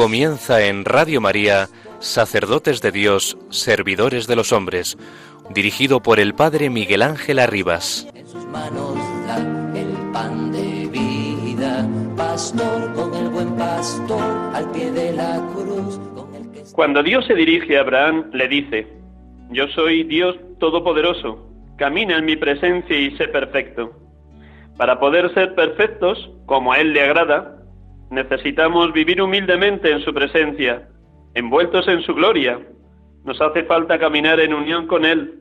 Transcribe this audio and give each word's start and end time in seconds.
Comienza 0.00 0.64
en 0.64 0.86
Radio 0.86 1.20
María, 1.20 1.66
Sacerdotes 1.98 2.80
de 2.80 2.90
Dios, 2.90 3.36
Servidores 3.50 4.26
de 4.26 4.34
los 4.34 4.50
Hombres, 4.50 4.96
dirigido 5.50 6.00
por 6.00 6.20
el 6.20 6.32
Padre 6.32 6.70
Miguel 6.70 7.02
Ángel 7.02 7.38
Arribas. 7.38 8.08
En 8.14 8.26
sus 8.26 8.46
manos 8.46 8.96
da 9.26 9.36
el 9.78 9.92
pan 10.10 10.52
de 10.52 10.88
vida, 10.88 11.86
pastor 12.16 12.94
con 12.94 13.14
el 13.14 13.28
buen 13.28 13.54
pastor 13.56 14.22
al 14.54 14.70
pie 14.70 14.90
de 14.90 15.12
la 15.12 15.46
cruz. 15.52 16.00
Con 16.14 16.34
el 16.34 16.50
que 16.50 16.62
Cuando 16.72 17.02
Dios 17.02 17.26
se 17.26 17.34
dirige 17.34 17.76
a 17.76 17.82
Abraham, 17.82 18.30
le 18.32 18.48
dice, 18.48 18.86
Yo 19.50 19.68
soy 19.68 20.04
Dios 20.04 20.34
Todopoderoso, 20.60 21.46
camina 21.76 22.16
en 22.16 22.24
mi 22.24 22.36
presencia 22.36 22.98
y 22.98 23.14
sé 23.18 23.28
perfecto. 23.28 23.92
Para 24.78 24.98
poder 24.98 25.30
ser 25.34 25.54
perfectos, 25.54 26.30
como 26.46 26.72
a 26.72 26.78
Él 26.78 26.94
le 26.94 27.02
agrada, 27.02 27.59
necesitamos 28.10 28.92
vivir 28.92 29.22
humildemente 29.22 29.90
en 29.90 30.00
su 30.00 30.12
presencia, 30.12 30.88
envueltos 31.34 31.86
en 31.88 32.02
su 32.02 32.14
gloria. 32.14 32.60
Nos 33.24 33.40
hace 33.40 33.62
falta 33.64 33.98
caminar 33.98 34.40
en 34.40 34.52
unión 34.52 34.86
con 34.86 35.04
Él, 35.04 35.34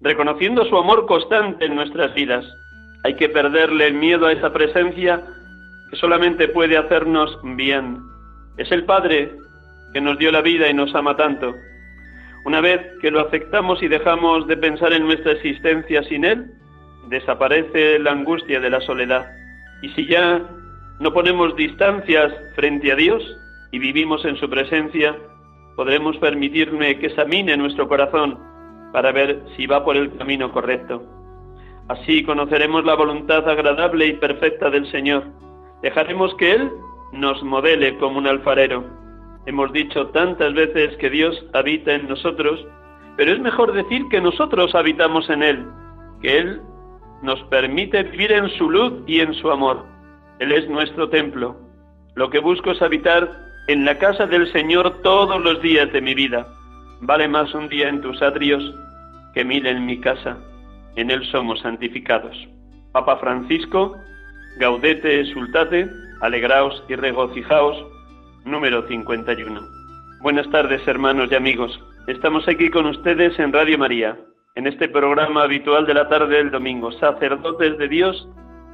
reconociendo 0.00 0.64
su 0.64 0.76
amor 0.76 1.06
constante 1.06 1.66
en 1.66 1.76
nuestras 1.76 2.14
vidas. 2.14 2.44
Hay 3.04 3.14
que 3.14 3.28
perderle 3.28 3.86
el 3.86 3.94
miedo 3.94 4.26
a 4.26 4.32
esa 4.32 4.52
presencia 4.52 5.24
que 5.90 5.96
solamente 5.96 6.48
puede 6.48 6.76
hacernos 6.76 7.38
bien. 7.56 7.98
Es 8.56 8.70
el 8.72 8.84
Padre 8.84 9.32
que 9.92 10.00
nos 10.00 10.18
dio 10.18 10.32
la 10.32 10.42
vida 10.42 10.68
y 10.68 10.74
nos 10.74 10.94
ama 10.94 11.16
tanto. 11.16 11.54
Una 12.44 12.60
vez 12.60 12.80
que 13.00 13.10
lo 13.10 13.20
aceptamos 13.20 13.82
y 13.82 13.88
dejamos 13.88 14.46
de 14.46 14.56
pensar 14.56 14.92
en 14.92 15.04
nuestra 15.04 15.32
existencia 15.32 16.02
sin 16.04 16.24
Él, 16.24 16.46
desaparece 17.08 17.98
la 18.00 18.12
angustia 18.12 18.60
de 18.60 18.70
la 18.70 18.80
soledad. 18.80 19.26
Y 19.82 19.90
si 19.90 20.06
ya 20.06 20.42
no 21.00 21.12
ponemos 21.12 21.54
distancias 21.54 22.32
frente 22.56 22.90
a 22.90 22.96
Dios 22.96 23.22
y 23.70 23.78
vivimos 23.78 24.24
en 24.24 24.36
su 24.36 24.50
presencia, 24.50 25.16
podremos 25.76 26.16
permitirme 26.16 26.98
que 26.98 27.06
examine 27.06 27.56
nuestro 27.56 27.86
corazón 27.86 28.36
para 28.92 29.12
ver 29.12 29.40
si 29.56 29.66
va 29.66 29.84
por 29.84 29.96
el 29.96 30.16
camino 30.16 30.50
correcto. 30.50 31.02
Así 31.88 32.24
conoceremos 32.24 32.84
la 32.84 32.96
voluntad 32.96 33.48
agradable 33.48 34.08
y 34.08 34.12
perfecta 34.14 34.70
del 34.70 34.90
Señor. 34.90 35.24
Dejaremos 35.82 36.34
que 36.34 36.50
Él 36.52 36.70
nos 37.12 37.42
modele 37.44 37.96
como 37.98 38.18
un 38.18 38.26
alfarero. 38.26 38.84
Hemos 39.46 39.72
dicho 39.72 40.08
tantas 40.08 40.52
veces 40.52 40.96
que 40.96 41.10
Dios 41.10 41.46
habita 41.54 41.94
en 41.94 42.08
nosotros, 42.08 42.66
pero 43.16 43.32
es 43.32 43.38
mejor 43.38 43.72
decir 43.72 44.04
que 44.10 44.20
nosotros 44.20 44.74
habitamos 44.74 45.30
en 45.30 45.44
Él, 45.44 45.66
que 46.20 46.38
Él 46.38 46.60
nos 47.22 47.40
permite 47.44 48.02
vivir 48.02 48.32
en 48.32 48.48
su 48.50 48.68
luz 48.68 48.92
y 49.06 49.20
en 49.20 49.32
su 49.34 49.48
amor. 49.50 49.97
Él 50.38 50.52
es 50.52 50.68
nuestro 50.68 51.08
templo. 51.08 51.56
Lo 52.14 52.30
que 52.30 52.38
busco 52.38 52.70
es 52.70 52.82
habitar 52.82 53.48
en 53.68 53.84
la 53.84 53.98
casa 53.98 54.26
del 54.26 54.50
Señor 54.52 55.02
todos 55.02 55.40
los 55.42 55.60
días 55.62 55.92
de 55.92 56.00
mi 56.00 56.14
vida. 56.14 56.46
Vale 57.00 57.28
más 57.28 57.52
un 57.54 57.68
día 57.68 57.88
en 57.88 58.00
tus 58.00 58.20
atrios 58.22 58.74
que 59.34 59.44
mil 59.44 59.66
en 59.66 59.84
mi 59.86 60.00
casa. 60.00 60.38
En 60.96 61.10
Él 61.10 61.24
somos 61.30 61.60
santificados. 61.60 62.36
Papa 62.92 63.16
Francisco, 63.18 63.96
Gaudete 64.58 65.24
Sultate, 65.26 65.88
alegraos 66.20 66.82
y 66.88 66.96
regocijaos, 66.96 67.76
número 68.44 68.86
51. 68.88 69.60
Buenas 70.22 70.50
tardes, 70.50 70.86
hermanos 70.88 71.28
y 71.30 71.34
amigos. 71.34 71.78
Estamos 72.06 72.48
aquí 72.48 72.70
con 72.70 72.86
ustedes 72.86 73.38
en 73.38 73.52
Radio 73.52 73.78
María, 73.78 74.18
en 74.54 74.66
este 74.66 74.88
programa 74.88 75.42
habitual 75.42 75.86
de 75.86 75.94
la 75.94 76.08
tarde 76.08 76.38
del 76.38 76.50
domingo, 76.50 76.90
sacerdotes 76.92 77.76
de 77.78 77.86
Dios, 77.86 78.28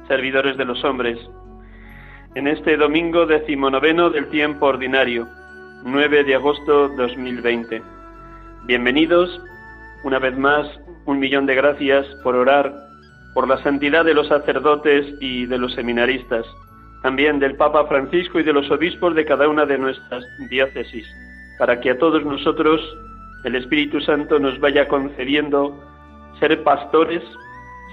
servidores 0.07 0.57
de 0.57 0.65
los 0.65 0.83
hombres. 0.83 1.19
En 2.35 2.47
este 2.49 2.75
domingo 2.75 3.25
decimonoveno 3.25 4.09
del 4.09 4.27
tiempo 4.27 4.65
ordinario, 4.65 5.25
9 5.85 6.25
de 6.25 6.35
agosto 6.35 6.89
2020. 6.89 7.81
Bienvenidos, 8.65 9.41
una 10.03 10.19
vez 10.19 10.37
más, 10.37 10.67
un 11.05 11.17
millón 11.19 11.45
de 11.45 11.55
gracias 11.55 12.05
por 12.23 12.35
orar 12.35 12.73
por 13.33 13.47
la 13.47 13.63
santidad 13.63 14.03
de 14.03 14.13
los 14.13 14.27
sacerdotes 14.27 15.05
y 15.21 15.45
de 15.45 15.57
los 15.57 15.73
seminaristas, 15.75 16.45
también 17.03 17.39
del 17.39 17.55
Papa 17.55 17.87
Francisco 17.87 18.37
y 18.37 18.43
de 18.43 18.51
los 18.51 18.69
obispos 18.69 19.15
de 19.15 19.23
cada 19.23 19.47
una 19.47 19.65
de 19.65 19.77
nuestras 19.77 20.25
diócesis, 20.49 21.07
para 21.57 21.79
que 21.79 21.91
a 21.91 21.97
todos 21.97 22.25
nosotros 22.25 22.81
el 23.45 23.55
Espíritu 23.55 24.01
Santo 24.01 24.39
nos 24.39 24.59
vaya 24.59 24.89
concediendo 24.89 25.81
ser 26.41 26.61
pastores 26.63 27.23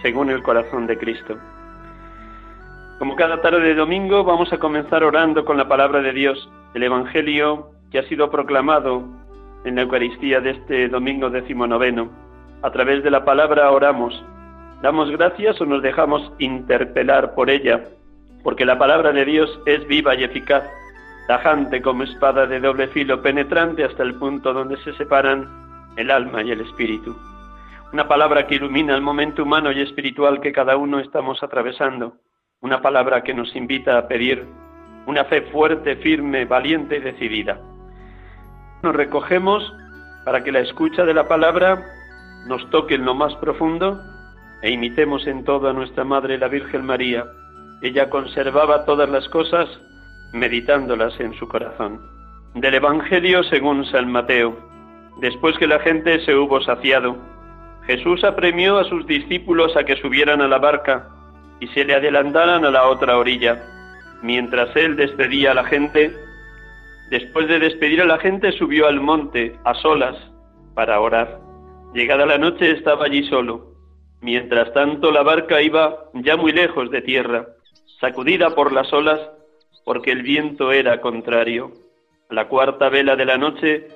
según 0.03 0.30
el 0.30 0.42
corazón 0.42 0.88
de 0.88 0.98
Cristo. 0.98 1.38
Como 2.98 3.16
cada 3.16 3.41
tarde 3.41 3.60
de 3.60 3.75
domingo 3.75 4.25
vamos 4.25 4.53
a 4.53 4.58
comenzar 4.58 5.03
orando 5.03 5.44
con 5.44 5.56
la 5.56 5.69
palabra 5.69 6.00
de 6.00 6.12
Dios, 6.12 6.50
el 6.75 6.84
Evangelio 6.84 7.70
que 7.91 7.98
ha 7.98 8.08
sido 8.08 8.30
proclamado 8.30 9.04
en 9.64 9.76
la 9.76 9.82
Eucaristía 9.82 10.41
de 10.41 10.50
este 10.50 10.88
domingo 10.88 11.30
decimonoveno. 11.30 12.10
A 12.62 12.70
través 12.70 13.03
de 13.03 13.10
la 13.10 13.25
palabra 13.25 13.70
oramos, 13.70 14.25
damos 14.82 15.10
gracias 15.10 15.60
o 15.60 15.66
nos 15.66 15.82
dejamos 15.82 16.32
interpelar 16.38 17.34
por 17.34 17.50
ella, 17.50 17.84
porque 18.42 18.64
la 18.64 18.78
palabra 18.78 19.12
de 19.12 19.24
Dios 19.24 19.60
es 19.66 19.86
viva 19.86 20.14
y 20.14 20.24
eficaz, 20.24 20.64
tajante 21.26 21.82
como 21.82 22.04
espada 22.04 22.47
de 22.47 22.60
doble 22.60 22.88
filo, 22.88 23.22
penetrante 23.22 23.84
hasta 23.84 24.03
el 24.03 24.14
punto 24.14 24.53
donde 24.53 24.76
se 24.78 24.92
separan 24.94 25.48
el 25.97 26.10
alma 26.10 26.42
y 26.42 26.50
el 26.50 26.60
espíritu. 26.60 27.16
Una 27.92 28.09
palabra 28.09 28.47
que 28.47 28.54
ilumina 28.54 28.94
el 28.94 29.03
momento 29.03 29.42
humano 29.42 29.70
y 29.70 29.80
espiritual 29.82 30.41
que 30.41 30.53
cada 30.53 30.76
uno 30.76 30.98
estamos 30.98 31.42
atravesando. 31.42 32.14
Una 32.62 32.80
palabra 32.80 33.24
que 33.24 33.34
nos 33.34 33.56
invita 33.56 33.98
a 33.98 34.06
pedir 34.06 34.46
una 35.06 35.24
fe 35.24 35.42
fuerte, 35.50 35.96
firme, 35.96 36.44
valiente 36.44 36.98
y 36.98 37.00
decidida. 37.00 37.58
Nos 38.84 38.94
recogemos 38.94 39.74
para 40.24 40.44
que 40.44 40.52
la 40.52 40.60
escucha 40.60 41.04
de 41.04 41.12
la 41.12 41.26
palabra 41.26 41.84
nos 42.46 42.70
toque 42.70 42.94
en 42.94 43.04
lo 43.04 43.16
más 43.16 43.34
profundo 43.34 44.00
e 44.62 44.70
imitemos 44.70 45.26
en 45.26 45.42
todo 45.42 45.68
a 45.68 45.72
nuestra 45.72 46.04
Madre 46.04 46.38
la 46.38 46.46
Virgen 46.46 46.86
María. 46.86 47.24
Ella 47.82 48.08
conservaba 48.08 48.84
todas 48.84 49.10
las 49.10 49.28
cosas 49.30 49.68
meditándolas 50.32 51.18
en 51.18 51.34
su 51.34 51.48
corazón. 51.48 52.00
Del 52.54 52.74
Evangelio 52.74 53.42
según 53.42 53.84
San 53.86 54.08
Mateo. 54.08 54.56
Después 55.20 55.58
que 55.58 55.66
la 55.66 55.80
gente 55.80 56.24
se 56.24 56.36
hubo 56.36 56.60
saciado, 56.60 57.16
Jesús 57.88 58.22
apremió 58.22 58.78
a 58.78 58.84
sus 58.84 59.04
discípulos 59.08 59.76
a 59.76 59.82
que 59.82 59.97
subieran 59.97 60.41
a 60.41 60.47
la 60.47 60.58
barca 60.58 61.08
y 61.62 61.68
se 61.68 61.84
le 61.84 61.94
adelantaran 61.94 62.64
a 62.64 62.72
la 62.72 62.88
otra 62.88 63.16
orilla. 63.16 63.62
Mientras 64.20 64.74
él 64.74 64.97
despedía 64.97 65.53
a 65.53 65.54
la 65.54 65.62
gente, 65.62 66.12
después 67.09 67.47
de 67.47 67.60
despedir 67.60 68.03
a 68.03 68.04
la 68.04 68.18
gente 68.18 68.50
subió 68.50 68.88
al 68.88 69.00
monte 69.00 69.56
a 69.62 69.72
solas 69.74 70.16
para 70.74 70.98
orar. 70.98 71.38
Llegada 71.94 72.26
la 72.26 72.36
noche 72.36 72.72
estaba 72.72 73.04
allí 73.04 73.22
solo. 73.28 73.76
Mientras 74.20 74.72
tanto 74.72 75.12
la 75.12 75.22
barca 75.22 75.62
iba 75.62 76.10
ya 76.14 76.36
muy 76.36 76.50
lejos 76.50 76.91
de 76.91 77.00
tierra, 77.00 77.47
sacudida 78.00 78.56
por 78.56 78.72
las 78.72 78.92
olas 78.92 79.20
porque 79.84 80.10
el 80.10 80.22
viento 80.22 80.72
era 80.72 81.00
contrario. 81.00 81.70
A 82.28 82.34
la 82.34 82.48
cuarta 82.48 82.88
vela 82.88 83.15
de 83.15 83.24
la 83.24 83.38
noche 83.38 83.86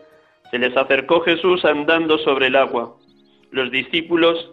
se 0.52 0.58
les 0.60 0.76
acercó 0.76 1.20
Jesús 1.22 1.64
andando 1.64 2.16
sobre 2.18 2.46
el 2.46 2.54
agua. 2.54 2.94
Los 3.50 3.72
discípulos, 3.72 4.52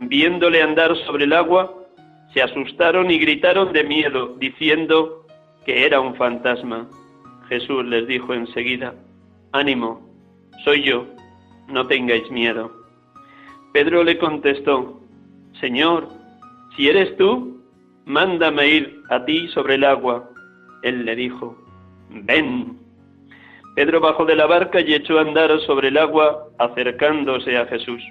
viéndole 0.00 0.62
andar 0.62 0.96
sobre 1.04 1.24
el 1.24 1.34
agua, 1.34 1.83
se 2.34 2.42
asustaron 2.42 3.12
y 3.12 3.18
gritaron 3.18 3.72
de 3.72 3.84
miedo, 3.84 4.34
diciendo 4.38 5.24
que 5.64 5.86
era 5.86 6.00
un 6.00 6.16
fantasma. 6.16 6.88
Jesús 7.48 7.84
les 7.84 8.08
dijo 8.08 8.34
enseguida, 8.34 8.94
ánimo, 9.52 10.00
soy 10.64 10.82
yo, 10.82 11.06
no 11.68 11.86
tengáis 11.86 12.28
miedo. 12.32 12.72
Pedro 13.72 14.02
le 14.02 14.18
contestó, 14.18 15.00
Señor, 15.60 16.08
si 16.76 16.88
eres 16.88 17.16
tú, 17.16 17.62
mándame 18.04 18.66
ir 18.66 19.02
a 19.10 19.24
ti 19.24 19.46
sobre 19.48 19.76
el 19.76 19.84
agua. 19.84 20.28
Él 20.82 21.04
le 21.04 21.14
dijo, 21.14 21.56
ven. 22.10 22.78
Pedro 23.76 24.00
bajó 24.00 24.24
de 24.24 24.34
la 24.34 24.46
barca 24.46 24.80
y 24.80 24.92
echó 24.92 25.18
a 25.18 25.22
andar 25.22 25.56
sobre 25.60 25.88
el 25.88 25.98
agua 25.98 26.48
acercándose 26.58 27.56
a 27.56 27.66
Jesús. 27.66 28.02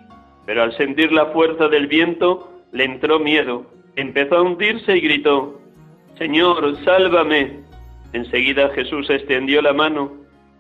Pero 0.46 0.64
al 0.64 0.76
sentir 0.78 1.12
la 1.12 1.28
fuerza 1.28 1.68
del 1.68 1.88
viento 1.88 2.52
le 2.72 2.86
entró 2.86 3.20
miedo, 3.20 3.66
empezó 3.96 4.38
a 4.38 4.42
hundirse 4.42 4.98
y 4.98 5.02
gritó, 5.02 5.60
Señor, 6.18 6.78
sálvame. 6.84 7.60
Enseguida 8.14 8.70
Jesús 8.70 9.10
extendió 9.10 9.62
la 9.62 9.74
mano, 9.74 10.12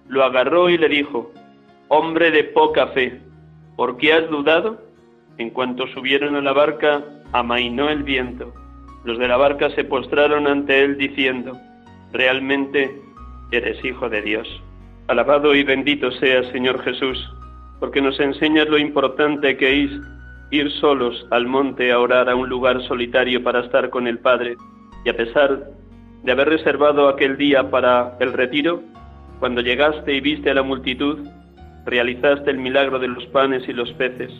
lo 0.07 0.23
agarró 0.23 0.69
y 0.69 0.77
le 0.77 0.89
dijo, 0.89 1.31
Hombre 1.89 2.31
de 2.31 2.43
poca 2.45 2.87
fe, 2.87 3.21
¿por 3.75 3.97
qué 3.97 4.13
has 4.13 4.29
dudado? 4.29 4.81
En 5.37 5.51
cuanto 5.51 5.87
subieron 5.87 6.35
a 6.35 6.41
la 6.41 6.53
barca, 6.53 7.03
amainó 7.31 7.89
el 7.89 8.03
viento. 8.03 8.53
Los 9.03 9.19
de 9.19 9.27
la 9.27 9.37
barca 9.37 9.69
se 9.71 9.83
postraron 9.83 10.47
ante 10.47 10.83
él 10.83 10.97
diciendo, 10.97 11.57
Realmente 12.11 12.99
eres 13.51 13.83
hijo 13.85 14.09
de 14.09 14.21
Dios. 14.21 14.47
Alabado 15.07 15.53
y 15.53 15.63
bendito 15.63 16.11
seas, 16.11 16.47
Señor 16.47 16.81
Jesús, 16.83 17.17
porque 17.79 18.01
nos 18.01 18.19
enseñas 18.19 18.67
lo 18.69 18.77
importante 18.77 19.57
que 19.57 19.83
es 19.83 19.91
ir 20.53 20.71
solos 20.73 21.25
al 21.31 21.47
monte 21.47 21.91
a 21.91 21.99
orar 21.99 22.29
a 22.29 22.35
un 22.35 22.47
lugar 22.47 22.79
solitario 22.83 23.43
para 23.43 23.61
estar 23.61 23.89
con 23.89 24.07
el 24.07 24.19
Padre, 24.19 24.55
y 25.03 25.09
a 25.09 25.17
pesar 25.17 25.71
de 26.23 26.31
haber 26.31 26.47
reservado 26.47 27.09
aquel 27.09 27.37
día 27.37 27.71
para 27.71 28.15
el 28.19 28.33
retiro, 28.33 28.81
cuando 29.39 29.61
llegaste 29.61 30.13
y 30.13 30.21
viste 30.21 30.51
a 30.51 30.53
la 30.53 30.61
multitud, 30.61 31.27
realizaste 31.85 32.51
el 32.51 32.59
milagro 32.59 32.99
de 32.99 33.07
los 33.07 33.25
panes 33.27 33.67
y 33.67 33.73
los 33.73 33.91
peces. 33.93 34.31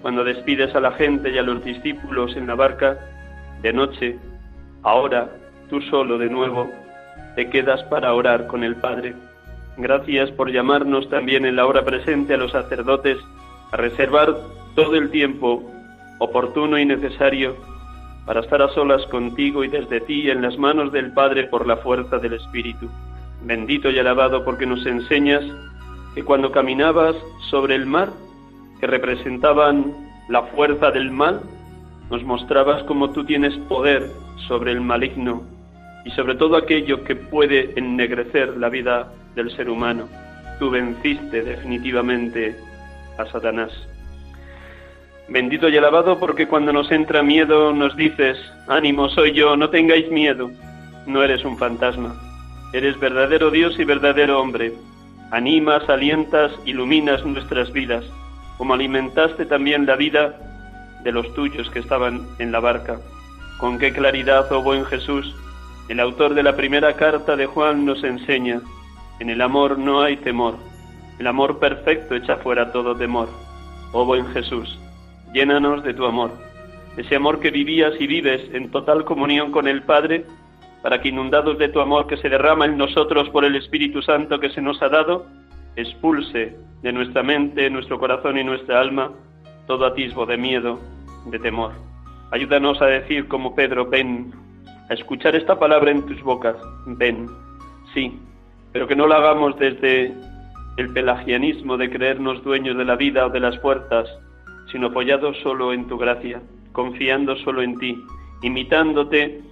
Cuando 0.00 0.24
despides 0.24 0.74
a 0.74 0.80
la 0.80 0.92
gente 0.92 1.30
y 1.30 1.38
a 1.38 1.42
los 1.42 1.62
discípulos 1.62 2.34
en 2.34 2.46
la 2.46 2.54
barca, 2.54 2.98
de 3.60 3.72
noche, 3.74 4.16
ahora, 4.82 5.28
tú 5.68 5.82
solo 5.82 6.16
de 6.16 6.30
nuevo, 6.30 6.70
te 7.36 7.50
quedas 7.50 7.82
para 7.84 8.14
orar 8.14 8.46
con 8.46 8.64
el 8.64 8.76
Padre. 8.76 9.14
Gracias 9.76 10.30
por 10.30 10.50
llamarnos 10.50 11.10
también 11.10 11.44
en 11.44 11.56
la 11.56 11.66
hora 11.66 11.84
presente 11.84 12.34
a 12.34 12.38
los 12.38 12.52
sacerdotes 12.52 13.18
a 13.72 13.76
reservar 13.76 14.36
todo 14.74 14.94
el 14.96 15.10
tiempo 15.10 15.62
oportuno 16.18 16.78
y 16.78 16.84
necesario 16.84 17.56
para 18.26 18.40
estar 18.40 18.60
a 18.60 18.68
solas 18.68 19.04
contigo 19.06 19.64
y 19.64 19.68
desde 19.68 20.00
ti 20.00 20.30
en 20.30 20.42
las 20.42 20.58
manos 20.58 20.92
del 20.92 21.12
Padre 21.12 21.44
por 21.44 21.66
la 21.66 21.78
fuerza 21.78 22.18
del 22.18 22.34
Espíritu. 22.34 22.88
Bendito 23.42 23.90
y 23.90 23.98
alabado 23.98 24.44
porque 24.44 24.66
nos 24.66 24.84
enseñas 24.86 25.42
que 26.14 26.22
cuando 26.24 26.52
caminabas 26.52 27.16
sobre 27.48 27.74
el 27.74 27.86
mar, 27.86 28.10
que 28.80 28.86
representaban 28.86 29.94
la 30.28 30.42
fuerza 30.42 30.90
del 30.90 31.10
mal, 31.10 31.40
nos 32.10 32.22
mostrabas 32.24 32.82
cómo 32.84 33.10
tú 33.10 33.24
tienes 33.24 33.56
poder 33.68 34.10
sobre 34.46 34.72
el 34.72 34.80
maligno 34.80 35.42
y 36.04 36.10
sobre 36.10 36.34
todo 36.34 36.56
aquello 36.56 37.04
que 37.04 37.16
puede 37.16 37.72
ennegrecer 37.76 38.56
la 38.56 38.68
vida 38.68 39.12
del 39.34 39.50
ser 39.56 39.70
humano. 39.70 40.08
Tú 40.58 40.70
venciste 40.70 41.42
definitivamente 41.42 42.56
a 43.18 43.26
Satanás. 43.26 43.72
Bendito 45.28 45.68
y 45.68 45.76
alabado 45.76 46.18
porque 46.18 46.48
cuando 46.48 46.72
nos 46.72 46.90
entra 46.90 47.22
miedo 47.22 47.72
nos 47.74 47.94
dices, 47.96 48.38
ánimo, 48.66 49.10
soy 49.10 49.32
yo, 49.32 49.56
no 49.56 49.68
tengáis 49.68 50.10
miedo. 50.10 50.50
No 51.06 51.22
eres 51.22 51.44
un 51.44 51.58
fantasma, 51.58 52.14
eres 52.72 52.98
verdadero 52.98 53.50
Dios 53.50 53.78
y 53.78 53.84
verdadero 53.84 54.40
hombre. 54.40 54.72
Animas, 55.30 55.88
alientas, 55.88 56.52
iluminas 56.64 57.24
nuestras 57.26 57.72
vidas, 57.72 58.04
como 58.56 58.74
alimentaste 58.74 59.44
también 59.44 59.84
la 59.84 59.96
vida 59.96 60.34
de 61.04 61.12
los 61.12 61.32
tuyos 61.34 61.68
que 61.70 61.80
estaban 61.80 62.26
en 62.38 62.52
la 62.52 62.60
barca. 62.60 62.98
Con 63.58 63.78
qué 63.78 63.92
claridad, 63.92 64.50
oh 64.52 64.62
buen 64.62 64.84
Jesús, 64.86 65.34
el 65.88 66.00
autor 66.00 66.34
de 66.34 66.42
la 66.42 66.56
primera 66.56 66.94
carta 66.94 67.36
de 67.36 67.46
Juan 67.46 67.84
nos 67.84 68.04
enseña, 68.04 68.60
en 69.20 69.30
el 69.30 69.40
amor 69.40 69.78
no 69.78 70.02
hay 70.02 70.16
temor, 70.18 70.56
el 71.18 71.26
amor 71.26 71.58
perfecto 71.58 72.14
echa 72.14 72.36
fuera 72.36 72.72
todo 72.72 72.94
temor. 72.96 73.28
Oh 73.92 74.04
buen 74.04 74.26
Jesús, 74.28 74.78
llénanos 75.32 75.82
de 75.82 75.94
tu 75.94 76.04
amor, 76.04 76.32
ese 76.96 77.16
amor 77.16 77.40
que 77.40 77.50
vivías 77.50 77.94
y 77.98 78.06
vives 78.06 78.42
en 78.52 78.70
total 78.70 79.04
comunión 79.04 79.50
con 79.50 79.68
el 79.68 79.82
Padre, 79.82 80.24
para 80.82 81.00
que 81.00 81.08
inundados 81.08 81.58
de 81.58 81.68
tu 81.68 81.80
amor 81.80 82.06
que 82.06 82.16
se 82.18 82.28
derrama 82.28 82.66
en 82.66 82.76
nosotros 82.76 83.28
por 83.30 83.44
el 83.44 83.56
Espíritu 83.56 84.02
Santo 84.02 84.38
que 84.38 84.50
se 84.50 84.60
nos 84.60 84.80
ha 84.82 84.88
dado, 84.88 85.26
expulse 85.76 86.56
de 86.82 86.92
nuestra 86.92 87.22
mente, 87.22 87.70
nuestro 87.70 87.98
corazón 87.98 88.38
y 88.38 88.44
nuestra 88.44 88.80
alma 88.80 89.12
todo 89.68 89.84
atisbo 89.86 90.26
de 90.26 90.36
miedo, 90.36 90.80
de 91.26 91.38
temor. 91.38 91.72
Ayúdanos 92.32 92.80
a 92.82 92.86
decir 92.86 93.28
como 93.28 93.54
Pedro, 93.54 93.86
ven, 93.86 94.32
a 94.88 94.94
escuchar 94.94 95.36
esta 95.36 95.58
palabra 95.58 95.90
en 95.90 96.04
tus 96.06 96.20
bocas. 96.22 96.56
Ven, 96.86 97.28
sí, 97.94 98.18
pero 98.72 98.88
que 98.88 98.96
no 98.96 99.06
lo 99.06 99.14
hagamos 99.14 99.56
desde 99.58 100.14
el 100.78 100.92
pelagianismo 100.92 101.76
de 101.76 101.90
creernos 101.90 102.42
dueños 102.42 102.78
de 102.78 102.84
la 102.86 102.96
vida 102.96 103.26
o 103.26 103.30
de 103.30 103.40
las 103.40 103.58
puertas, 103.58 104.08
sino 104.72 104.86
apoyados 104.86 105.36
solo 105.42 105.72
en 105.74 105.86
tu 105.86 105.98
gracia, 105.98 106.40
confiando 106.72 107.36
solo 107.36 107.60
en 107.60 107.78
ti, 107.78 107.98
imitándote 108.42 109.42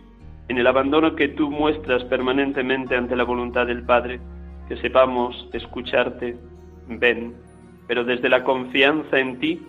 en 0.48 0.58
el 0.58 0.66
abandono 0.66 1.14
que 1.14 1.28
tú 1.28 1.50
muestras 1.50 2.02
permanentemente 2.04 2.96
ante 2.96 3.16
la 3.16 3.24
voluntad 3.24 3.66
del 3.66 3.84
Padre, 3.84 4.20
que 4.68 4.76
sepamos 4.78 5.48
escucharte, 5.52 6.36
ven, 6.88 7.34
pero 7.86 8.04
desde 8.04 8.28
la 8.28 8.42
confianza 8.42 9.18
en 9.18 9.38
ti 9.38 9.60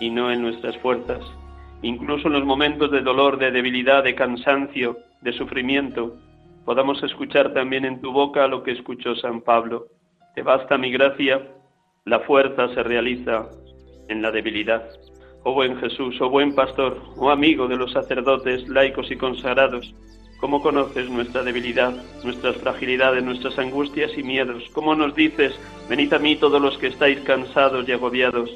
y 0.00 0.10
no 0.10 0.32
en 0.32 0.42
nuestras 0.42 0.76
fuerzas 0.78 1.22
incluso 1.84 2.28
en 2.28 2.34
los 2.34 2.44
momentos 2.44 2.90
de 2.90 3.02
dolor, 3.02 3.38
de 3.38 3.50
debilidad, 3.50 4.02
de 4.02 4.14
cansancio, 4.14 4.98
de 5.20 5.32
sufrimiento, 5.32 6.16
podamos 6.64 7.02
escuchar 7.02 7.52
también 7.52 7.84
en 7.84 8.00
tu 8.00 8.10
boca 8.10 8.48
lo 8.48 8.62
que 8.62 8.72
escuchó 8.72 9.14
San 9.16 9.42
Pablo. 9.42 9.86
Te 10.34 10.42
basta 10.42 10.78
mi 10.78 10.90
gracia, 10.90 11.40
la 12.04 12.20
fuerza 12.20 12.68
se 12.74 12.82
realiza 12.82 13.48
en 14.08 14.22
la 14.22 14.30
debilidad. 14.30 14.88
Oh 15.44 15.54
buen 15.54 15.78
Jesús, 15.78 16.20
oh 16.20 16.30
buen 16.30 16.54
pastor, 16.54 17.00
oh 17.16 17.30
amigo 17.30 17.68
de 17.68 17.76
los 17.76 17.92
sacerdotes, 17.92 18.68
laicos 18.68 19.10
y 19.10 19.16
consagrados, 19.16 19.94
¿cómo 20.40 20.62
conoces 20.62 21.08
nuestra 21.10 21.42
debilidad, 21.42 21.92
nuestras 22.24 22.56
fragilidades, 22.56 23.22
nuestras 23.22 23.58
angustias 23.58 24.16
y 24.16 24.22
miedos? 24.22 24.64
¿Cómo 24.72 24.94
nos 24.94 25.14
dices, 25.14 25.58
venid 25.88 26.12
a 26.12 26.18
mí 26.18 26.36
todos 26.36 26.60
los 26.60 26.78
que 26.78 26.88
estáis 26.88 27.20
cansados 27.20 27.88
y 27.88 27.92
agobiados, 27.92 28.50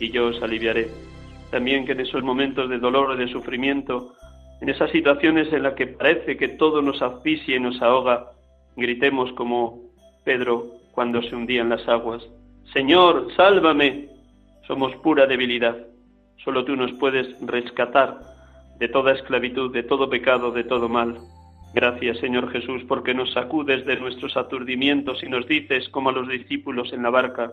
y 0.00 0.10
yo 0.10 0.28
os 0.28 0.42
aliviaré? 0.42 0.88
también 1.50 1.86
que 1.86 1.92
en 1.92 2.00
esos 2.00 2.22
momentos 2.22 2.68
de 2.68 2.78
dolor 2.78 3.10
o 3.10 3.16
de 3.16 3.28
sufrimiento, 3.28 4.14
en 4.60 4.68
esas 4.68 4.90
situaciones 4.90 5.52
en 5.52 5.62
las 5.62 5.74
que 5.74 5.86
parece 5.86 6.36
que 6.36 6.48
todo 6.48 6.82
nos 6.82 7.00
asfixia 7.00 7.56
y 7.56 7.60
nos 7.60 7.80
ahoga, 7.80 8.32
gritemos 8.76 9.32
como 9.32 9.80
Pedro 10.24 10.77
cuando 10.98 11.22
se 11.22 11.36
hundían 11.36 11.68
las 11.68 11.86
aguas, 11.86 12.26
Señor, 12.72 13.28
sálvame. 13.36 14.08
Somos 14.66 14.92
pura 14.96 15.28
debilidad. 15.28 15.76
Solo 16.42 16.64
tú 16.64 16.74
nos 16.74 16.90
puedes 16.94 17.28
rescatar 17.40 18.18
de 18.80 18.88
toda 18.88 19.12
esclavitud, 19.12 19.72
de 19.72 19.84
todo 19.84 20.10
pecado, 20.10 20.50
de 20.50 20.64
todo 20.64 20.88
mal. 20.88 21.16
Gracias, 21.72 22.18
Señor 22.18 22.50
Jesús, 22.50 22.82
porque 22.88 23.14
nos 23.14 23.32
sacudes 23.32 23.86
de 23.86 23.94
nuestros 23.94 24.36
aturdimientos 24.36 25.22
y 25.22 25.28
nos 25.28 25.46
dices, 25.46 25.88
como 25.90 26.08
a 26.08 26.12
los 26.14 26.26
discípulos 26.26 26.92
en 26.92 27.04
la 27.04 27.10
barca, 27.10 27.52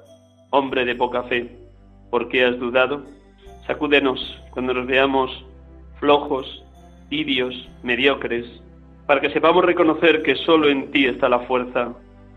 hombre 0.49 0.83
de 0.83 0.95
poca 0.95 1.21
fe, 1.25 1.55
¿por 2.09 2.29
qué 2.29 2.45
has 2.45 2.57
dudado? 2.57 3.03
Sacúdenos 3.67 4.41
cuando 4.49 4.73
nos 4.73 4.87
veamos 4.87 5.29
flojos, 5.99 6.63
tibios, 7.09 7.53
mediocres, 7.83 8.47
para 9.05 9.21
que 9.21 9.29
sepamos 9.29 9.63
reconocer 9.63 10.23
que 10.23 10.35
solo 10.35 10.67
en 10.67 10.89
ti 10.89 11.05
está 11.05 11.29
la 11.29 11.41
fuerza 11.41 11.93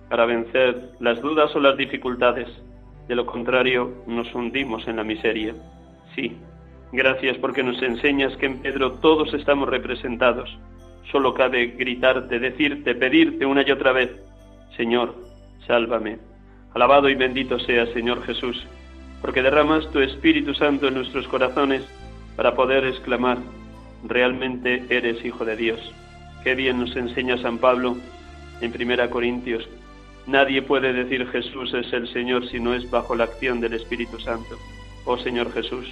para 0.08 0.26
vencer 0.26 0.90
las 1.00 1.20
dudas 1.20 1.54
o 1.54 1.60
las 1.60 1.76
dificultades. 1.76 2.48
De 3.06 3.14
lo 3.14 3.26
contrario, 3.26 4.02
nos 4.06 4.34
hundimos 4.34 4.86
en 4.88 4.96
la 4.96 5.04
miseria. 5.04 5.54
Sí, 6.14 6.36
gracias 6.92 7.36
porque 7.38 7.62
nos 7.62 7.80
enseñas 7.82 8.36
que 8.36 8.46
en 8.46 8.60
Pedro 8.60 8.92
todos 8.92 9.32
estamos 9.34 9.68
representados. 9.68 10.56
Solo 11.10 11.34
cabe 11.34 11.68
gritarte, 11.68 12.38
decirte, 12.38 12.94
pedirte 12.94 13.46
una 13.46 13.66
y 13.66 13.70
otra 13.70 13.92
vez, 13.92 14.10
Señor, 14.76 15.14
sálvame. 15.66 16.18
Alabado 16.74 17.08
y 17.08 17.14
bendito 17.14 17.58
sea, 17.58 17.86
Señor 17.86 18.22
Jesús 18.24 18.66
porque 19.20 19.42
derramas 19.42 19.90
tu 19.90 20.00
Espíritu 20.00 20.54
Santo 20.54 20.88
en 20.88 20.94
nuestros 20.94 21.26
corazones 21.28 21.82
para 22.36 22.54
poder 22.54 22.84
exclamar, 22.84 23.38
realmente 24.04 24.84
eres 24.88 25.24
Hijo 25.24 25.44
de 25.44 25.56
Dios. 25.56 25.80
Qué 26.44 26.54
bien 26.54 26.78
nos 26.78 26.94
enseña 26.96 27.36
San 27.38 27.58
Pablo 27.58 27.96
en 28.60 28.72
Primera 28.72 29.10
Corintios. 29.10 29.68
Nadie 30.28 30.60
puede 30.60 30.92
decir 30.92 31.26
Jesús 31.28 31.72
es 31.72 31.90
el 31.94 32.06
Señor 32.12 32.46
si 32.50 32.60
no 32.60 32.74
es 32.74 32.90
bajo 32.90 33.16
la 33.16 33.24
acción 33.24 33.60
del 33.60 33.72
Espíritu 33.72 34.20
Santo. 34.20 34.58
Oh 35.06 35.16
Señor 35.16 35.50
Jesús, 35.54 35.86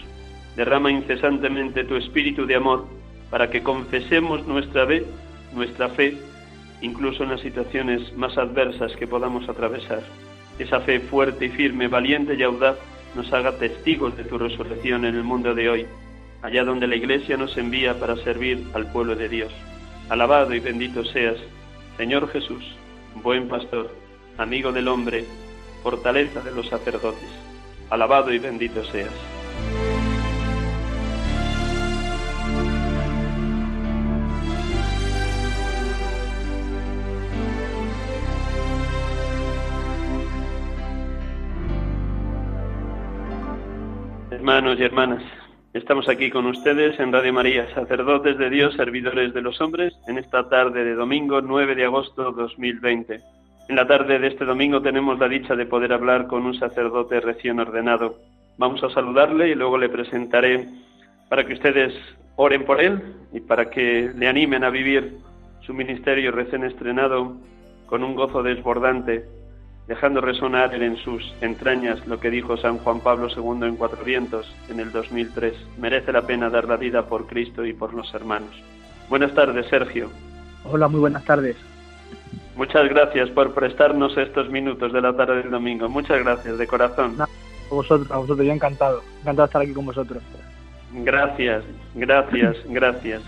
derrama 0.56 0.90
incesantemente 0.90 1.84
tu 1.84 1.96
Espíritu 1.96 2.44
de 2.44 2.56
amor 2.56 2.86
para 3.30 3.48
que 3.48 3.62
confesemos 3.62 4.46
nuestra 4.46 4.86
fe, 4.86 5.06
nuestra 5.54 5.88
fe, 5.88 6.18
incluso 6.82 7.22
en 7.22 7.30
las 7.30 7.40
situaciones 7.40 8.14
más 8.14 8.36
adversas 8.36 8.94
que 8.96 9.06
podamos 9.06 9.48
atravesar. 9.48 10.02
Esa 10.58 10.80
fe 10.80 11.00
fuerte 11.00 11.46
y 11.46 11.48
firme, 11.48 11.88
valiente 11.88 12.34
y 12.34 12.42
audaz 12.42 12.76
nos 13.14 13.32
haga 13.32 13.56
testigos 13.56 14.18
de 14.18 14.24
tu 14.24 14.36
resurrección 14.36 15.06
en 15.06 15.14
el 15.14 15.24
mundo 15.24 15.54
de 15.54 15.70
hoy, 15.70 15.86
allá 16.42 16.62
donde 16.62 16.86
la 16.86 16.96
Iglesia 16.96 17.38
nos 17.38 17.56
envía 17.56 17.98
para 17.98 18.16
servir 18.16 18.66
al 18.74 18.92
pueblo 18.92 19.16
de 19.16 19.30
Dios. 19.30 19.52
Alabado 20.10 20.54
y 20.54 20.60
bendito 20.60 21.06
seas, 21.06 21.38
Señor 21.96 22.28
Jesús, 22.28 22.62
buen 23.22 23.48
pastor, 23.48 23.90
amigo 24.38 24.72
del 24.72 24.88
hombre, 24.88 25.24
fortaleza 25.82 26.40
de 26.40 26.52
los 26.52 26.68
sacerdotes. 26.68 27.28
Alabado 27.90 28.32
y 28.32 28.38
bendito 28.38 28.84
seas. 28.84 29.12
Hermanos 44.30 44.78
y 44.78 44.84
hermanas, 44.84 45.22
estamos 45.72 46.08
aquí 46.08 46.30
con 46.30 46.46
ustedes 46.46 47.00
en 47.00 47.12
Radio 47.12 47.32
María, 47.32 47.72
sacerdotes 47.74 48.38
de 48.38 48.50
Dios, 48.50 48.74
servidores 48.74 49.34
de 49.34 49.40
los 49.40 49.60
hombres, 49.60 49.94
en 50.06 50.18
esta 50.18 50.48
tarde 50.48 50.84
de 50.84 50.94
domingo 50.94 51.40
9 51.40 51.74
de 51.74 51.84
agosto 51.84 52.30
2020. 52.32 53.36
En 53.68 53.76
la 53.76 53.86
tarde 53.86 54.18
de 54.18 54.28
este 54.28 54.44
domingo 54.44 54.80
tenemos 54.80 55.18
la 55.18 55.28
dicha 55.28 55.56
de 55.56 55.66
poder 55.66 55.92
hablar 55.92 56.28
con 56.28 56.46
un 56.46 56.54
sacerdote 56.54 57.20
recién 57.20 57.58
ordenado. 57.58 58.20
Vamos 58.58 58.82
a 58.84 58.90
saludarle 58.90 59.48
y 59.48 59.54
luego 59.54 59.76
le 59.76 59.88
presentaré 59.88 60.68
para 61.28 61.44
que 61.44 61.54
ustedes 61.54 61.92
oren 62.36 62.64
por 62.64 62.80
él 62.80 63.02
y 63.32 63.40
para 63.40 63.68
que 63.68 64.12
le 64.14 64.28
animen 64.28 64.62
a 64.62 64.70
vivir 64.70 65.18
su 65.62 65.74
ministerio 65.74 66.30
recién 66.30 66.62
estrenado 66.64 67.36
con 67.86 68.04
un 68.04 68.14
gozo 68.14 68.42
desbordante 68.42 69.24
dejando 69.88 70.20
resonar 70.20 70.74
en 70.74 70.96
sus 70.96 71.22
entrañas 71.40 72.06
lo 72.06 72.18
que 72.18 72.30
dijo 72.30 72.56
San 72.56 72.78
Juan 72.78 73.00
Pablo 73.00 73.28
II 73.28 73.66
en 73.66 73.76
Cuatro 73.76 74.04
Vientos 74.04 74.52
en 74.68 74.80
el 74.80 74.92
2003. 74.92 75.54
Merece 75.78 76.12
la 76.12 76.22
pena 76.22 76.50
dar 76.50 76.66
la 76.66 76.76
vida 76.76 77.06
por 77.06 77.26
Cristo 77.26 77.64
y 77.64 77.72
por 77.72 77.94
los 77.94 78.12
hermanos. 78.14 78.50
Buenas 79.08 79.34
tardes, 79.34 79.66
Sergio. 79.68 80.10
Hola, 80.64 80.88
muy 80.88 81.00
buenas 81.00 81.24
tardes. 81.24 81.56
Muchas 82.56 82.88
gracias 82.88 83.28
por 83.30 83.52
prestarnos 83.52 84.16
estos 84.16 84.48
minutos 84.48 84.90
de 84.90 85.02
la 85.02 85.14
tarde 85.14 85.42
del 85.42 85.50
domingo. 85.50 85.90
Muchas 85.90 86.18
gracias, 86.24 86.56
de 86.56 86.66
corazón. 86.66 87.20
a 87.20 87.28
vosotros, 87.68 88.10
a 88.10 88.16
vosotros, 88.16 88.46
yo 88.46 88.52
encantado. 88.52 89.02
Encantado 89.20 89.46
de 89.46 89.48
estar 89.50 89.62
aquí 89.62 89.72
con 89.74 89.84
vosotros. 89.84 90.22
Gracias, 90.92 91.64
gracias, 91.94 92.56
gracias. 92.68 93.22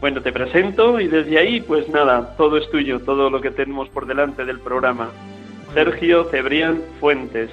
Bueno, 0.00 0.22
te 0.22 0.32
presento 0.32 0.98
y 0.98 1.08
desde 1.08 1.38
ahí, 1.38 1.60
pues 1.60 1.90
nada, 1.90 2.36
todo 2.36 2.56
es 2.56 2.70
tuyo, 2.70 3.00
todo 3.00 3.28
lo 3.28 3.42
que 3.42 3.50
tenemos 3.50 3.90
por 3.90 4.06
delante 4.06 4.46
del 4.46 4.60
programa. 4.60 5.10
Sergio 5.74 6.24
Cebrián 6.24 6.80
Fuentes. 7.00 7.50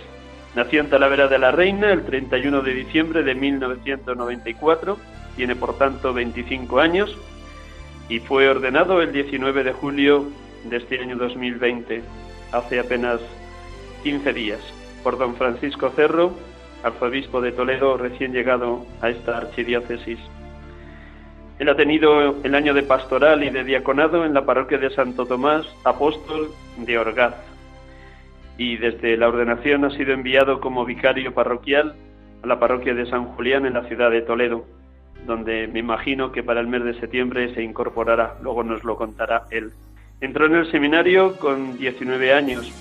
Nació 0.56 0.80
en 0.80 0.90
Talavera 0.90 1.28
de 1.28 1.40
la 1.40 1.52
Reina 1.52 1.92
el 1.92 2.06
31 2.06 2.62
de 2.62 2.74
diciembre 2.74 3.24
de 3.24 3.36
1994, 3.36 4.98
tiene 5.36 5.56
por 5.58 5.78
tanto 5.78 6.14
25 6.14 6.80
años 6.80 7.18
y 8.08 8.20
fue 8.20 8.48
ordenado 8.48 9.02
el 9.02 9.12
19 9.12 9.66
de 9.66 9.74
julio 9.74 10.28
de 10.70 10.78
este 10.78 11.00
año 11.00 11.16
2020, 11.16 12.02
hace 12.52 12.80
apenas 12.80 13.20
15 14.04 14.34
días, 14.34 14.60
por 15.04 15.18
don 15.18 15.36
Francisco 15.36 15.90
Cerro, 15.92 16.34
arzobispo 16.84 17.42
de 17.42 17.52
Toledo 17.52 17.98
recién 17.98 18.34
llegado 18.34 18.86
a 19.02 19.10
esta 19.10 19.38
archidiócesis. 19.38 20.20
Él 21.58 21.70
ha 21.70 21.76
tenido 21.76 22.44
el 22.44 22.54
año 22.54 22.74
de 22.74 22.84
pastoral 22.84 23.44
y 23.44 23.50
de 23.50 23.64
diaconado 23.64 24.26
en 24.26 24.34
la 24.34 24.46
parroquia 24.46 24.78
de 24.78 24.90
Santo 24.90 25.26
Tomás, 25.26 25.66
apóstol 25.84 26.52
de 26.78 26.98
Orgaz, 26.98 27.36
y 28.58 28.78
desde 28.78 29.18
la 29.18 29.28
ordenación 29.28 29.86
ha 29.86 29.92
sido 29.92 30.14
enviado 30.14 30.60
como 30.60 30.86
vicario 30.86 31.34
parroquial 31.34 31.96
a 32.44 32.48
la 32.48 32.60
parroquia 32.60 32.94
de 32.94 33.06
San 33.06 33.26
Julián 33.26 33.66
en 33.66 33.74
la 33.74 33.84
ciudad 33.84 34.12
de 34.12 34.22
Toledo, 34.22 34.66
donde 35.26 35.68
me 35.68 35.80
imagino 35.80 36.32
que 36.32 36.44
para 36.44 36.60
el 36.60 36.68
mes 36.68 36.84
de 36.84 37.00
septiembre 37.00 37.54
se 37.56 37.64
incorporará, 37.64 38.36
luego 38.42 38.64
nos 38.64 38.84
lo 38.84 38.96
contará 38.96 39.44
él. 39.50 39.72
Entró 40.22 40.46
en 40.46 40.56
el 40.56 40.72
seminario 40.72 41.36
con 41.38 41.78
19 41.78 42.34
años 42.34 42.72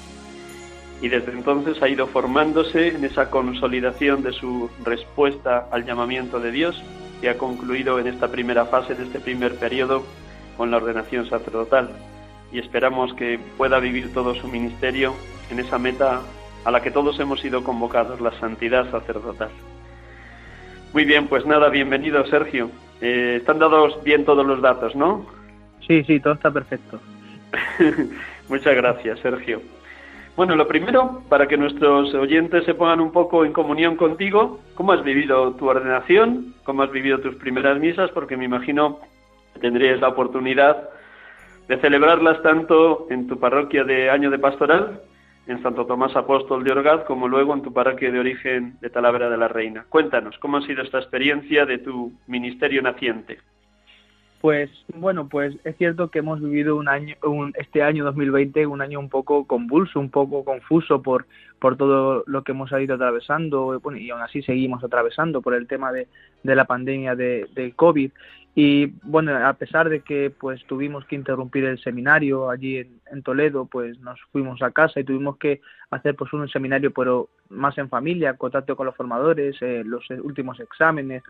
y 1.01 1.09
desde 1.09 1.33
entonces 1.33 1.83
ha 1.83 1.89
ido 1.89 2.07
formándose 2.07 2.89
en 2.89 3.05
esa 3.05 3.29
consolidación 3.29 4.23
de 4.23 4.33
su 4.33 4.71
respuesta 4.85 5.69
al 5.71 5.85
llamamiento 5.85 6.39
de 6.41 6.53
Dios 6.53 6.83
que 7.21 7.29
ha 7.29 7.37
concluido 7.37 7.99
en 7.99 8.07
esta 8.07 8.29
primera 8.29 8.67
fase 8.67 8.95
de 8.95 9.05
este 9.05 9.21
primer 9.21 9.57
periodo 9.57 10.05
con 10.57 10.71
la 10.71 10.77
ordenación 10.77 11.29
sacerdotal 11.29 11.91
y 12.53 12.61
esperamos 12.61 13.13
que 13.15 13.41
pueda 13.57 13.81
vivir 13.81 14.13
todo 14.15 14.35
su 14.35 14.47
ministerio 14.47 15.15
en 15.51 15.59
esa 15.59 15.79
meta 15.79 16.21
a 16.65 16.71
la 16.71 16.81
que 16.81 16.91
todos 16.91 17.19
hemos 17.19 17.41
sido 17.41 17.65
convocados, 17.65 18.21
la 18.21 18.33
santidad 18.39 18.91
sacerdotal. 18.91 19.51
Muy 20.93 21.05
bien, 21.05 21.27
pues 21.27 21.45
nada, 21.45 21.69
bienvenido 21.69 22.25
Sergio. 22.27 22.71
Eh, 23.01 23.39
están 23.41 23.59
dados 23.59 24.03
bien 24.05 24.25
todos 24.25 24.47
los 24.47 24.63
datos, 24.63 24.95
¿no? 24.95 25.27
Sí, 25.87 26.05
sí, 26.05 26.21
todo 26.21 26.35
está 26.35 26.51
perfecto. 26.51 27.01
Muchas 28.49 28.75
gracias, 28.75 29.19
Sergio. 29.21 29.61
Bueno, 30.37 30.57
lo 30.57 30.67
primero, 30.67 31.23
para 31.29 31.47
que 31.47 31.57
nuestros 31.57 32.13
oyentes 32.15 32.65
se 32.65 32.75
pongan 32.75 33.01
un 33.01 33.13
poco 33.13 33.45
en 33.45 33.53
comunión 33.53 33.97
contigo, 33.97 34.59
¿cómo 34.75 34.93
has 34.93 35.05
vivido 35.05 35.53
tu 35.55 35.69
ordenación? 35.69 36.55
¿Cómo 36.65 36.83
has 36.83 36.91
vivido 36.91 37.21
tus 37.21 37.37
primeras 37.37 37.79
misas? 37.79 38.11
Porque 38.11 38.37
me 38.37 38.45
imagino 38.45 38.99
que 39.53 39.61
tendrías 39.61 40.01
la 40.01 40.09
oportunidad 40.09 40.89
de 41.69 41.79
celebrarlas 41.79 42.43
tanto 42.43 43.07
en 43.11 43.29
tu 43.29 43.39
parroquia 43.39 43.85
de 43.85 44.11
año 44.11 44.31
de 44.31 44.41
pastoral 44.41 45.01
en 45.47 45.63
Santo 45.63 45.87
Tomás 45.87 46.17
Apóstol 46.17 46.65
de 46.65 46.73
Orgaz, 46.73 47.05
como 47.05 47.29
luego 47.29 47.55
en 47.55 47.63
tu 47.63 47.73
parroquia 47.73 48.11
de 48.11 48.19
origen 48.19 48.77
de 48.81 48.91
Talavera 48.91 49.31
de 49.31 49.37
la 49.37 49.49
Reina. 49.49 49.85
Cuéntanos, 49.89 50.37
¿cómo 50.39 50.57
ha 50.57 50.63
sido 50.63 50.83
esta 50.83 50.99
experiencia 50.99 51.65
de 51.65 51.79
tu 51.79 52.13
ministerio 52.27 52.83
naciente? 52.83 53.39
Pues 54.45 54.69
bueno, 54.95 55.27
pues 55.27 55.57
es 55.65 55.75
cierto 55.79 56.11
que 56.11 56.19
hemos 56.19 56.39
vivido 56.39 56.77
un 56.77 56.87
año, 56.87 57.17
este 57.55 57.83
año 57.83 58.05
2020, 58.05 58.67
un 58.67 58.83
año 58.83 59.01
un 59.01 59.09
poco 59.09 59.47
convulso, 59.47 59.99
un 59.99 60.11
poco 60.11 60.45
confuso 60.45 61.01
por, 61.01 61.25
por 61.59 61.79
todo 61.79 62.25
lo 62.27 62.45
que 62.45 62.53
hemos 62.53 62.71
ido 62.73 62.97
atravesando 62.97 63.81
y 63.97 64.11
aún 64.11 64.21
así 64.21 64.43
seguimos 64.43 64.85
atravesando 64.85 65.41
por 65.41 65.55
el 65.55 65.67
tema 65.67 65.93
de, 65.93 66.09
de 66.43 66.55
la 66.55 66.67
pandemia 66.67 67.17
de, 67.17 67.73
COVID. 67.75 68.11
Y 68.55 68.93
bueno, 69.05 69.35
a 69.35 69.55
pesar 69.55 69.89
de 69.89 70.01
que 70.01 70.29
pues 70.29 70.63
tuvimos 70.67 71.07
que 71.07 71.17
interrumpir 71.17 71.65
el 71.65 71.79
seminario 71.79 72.51
allí 72.51 72.87
en, 73.11 73.23
Toledo, 73.23 73.65
pues 73.65 73.99
nos 74.01 74.21
fuimos 74.31 74.61
a 74.61 74.73
casa 74.73 75.01
y 75.01 75.05
tuvimos 75.05 75.39
que 75.39 75.63
hacer 75.89 76.17
pues 76.17 76.35
un 76.35 76.47
seminario 76.51 76.93
pero 76.93 77.31
más 77.49 77.79
en 77.79 77.89
familia, 77.89 78.37
contacto 78.37 78.77
con 78.77 78.85
los 78.85 78.95
formadores, 78.95 79.57
eh, 79.63 79.83
los 79.87 80.05
últimos 80.11 80.61
exámenes. 80.61 81.23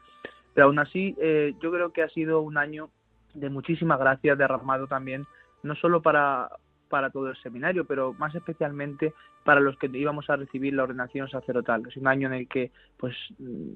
Pero 0.53 0.67
aún 0.67 0.81
así 0.81 1.15
eh, 1.21 1.55
yo 1.61 1.71
creo 1.71 1.93
que 1.93 2.03
ha 2.03 2.09
sido 2.09 2.41
un 2.41 2.59
año 2.59 2.91
de 3.35 3.51
muchísima 3.51 3.97
gracia 3.97 4.37
derramado 4.37 4.87
también, 4.87 5.27
no 5.63 5.75
solo 5.75 6.03
para, 6.03 6.49
para 6.89 7.11
todo 7.11 7.29
el 7.29 7.37
seminario, 7.37 7.85
pero 7.85 8.15
más 8.15 8.35
especialmente 8.35 9.13
para 9.45 9.61
los 9.61 9.77
que 9.79 9.91
íbamos 9.93 10.31
a 10.31 10.37
recibir 10.37 10.75
la 10.75 10.85
ordenación 10.85 11.29
sacerdotal. 11.29 11.83
Es 11.89 11.97
un 11.97 12.07
año 12.07 12.29
en 12.29 12.35
el 12.35 12.49
que 12.49 12.71
pues 12.97 13.15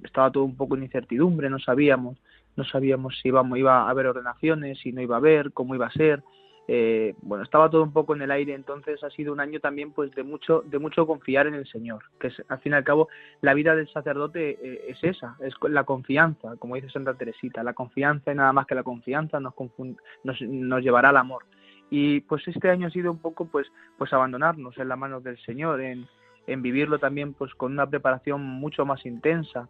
estaba 0.05 0.31
todo 0.31 0.45
un 0.45 0.57
poco 0.57 0.77
en 0.77 0.85
incertidumbre, 0.85 1.51
no 1.51 1.59
sabíamos 1.59 2.19
no 2.59 2.65
sabíamos 2.65 3.17
si 3.21 3.29
iba, 3.29 3.43
iba 3.57 3.83
a 3.83 3.91
haber 3.91 4.09
ordenaciones, 4.09 4.81
si 4.81 4.93
no 4.93 5.01
iba 5.01 5.15
a 5.15 5.19
haber, 5.19 5.53
cómo 5.53 5.77
iba 5.77 5.87
a 5.87 5.93
ser. 5.93 6.25
Eh, 6.71 7.15
bueno, 7.23 7.45
estaba 7.45 7.71
todo 7.71 7.83
un 7.83 7.95
poco 7.95 8.15
en 8.15 8.21
el 8.21 8.31
aire, 8.31 8.53
entonces 8.53 9.03
ha 9.03 9.09
sido 9.09 9.33
un 9.33 9.41
año 9.41 9.59
también 9.59 9.91
pues 9.93 10.15
de 10.15 10.23
mucho, 10.23 10.63
de 10.67 10.79
mucho 10.79 11.07
confiar 11.07 11.47
en 11.47 11.55
el 11.55 11.67
Señor, 11.67 12.05
que 12.21 12.27
es, 12.27 12.43
al 12.49 12.59
fin 12.59 12.73
y 12.73 12.75
al 12.77 12.85
cabo 12.85 13.09
la 13.41 13.55
vida 13.55 13.75
del 13.75 13.89
sacerdote 13.89 14.59
eh, 14.63 14.85
es 14.89 15.03
esa, 15.03 15.35
es 15.41 15.55
la 15.63 15.85
confianza, 15.85 16.57
como 16.59 16.75
dice 16.75 16.91
Santa 16.91 17.15
Teresita, 17.15 17.63
la 17.63 17.73
confianza 17.73 18.33
y 18.33 18.35
nada 18.35 18.53
más 18.53 18.67
que 18.67 18.75
la 18.75 18.83
confianza 18.83 19.41
nos, 19.41 20.41
llevará 20.83 21.09
al 21.09 21.17
amor. 21.17 21.47
Y 21.89 22.21
pues 22.21 22.47
este 22.47 22.69
año 22.69 22.89
ha 22.89 22.91
sido 22.91 23.11
un 23.11 23.19
poco 23.19 23.47
pues, 23.47 23.67
pues 23.97 24.13
abandonarnos 24.13 24.77
en 24.77 24.89
la 24.89 24.97
mano 24.97 25.23
del 25.23 25.39
Señor, 25.39 25.81
en, 25.81 26.07
en 26.47 26.61
vivirlo 26.61 26.99
también 26.99 27.33
pues 27.33 27.55
con 27.55 27.73
una 27.73 27.89
preparación 27.89 28.43
mucho 28.43 28.85
más 28.85 29.07
intensa, 29.07 29.69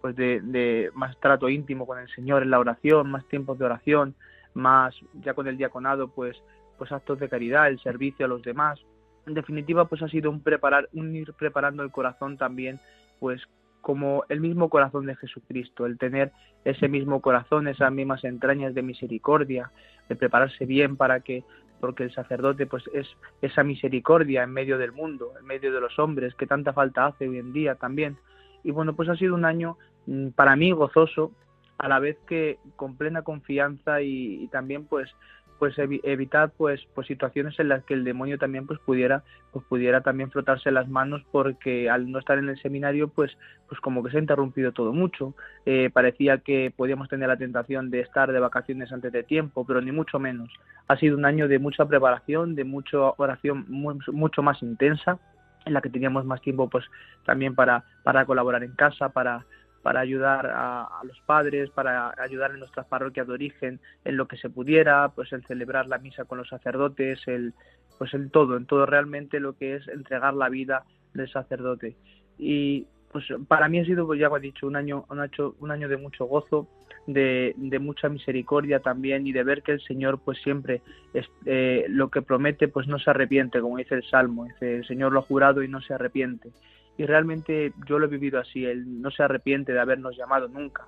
pues 0.00 0.16
de, 0.16 0.90
más 0.94 1.18
trato 1.20 1.48
íntimo 1.48 1.86
con 1.86 1.98
el 1.98 2.08
Señor 2.08 2.42
en 2.42 2.50
la 2.50 2.58
oración, 2.58 3.10
más 3.10 3.26
tiempos 3.28 3.58
de 3.58 3.66
oración, 3.66 4.14
más 4.54 4.94
ya 5.22 5.34
con 5.34 5.46
el 5.46 5.56
diaconado, 5.56 6.08
pues, 6.08 6.36
pues 6.78 6.92
actos 6.92 7.18
de 7.18 7.28
caridad, 7.28 7.68
el 7.68 7.80
servicio 7.80 8.26
a 8.26 8.28
los 8.28 8.42
demás. 8.42 8.80
En 9.26 9.34
definitiva, 9.34 9.86
pues 9.86 10.02
ha 10.02 10.08
sido 10.08 10.30
un 10.30 10.42
preparar, 10.42 10.88
un 10.92 11.14
ir 11.14 11.32
preparando 11.34 11.82
el 11.82 11.90
corazón 11.90 12.36
también, 12.36 12.80
pues 13.18 13.42
como 13.80 14.24
el 14.28 14.40
mismo 14.40 14.68
corazón 14.68 15.06
de 15.06 15.16
Jesucristo, 15.16 15.86
el 15.86 15.98
tener 15.98 16.32
ese 16.64 16.88
mismo 16.88 17.20
corazón, 17.20 17.68
esas 17.68 17.92
mismas 17.92 18.24
entrañas 18.24 18.74
de 18.74 18.82
misericordia, 18.82 19.70
de 20.08 20.16
prepararse 20.16 20.66
bien 20.66 20.96
para 20.96 21.20
que, 21.20 21.44
porque 21.80 22.04
el 22.04 22.12
sacerdote 22.12 22.66
pues 22.66 22.84
es 22.92 23.06
esa 23.40 23.62
misericordia 23.62 24.42
en 24.42 24.50
medio 24.50 24.76
del 24.76 24.92
mundo, 24.92 25.32
en 25.38 25.46
medio 25.46 25.72
de 25.72 25.80
los 25.80 25.98
hombres, 25.98 26.34
que 26.34 26.46
tanta 26.46 26.72
falta 26.74 27.06
hace 27.06 27.28
hoy 27.28 27.38
en 27.38 27.52
día 27.52 27.76
también. 27.76 28.18
Y 28.62 28.70
bueno, 28.70 28.94
pues 28.94 29.08
ha 29.08 29.16
sido 29.16 29.34
un 29.34 29.46
año 29.46 29.78
Mm, 30.06 30.30
para 30.30 30.56
mí 30.56 30.72
gozoso, 30.72 31.32
a 31.80 31.88
la 31.88 31.98
vez 31.98 32.18
que 32.28 32.58
con 32.76 32.96
plena 32.96 33.22
confianza 33.22 34.02
y, 34.02 34.48
también 34.48 34.84
pues 34.84 35.10
pues 35.58 35.74
evitar 35.78 36.52
pues 36.56 36.80
pues 36.94 37.06
situaciones 37.06 37.58
en 37.60 37.68
las 37.68 37.84
que 37.84 37.92
el 37.92 38.02
demonio 38.02 38.38
también 38.38 38.66
pues 38.66 38.78
pudiera 38.80 39.22
pues 39.52 39.62
pudiera 39.66 40.00
también 40.00 40.30
frotarse 40.30 40.70
las 40.70 40.88
manos 40.88 41.22
porque 41.30 41.90
al 41.90 42.10
no 42.10 42.18
estar 42.18 42.38
en 42.38 42.48
el 42.48 42.58
seminario 42.62 43.08
pues 43.08 43.36
pues 43.68 43.78
como 43.82 44.02
que 44.02 44.10
se 44.10 44.16
ha 44.16 44.20
interrumpido 44.20 44.72
todo 44.72 44.94
mucho. 44.94 45.34
Eh, 45.66 45.90
parecía 45.92 46.38
que 46.38 46.72
podíamos 46.74 47.10
tener 47.10 47.28
la 47.28 47.36
tentación 47.36 47.90
de 47.90 48.00
estar 48.00 48.32
de 48.32 48.40
vacaciones 48.40 48.90
antes 48.90 49.12
de 49.12 49.22
tiempo 49.22 49.66
pero 49.66 49.82
ni 49.82 49.92
mucho 49.92 50.18
menos. 50.18 50.48
Ha 50.88 50.96
sido 50.96 51.18
un 51.18 51.26
año 51.26 51.46
de 51.46 51.58
mucha 51.58 51.84
preparación 51.84 52.54
de 52.54 52.64
mucha 52.64 52.98
oración 53.18 53.66
mucho 53.68 54.42
más 54.42 54.62
intensa 54.62 55.18
en 55.66 55.74
la 55.74 55.82
que 55.82 55.90
teníamos 55.90 56.24
más 56.24 56.40
tiempo 56.40 56.70
pues 56.70 56.86
también 57.26 57.54
para, 57.54 57.84
para 58.02 58.24
colaborar 58.24 58.64
en 58.64 58.72
casa, 58.72 59.10
para, 59.10 59.44
para 59.82 60.00
ayudar 60.00 60.46
a, 60.52 60.88
los 61.04 61.20
padres, 61.22 61.70
para 61.70 62.14
ayudar 62.18 62.52
en 62.52 62.60
nuestras 62.60 62.86
parroquias 62.86 63.26
de 63.26 63.32
origen 63.32 63.80
en 64.04 64.16
lo 64.16 64.28
que 64.28 64.36
se 64.36 64.50
pudiera, 64.50 65.08
pues 65.08 65.32
el 65.32 65.44
celebrar 65.46 65.86
la 65.86 65.98
misa 65.98 66.24
con 66.24 66.38
los 66.38 66.48
sacerdotes, 66.48 67.20
el 67.26 67.54
pues 67.98 68.14
en 68.14 68.30
todo, 68.30 68.56
en 68.56 68.64
todo 68.64 68.86
realmente 68.86 69.40
lo 69.40 69.56
que 69.58 69.76
es 69.76 69.86
entregar 69.88 70.32
la 70.32 70.48
vida 70.48 70.84
del 71.12 71.30
sacerdote. 71.30 71.96
Y 72.38 72.86
pues 73.12 73.26
para 73.46 73.68
mí 73.68 73.78
ha 73.78 73.84
sido, 73.84 74.06
pues 74.06 74.18
ya 74.20 74.28
he 74.34 74.40
dicho, 74.40 74.66
un 74.66 74.76
año, 74.76 75.04
un 75.10 75.20
año, 75.20 75.54
un 75.58 75.70
año 75.70 75.88
de 75.88 75.96
mucho 75.96 76.24
gozo, 76.24 76.68
de, 77.06 77.54
de, 77.56 77.78
mucha 77.78 78.08
misericordia 78.08 78.80
también 78.80 79.26
y 79.26 79.32
de 79.32 79.42
ver 79.42 79.62
que 79.62 79.72
el 79.72 79.80
Señor 79.80 80.20
pues 80.24 80.38
siempre 80.42 80.82
es, 81.12 81.26
eh, 81.44 81.86
lo 81.88 82.08
que 82.08 82.22
promete 82.22 82.68
pues 82.68 82.86
no 82.86 82.98
se 82.98 83.10
arrepiente, 83.10 83.60
como 83.60 83.78
dice 83.78 83.96
el 83.96 84.04
Salmo, 84.04 84.44
dice 84.44 84.76
el 84.76 84.86
Señor 84.86 85.12
lo 85.12 85.20
ha 85.20 85.22
jurado 85.22 85.62
y 85.62 85.68
no 85.68 85.80
se 85.80 85.94
arrepiente. 85.94 86.50
Y 86.96 87.06
realmente 87.06 87.72
yo 87.86 87.98
lo 87.98 88.06
he 88.06 88.10
vivido 88.10 88.38
así, 88.38 88.64
Él 88.64 89.00
no 89.00 89.10
se 89.10 89.22
arrepiente 89.22 89.72
de 89.72 89.80
habernos 89.80 90.16
llamado 90.16 90.48
nunca, 90.48 90.86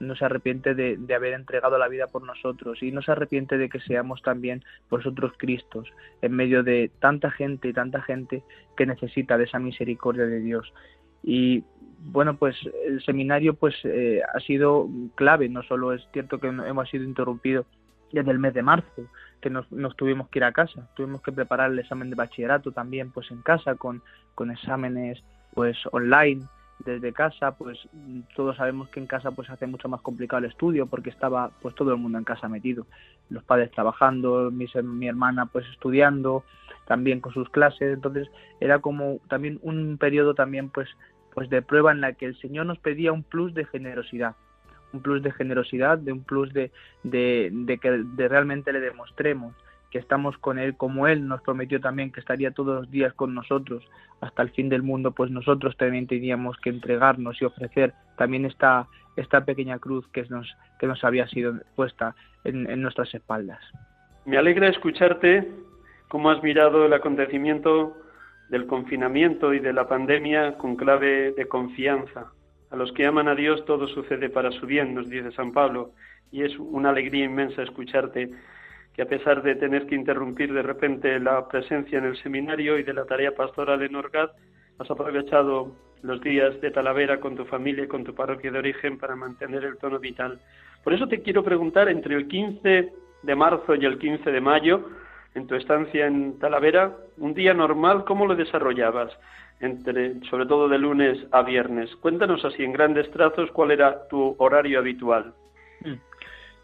no 0.00 0.14
se 0.16 0.24
arrepiente 0.24 0.74
de, 0.74 0.96
de, 0.96 1.14
haber 1.14 1.32
entregado 1.32 1.78
la 1.78 1.88
vida 1.88 2.08
por 2.08 2.24
nosotros 2.24 2.82
y 2.82 2.92
no 2.92 3.00
se 3.00 3.12
arrepiente 3.12 3.56
de 3.56 3.68
que 3.68 3.80
seamos 3.80 4.20
también 4.22 4.62
vosotros 4.90 5.32
Cristos 5.38 5.88
en 6.20 6.32
medio 6.32 6.62
de 6.62 6.90
tanta 6.98 7.30
gente 7.30 7.68
y 7.68 7.72
tanta 7.72 8.02
gente 8.02 8.42
que 8.76 8.86
necesita 8.86 9.38
de 9.38 9.44
esa 9.44 9.58
misericordia 9.58 10.26
de 10.26 10.40
Dios. 10.40 10.72
Y 11.22 11.64
bueno, 12.04 12.36
pues 12.36 12.56
el 12.86 13.02
seminario 13.02 13.54
pues 13.54 13.74
eh, 13.84 14.20
ha 14.22 14.40
sido 14.40 14.88
clave, 15.14 15.48
no 15.48 15.62
solo 15.62 15.92
es 15.92 16.06
cierto 16.12 16.38
que 16.38 16.48
hemos 16.48 16.88
sido 16.90 17.04
interrumpidos 17.04 17.66
desde 18.12 18.30
el 18.30 18.38
mes 18.38 18.54
de 18.54 18.62
marzo, 18.62 19.08
que 19.40 19.50
nos, 19.50 19.66
tuvimos 19.96 20.28
que 20.28 20.38
ir 20.38 20.44
a 20.44 20.52
casa, 20.52 20.88
tuvimos 20.94 21.22
que 21.22 21.32
preparar 21.32 21.70
el 21.70 21.78
examen 21.78 22.10
de 22.10 22.16
bachillerato 22.16 22.72
también 22.72 23.10
pues 23.10 23.30
en 23.30 23.42
casa, 23.42 23.74
con, 23.74 24.02
con 24.34 24.50
exámenes 24.50 25.22
pues 25.54 25.76
online 25.92 26.42
desde 26.80 27.12
casa, 27.12 27.56
pues 27.56 27.78
todos 28.34 28.56
sabemos 28.56 28.88
que 28.90 29.00
en 29.00 29.06
casa 29.06 29.30
pues 29.30 29.48
hace 29.48 29.66
mucho 29.66 29.88
más 29.88 30.00
complicado 30.02 30.44
el 30.44 30.50
estudio 30.50 30.86
porque 30.86 31.10
estaba 31.10 31.50
pues 31.62 31.74
todo 31.74 31.92
el 31.92 31.98
mundo 31.98 32.18
en 32.18 32.24
casa 32.24 32.48
metido, 32.48 32.86
los 33.30 33.44
padres 33.44 33.70
trabajando, 33.70 34.50
mi, 34.50 34.66
mi 34.82 35.08
hermana 35.08 35.46
pues 35.46 35.64
estudiando, 35.72 36.44
también 36.86 37.20
con 37.20 37.32
sus 37.32 37.48
clases, 37.48 37.94
entonces 37.94 38.28
era 38.60 38.80
como 38.80 39.18
también 39.28 39.58
un 39.62 39.96
periodo 39.98 40.34
también 40.34 40.68
pues 40.68 40.88
pues 41.32 41.50
de 41.50 41.62
prueba 41.62 41.90
en 41.90 42.00
la 42.00 42.12
que 42.12 42.26
el 42.26 42.38
Señor 42.38 42.66
nos 42.66 42.78
pedía 42.78 43.12
un 43.12 43.24
plus 43.24 43.54
de 43.54 43.64
generosidad, 43.64 44.36
un 44.92 45.02
plus 45.02 45.22
de 45.22 45.32
generosidad, 45.32 45.98
de 45.98 46.12
un 46.12 46.22
plus 46.22 46.52
de, 46.52 46.70
de, 47.02 47.78
que 47.82 47.90
de 47.90 48.28
realmente 48.28 48.72
le 48.72 48.80
demostremos 48.80 49.52
que 49.94 50.00
estamos 50.00 50.36
con 50.38 50.58
Él 50.58 50.76
como 50.76 51.06
Él 51.06 51.28
nos 51.28 51.40
prometió 51.42 51.80
también 51.80 52.10
que 52.10 52.18
estaría 52.18 52.50
todos 52.50 52.80
los 52.80 52.90
días 52.90 53.14
con 53.14 53.32
nosotros 53.32 53.88
hasta 54.20 54.42
el 54.42 54.50
fin 54.50 54.68
del 54.68 54.82
mundo, 54.82 55.12
pues 55.12 55.30
nosotros 55.30 55.76
también 55.76 56.08
teníamos 56.08 56.56
que 56.56 56.70
entregarnos 56.70 57.40
y 57.40 57.44
ofrecer 57.44 57.94
también 58.18 58.44
esta, 58.44 58.88
esta 59.14 59.44
pequeña 59.44 59.78
cruz 59.78 60.04
que 60.08 60.24
nos, 60.24 60.52
que 60.80 60.88
nos 60.88 61.04
había 61.04 61.28
sido 61.28 61.54
puesta 61.76 62.16
en, 62.42 62.68
en 62.68 62.82
nuestras 62.82 63.14
espaldas. 63.14 63.60
Me 64.24 64.36
alegra 64.36 64.68
escucharte 64.68 65.48
cómo 66.08 66.28
has 66.28 66.42
mirado 66.42 66.86
el 66.86 66.92
acontecimiento 66.92 67.96
del 68.48 68.66
confinamiento 68.66 69.54
y 69.54 69.60
de 69.60 69.72
la 69.72 69.86
pandemia 69.86 70.58
con 70.58 70.74
clave 70.74 71.30
de 71.36 71.46
confianza. 71.46 72.32
A 72.72 72.74
los 72.74 72.90
que 72.90 73.06
aman 73.06 73.28
a 73.28 73.36
Dios 73.36 73.64
todo 73.64 73.86
sucede 73.86 74.28
para 74.28 74.50
su 74.50 74.66
bien, 74.66 74.92
nos 74.92 75.08
dice 75.08 75.30
San 75.30 75.52
Pablo, 75.52 75.92
y 76.32 76.42
es 76.42 76.58
una 76.58 76.90
alegría 76.90 77.26
inmensa 77.26 77.62
escucharte 77.62 78.30
que 78.94 79.02
a 79.02 79.06
pesar 79.06 79.42
de 79.42 79.56
tener 79.56 79.86
que 79.86 79.96
interrumpir 79.96 80.52
de 80.52 80.62
repente 80.62 81.18
la 81.18 81.48
presencia 81.48 81.98
en 81.98 82.04
el 82.04 82.16
seminario 82.22 82.78
y 82.78 82.84
de 82.84 82.94
la 82.94 83.04
tarea 83.04 83.34
pastoral 83.34 83.82
en 83.82 83.96
Orgaz, 83.96 84.30
has 84.78 84.90
aprovechado 84.90 85.72
los 86.02 86.20
días 86.20 86.60
de 86.60 86.70
Talavera 86.70 87.18
con 87.18 87.34
tu 87.34 87.44
familia 87.44 87.84
y 87.84 87.88
con 87.88 88.04
tu 88.04 88.14
parroquia 88.14 88.50
de 88.50 88.58
origen 88.58 88.98
para 88.98 89.16
mantener 89.16 89.64
el 89.64 89.78
tono 89.78 89.98
vital. 89.98 90.38
Por 90.84 90.92
eso 90.92 91.08
te 91.08 91.22
quiero 91.22 91.42
preguntar, 91.42 91.88
entre 91.88 92.14
el 92.14 92.28
15 92.28 92.92
de 93.22 93.34
marzo 93.34 93.74
y 93.74 93.84
el 93.84 93.98
15 93.98 94.30
de 94.30 94.40
mayo, 94.40 94.88
en 95.34 95.46
tu 95.46 95.56
estancia 95.56 96.06
en 96.06 96.38
Talavera, 96.38 96.94
un 97.18 97.34
día 97.34 97.54
normal, 97.54 98.04
¿cómo 98.04 98.26
lo 98.26 98.36
desarrollabas? 98.36 99.10
Entre, 99.60 100.20
sobre 100.28 100.46
todo 100.46 100.68
de 100.68 100.78
lunes 100.78 101.18
a 101.32 101.42
viernes. 101.42 101.94
Cuéntanos 101.96 102.44
así 102.44 102.62
en 102.62 102.72
grandes 102.72 103.10
trazos 103.10 103.50
cuál 103.50 103.70
era 103.70 104.06
tu 104.08 104.36
horario 104.38 104.78
habitual. 104.78 105.32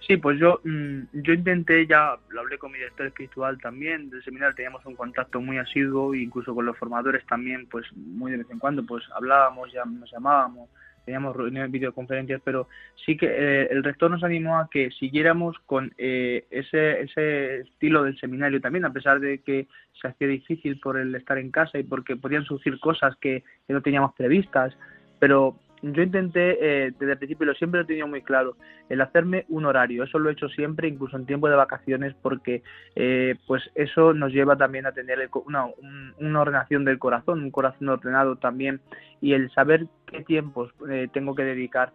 Sí, 0.06 0.16
pues 0.16 0.38
yo, 0.38 0.60
mm, 0.64 1.00
yo 1.12 1.34
intenté, 1.34 1.86
ya 1.86 2.16
lo 2.30 2.40
hablé 2.40 2.58
con 2.58 2.72
mi 2.72 2.78
director 2.78 3.06
espiritual 3.06 3.58
también, 3.60 4.08
del 4.08 4.24
seminario 4.24 4.54
teníamos 4.54 4.84
un 4.86 4.96
contacto 4.96 5.40
muy 5.40 5.58
asiduo, 5.58 6.14
incluso 6.14 6.54
con 6.54 6.64
los 6.64 6.76
formadores 6.78 7.24
también, 7.26 7.66
pues 7.66 7.86
muy 7.94 8.32
de 8.32 8.38
vez 8.38 8.50
en 8.50 8.58
cuando, 8.58 8.84
pues 8.84 9.04
hablábamos, 9.14 9.70
ya 9.72 9.84
nos 9.84 10.10
llamábamos, 10.10 10.70
teníamos 11.04 11.36
reuniones, 11.36 11.70
videoconferencias, 11.70 12.40
pero 12.42 12.66
sí 13.04 13.16
que 13.16 13.26
eh, 13.26 13.68
el 13.70 13.84
rector 13.84 14.10
nos 14.10 14.24
animó 14.24 14.58
a 14.58 14.68
que 14.70 14.90
siguiéramos 14.90 15.58
con 15.66 15.92
eh, 15.98 16.46
ese, 16.50 17.02
ese 17.02 17.60
estilo 17.60 18.02
del 18.02 18.18
seminario 18.18 18.60
también, 18.60 18.86
a 18.86 18.92
pesar 18.92 19.20
de 19.20 19.40
que 19.42 19.68
se 20.00 20.08
hacía 20.08 20.28
difícil 20.28 20.80
por 20.80 20.98
el 20.98 21.14
estar 21.14 21.36
en 21.36 21.50
casa 21.50 21.78
y 21.78 21.82
porque 21.82 22.16
podían 22.16 22.44
surgir 22.44 22.80
cosas 22.80 23.16
que, 23.16 23.44
que 23.66 23.72
no 23.74 23.82
teníamos 23.82 24.14
previstas, 24.14 24.74
pero 25.18 25.56
yo 25.82 26.02
intenté, 26.02 26.58
eh, 26.60 26.92
desde 26.98 27.12
el 27.12 27.18
principio, 27.18 27.46
lo 27.46 27.54
siempre 27.54 27.78
lo 27.78 27.84
he 27.84 27.86
tenido 27.86 28.06
muy 28.06 28.22
claro, 28.22 28.56
el 28.88 29.00
hacerme 29.00 29.46
un 29.48 29.64
horario. 29.64 30.04
Eso 30.04 30.18
lo 30.18 30.28
he 30.28 30.32
hecho 30.32 30.48
siempre, 30.48 30.88
incluso 30.88 31.16
en 31.16 31.26
tiempo 31.26 31.48
de 31.48 31.56
vacaciones, 31.56 32.14
porque 32.20 32.62
eh, 32.96 33.36
pues 33.46 33.62
eso 33.74 34.12
nos 34.12 34.32
lleva 34.32 34.56
también 34.56 34.86
a 34.86 34.92
tener 34.92 35.28
una, 35.46 35.66
una, 36.18 36.40
ordenación 36.40 36.84
del 36.84 36.98
corazón, 36.98 37.42
un 37.42 37.50
corazón 37.50 37.88
ordenado 37.88 38.36
también, 38.36 38.80
y 39.20 39.32
el 39.32 39.50
saber 39.52 39.86
qué 40.06 40.22
tiempos 40.22 40.70
eh, 40.90 41.08
tengo 41.12 41.34
que 41.34 41.44
dedicar 41.44 41.92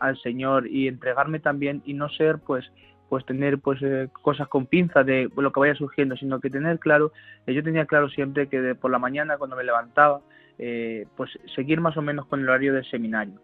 al 0.00 0.16
Señor 0.22 0.66
y 0.66 0.88
entregarme 0.88 1.38
también 1.38 1.82
y 1.84 1.92
no 1.92 2.08
ser 2.08 2.38
pues 2.38 2.72
pues 3.10 3.26
tener 3.26 3.58
pues 3.58 3.78
cosas 4.22 4.48
con 4.48 4.64
pinza 4.64 5.04
de 5.04 5.28
lo 5.36 5.52
que 5.52 5.60
vaya 5.60 5.74
surgiendo, 5.74 6.16
sino 6.16 6.40
que 6.40 6.48
tener 6.48 6.78
claro, 6.78 7.12
yo 7.46 7.62
tenía 7.62 7.84
claro 7.84 8.08
siempre 8.08 8.48
que 8.48 8.74
por 8.74 8.90
la 8.90 8.98
mañana 8.98 9.36
cuando 9.36 9.56
me 9.56 9.64
levantaba, 9.64 10.22
eh, 10.62 11.06
pues 11.16 11.30
seguir 11.54 11.80
más 11.80 11.96
o 11.96 12.02
menos 12.02 12.26
con 12.26 12.40
el 12.40 12.48
horario 12.48 12.74
del 12.74 12.84
seminario. 12.84 13.40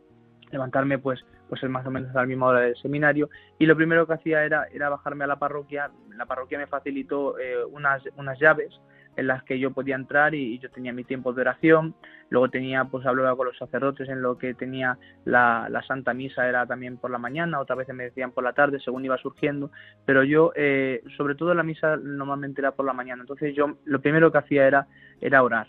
Levantarme 0.50 0.98
pues 0.98 1.24
pues 1.48 1.62
más 1.64 1.86
o 1.86 1.90
menos 1.90 2.10
a 2.14 2.20
la 2.20 2.26
misma 2.26 2.46
hora 2.46 2.60
del 2.60 2.76
seminario. 2.76 3.30
Y 3.58 3.64
lo 3.64 3.74
primero 3.74 4.06
que 4.06 4.12
hacía 4.12 4.44
era 4.44 4.66
era 4.70 4.90
bajarme 4.90 5.24
a 5.24 5.26
la 5.26 5.38
parroquia. 5.38 5.90
La 6.14 6.26
parroquia 6.26 6.58
me 6.58 6.66
facilitó 6.66 7.38
eh, 7.38 7.64
unas 7.64 8.02
unas 8.16 8.38
llaves 8.38 8.78
en 9.16 9.28
las 9.28 9.42
que 9.44 9.58
yo 9.58 9.70
podía 9.70 9.94
entrar 9.94 10.34
y, 10.34 10.58
yo 10.58 10.68
tenía 10.70 10.92
mi 10.92 11.04
tiempo 11.04 11.32
de 11.32 11.40
oración. 11.40 11.94
Luego 12.28 12.50
tenía 12.50 12.84
pues 12.84 13.06
hablaba 13.06 13.34
con 13.34 13.46
los 13.46 13.56
sacerdotes 13.56 14.10
en 14.10 14.20
lo 14.20 14.36
que 14.36 14.52
tenía 14.52 14.98
la, 15.24 15.68
la 15.70 15.82
santa 15.84 16.12
misa 16.12 16.46
era 16.46 16.66
también 16.66 16.98
por 16.98 17.10
la 17.10 17.16
mañana 17.16 17.60
otras 17.60 17.78
veces 17.78 17.94
me 17.94 18.04
decían 18.04 18.32
por 18.32 18.44
la 18.44 18.52
tarde 18.52 18.78
según 18.80 19.06
iba 19.06 19.16
surgiendo. 19.16 19.70
Pero 20.04 20.22
yo 20.22 20.52
eh, 20.54 21.02
sobre 21.16 21.34
todo 21.34 21.54
la 21.54 21.62
misa 21.62 21.96
normalmente 21.96 22.60
era 22.60 22.72
por 22.72 22.84
la 22.84 22.92
mañana. 22.92 23.22
Entonces 23.22 23.56
yo 23.56 23.78
lo 23.86 24.02
primero 24.02 24.30
que 24.30 24.38
hacía 24.38 24.66
era 24.66 24.86
era 25.22 25.42
orar 25.42 25.68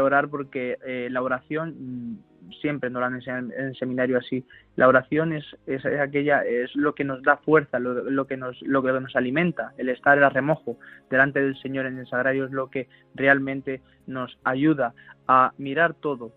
orar 0.00 0.28
porque 0.28 0.78
eh, 0.86 1.08
la 1.10 1.22
oración 1.22 1.74
mm, 1.78 2.52
siempre 2.60 2.90
nos 2.90 3.00
la 3.00 3.06
han 3.06 3.14
enseñado 3.14 3.52
en 3.52 3.66
el 3.66 3.76
seminario 3.76 4.18
así. 4.18 4.44
La 4.76 4.88
oración 4.88 5.32
es, 5.32 5.44
es, 5.66 5.84
aquella 5.84 6.42
es 6.42 6.74
lo 6.74 6.94
que 6.94 7.04
nos 7.04 7.22
da 7.22 7.36
fuerza 7.36 7.78
lo, 7.78 8.26
que 8.26 8.36
nos 8.36 8.60
lo 8.62 8.82
que 8.82 8.92
nos 8.92 9.16
alimenta 9.16 9.72
el 9.78 9.88
estar 9.88 10.22
a 10.22 10.28
remojo 10.28 10.78
delante 11.10 11.40
del 11.40 11.56
Señor 11.60 11.86
en 11.86 11.98
el 11.98 12.06
sagrario 12.06 12.46
es 12.46 12.52
lo 12.52 12.70
que 12.70 12.88
realmente 13.14 13.80
nos 14.06 14.38
ayuda 14.44 14.94
a 15.28 15.52
mirar 15.58 15.94
todo 15.94 16.32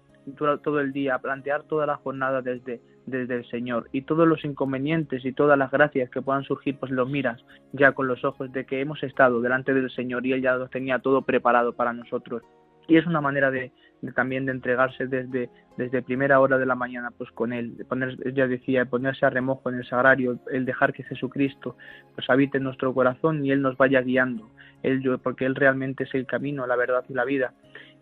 todo 0.64 0.80
el 0.80 0.92
día 0.92 1.16
a 1.16 1.20
plantear 1.20 1.64
toda 1.64 1.86
la 1.86 1.98
jornada 1.98 2.42
desde 2.42 2.82
desde 3.06 3.36
el 3.36 3.46
Señor. 3.50 3.88
Y 3.92 4.02
todos 4.02 4.28
los 4.28 4.44
inconvenientes 4.44 5.24
y 5.26 5.34
todas 5.34 5.58
las 5.58 5.72
gracias 5.72 6.10
que 6.10 6.22
puedan 6.22 6.44
surgir 6.44 6.78
pues 6.80 6.92
los 6.92 7.10
miras 7.10 7.44
ya 7.72 7.92
con 7.92 8.08
los 8.08 8.24
ojos 8.24 8.52
de 8.52 8.66
que 8.66 8.82
hemos 8.82 9.04
estado 9.04 9.42
delante 9.42 9.74
del 9.74 9.92
Señor 9.92 10.26
y 10.26 10.34
él 10.34 10.42
ya 10.42 10.56
lo 10.56 10.68
tenía 10.68 11.00
todo 11.00 11.22
preparado 11.22 11.74
para 11.74 11.94
nosotros 11.94 12.42
y 12.88 12.98
es 12.98 13.06
una 13.06 13.22
manera 13.22 13.52
de, 13.52 13.72
también 14.14 14.46
de 14.46 14.52
entregarse 14.52 15.08
desde, 15.08 15.50
desde 15.78 16.02
primera 16.02 16.40
hora 16.40 16.58
de 16.58 16.66
la 16.66 16.76
mañana 16.76 17.12
pues 17.18 17.32
con 17.32 17.54
él, 17.54 17.78
de 17.78 17.86
poner, 17.86 18.18
ya 18.34 18.48
decía, 18.48 18.86
ponerse 18.86 19.26
a 19.26 19.30
remojo 19.30 19.70
en 19.70 19.76
el 19.76 19.86
sagrario, 19.86 20.40
el 20.52 20.66
dejar 20.66 20.94
que 20.94 21.04
Jesucristo 21.04 21.78
pues 22.14 22.30
habite 22.30 22.58
en 22.58 22.64
nuestro 22.64 22.94
corazón 22.94 23.46
y 23.46 23.52
él 23.52 23.62
nos 23.62 23.78
vaya 23.78 24.02
guiando, 24.02 24.50
él, 24.84 25.20
porque 25.22 25.46
él 25.46 25.56
realmente 25.56 26.04
es 26.04 26.14
el 26.14 26.26
camino, 26.26 26.68
la 26.68 26.76
verdad 26.76 27.04
y 27.10 27.14
la 27.14 27.26
vida. 27.26 27.54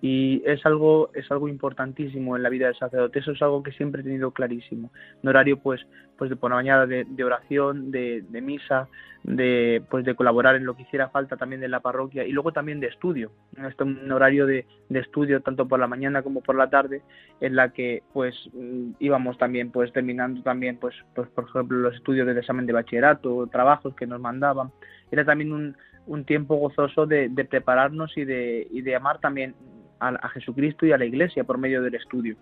Y 0.02 0.44
es 0.46 0.66
algo 0.66 1.12
es 1.14 1.32
algo 1.32 1.48
importantísimo 1.48 2.36
en 2.36 2.44
la 2.44 2.50
vida 2.50 2.66
del 2.66 2.76
sacerdote 2.76 3.20
eso 3.20 3.32
es 3.32 3.42
algo 3.42 3.64
que 3.64 3.72
siempre 3.72 4.02
he 4.02 4.04
tenido 4.04 4.32
clarísimo. 4.32 4.92
Un 5.22 5.30
horario 5.30 5.60
pues 5.60 5.80
pues 6.18 6.30
de 6.30 6.36
por 6.36 6.52
la 6.52 6.58
mañana 6.58 6.86
de, 6.86 7.24
oración 7.24 7.92
de, 7.92 8.24
misa 8.42 8.88
de 9.24 9.82
pues 9.90 10.06
de 10.06 10.16
colaborar 10.16 10.56
en 10.56 10.66
lo 10.66 10.76
que 10.76 10.84
hiciera 10.84 11.10
falta 11.10 11.38
también 11.38 11.62
de 11.62 11.70
la 11.70 11.80
parroquia 11.80 12.26
y 12.26 12.32
luego 12.32 12.52
también 12.52 12.80
de 12.80 12.88
estudio. 12.88 13.32
Este 13.66 13.84
un 13.84 14.12
horario 14.12 14.46
de, 14.46 14.66
estudio 14.90 15.42
tanto 15.42 15.68
por 15.68 15.80
la 15.80 15.88
mañana 15.96 16.24
como 16.24 16.42
por 16.42 16.56
la 16.56 16.70
tarde 16.70 17.02
en 17.40 17.56
la 17.56 17.70
que 17.70 18.04
pues 18.14 18.36
mm, 18.54 18.92
íbamos 19.00 19.38
también 19.38 19.72
pues 19.72 19.92
terminando 19.94 20.42
también 20.42 20.78
pues 20.78 20.96
pues 21.16 21.28
por 21.30 21.46
ejemplo 21.46 21.78
los 21.78 21.96
estudios 21.96 22.26
del 22.28 22.38
examen 22.38 22.66
de 22.66 22.74
bachillerato 22.74 23.48
trabajos 23.48 23.96
que 23.96 24.08
nos 24.08 24.20
mandaban 24.20 24.72
era 25.12 25.24
también 25.24 25.52
un, 25.52 25.76
un 26.06 26.26
tiempo 26.26 26.56
gozoso 26.56 27.06
de, 27.06 27.30
de 27.30 27.46
prepararnos 27.46 28.18
y 28.18 28.26
de, 28.26 28.68
y 28.70 28.82
de 28.82 28.96
amar 28.96 29.20
también 29.20 29.56
a, 30.00 30.30
Jesucristo 30.30 30.86
y 30.86 30.92
a 30.92 30.98
la 30.98 31.06
Iglesia 31.06 31.44
por 31.44 31.58
medio 31.58 31.82
del 31.82 31.96
estudio. 31.96 32.36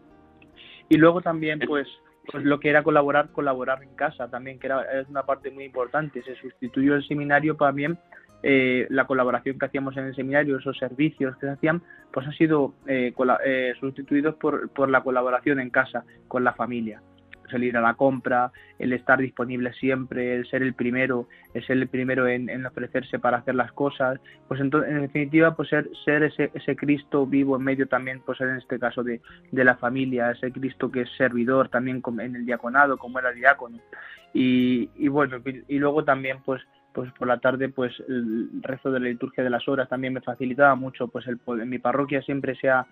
Y 0.89 0.97
luego 0.97 1.21
también, 1.21 1.59
pues, 1.59 1.87
pues 2.31 2.43
lo 2.43 2.59
que 2.59 2.69
era 2.69 2.83
colaborar, 2.83 3.29
colaborar 3.31 3.83
en 3.83 3.95
casa 3.95 4.29
también, 4.29 4.59
que 4.59 4.67
era 4.67 4.81
es 4.99 5.07
una 5.09 5.23
parte 5.23 5.51
muy 5.51 5.65
importante. 5.65 6.23
Se 6.23 6.35
sustituyó 6.35 6.95
el 6.95 7.07
seminario 7.07 7.55
también 7.55 7.97
eh, 8.43 8.87
la 8.89 9.05
colaboración 9.05 9.57
que 9.59 9.65
hacíamos 9.65 9.97
en 9.97 10.05
el 10.05 10.15
seminario, 10.15 10.57
esos 10.57 10.77
servicios 10.77 11.35
que 11.37 11.47
se 11.47 11.51
hacían, 11.53 11.81
pues 12.11 12.25
han 12.27 12.33
sido 12.33 12.73
eh, 12.87 13.13
eh, 13.45 13.73
sustituidos 13.79 14.35
por, 14.35 14.69
por 14.69 14.89
la 14.89 15.01
colaboración 15.01 15.59
en 15.59 15.69
casa 15.69 16.03
con 16.27 16.43
la 16.43 16.53
familia 16.53 17.01
el 17.53 17.63
ir 17.63 17.77
a 17.77 17.81
la 17.81 17.93
compra, 17.93 18.51
el 18.79 18.93
estar 18.93 19.19
disponible 19.19 19.73
siempre, 19.73 20.35
el 20.35 20.47
ser 20.47 20.63
el 20.63 20.73
primero, 20.73 21.27
el 21.53 21.65
ser 21.65 21.77
el 21.77 21.87
primero 21.87 22.27
en, 22.27 22.65
ofrecerse 22.65 23.19
para 23.19 23.37
hacer 23.37 23.55
las 23.55 23.71
cosas, 23.71 24.19
pues 24.47 24.59
entonces, 24.61 24.91
en 24.91 25.01
definitiva, 25.01 25.55
pues 25.55 25.69
ser, 25.69 25.89
ser 26.05 26.23
ese, 26.23 26.51
ese 26.53 26.75
Cristo 26.75 27.25
vivo 27.25 27.57
en 27.57 27.63
medio 27.63 27.87
también, 27.87 28.21
pues 28.25 28.39
en 28.41 28.57
este 28.57 28.79
caso 28.79 29.03
de, 29.03 29.21
de 29.51 29.63
la 29.63 29.75
familia, 29.75 30.31
ese 30.31 30.51
Cristo 30.51 30.91
que 30.91 31.01
es 31.01 31.09
servidor 31.17 31.69
también 31.69 32.01
en 32.19 32.35
el 32.35 32.45
diaconado, 32.45 32.97
como 32.97 33.19
era 33.19 33.31
diácono. 33.31 33.79
Y, 34.33 34.89
y 34.95 35.07
bueno, 35.09 35.37
y 35.67 35.77
luego 35.77 36.03
también, 36.03 36.37
pues, 36.45 36.61
pues 36.93 37.11
por 37.13 37.27
la 37.27 37.39
tarde 37.39 37.69
pues 37.69 37.93
el 38.07 38.49
rezo 38.61 38.91
de 38.91 38.99
la 38.99 39.07
liturgia 39.07 39.43
de 39.43 39.49
las 39.49 39.67
horas 39.67 39.89
también 39.89 40.13
me 40.13 40.21
facilitaba 40.21 40.75
mucho 40.75 41.07
pues 41.07 41.25
el 41.27 41.39
en 41.47 41.69
mi 41.69 41.79
parroquia 41.79 42.21
siempre 42.21 42.55
se 42.55 42.69
ha 42.69 42.85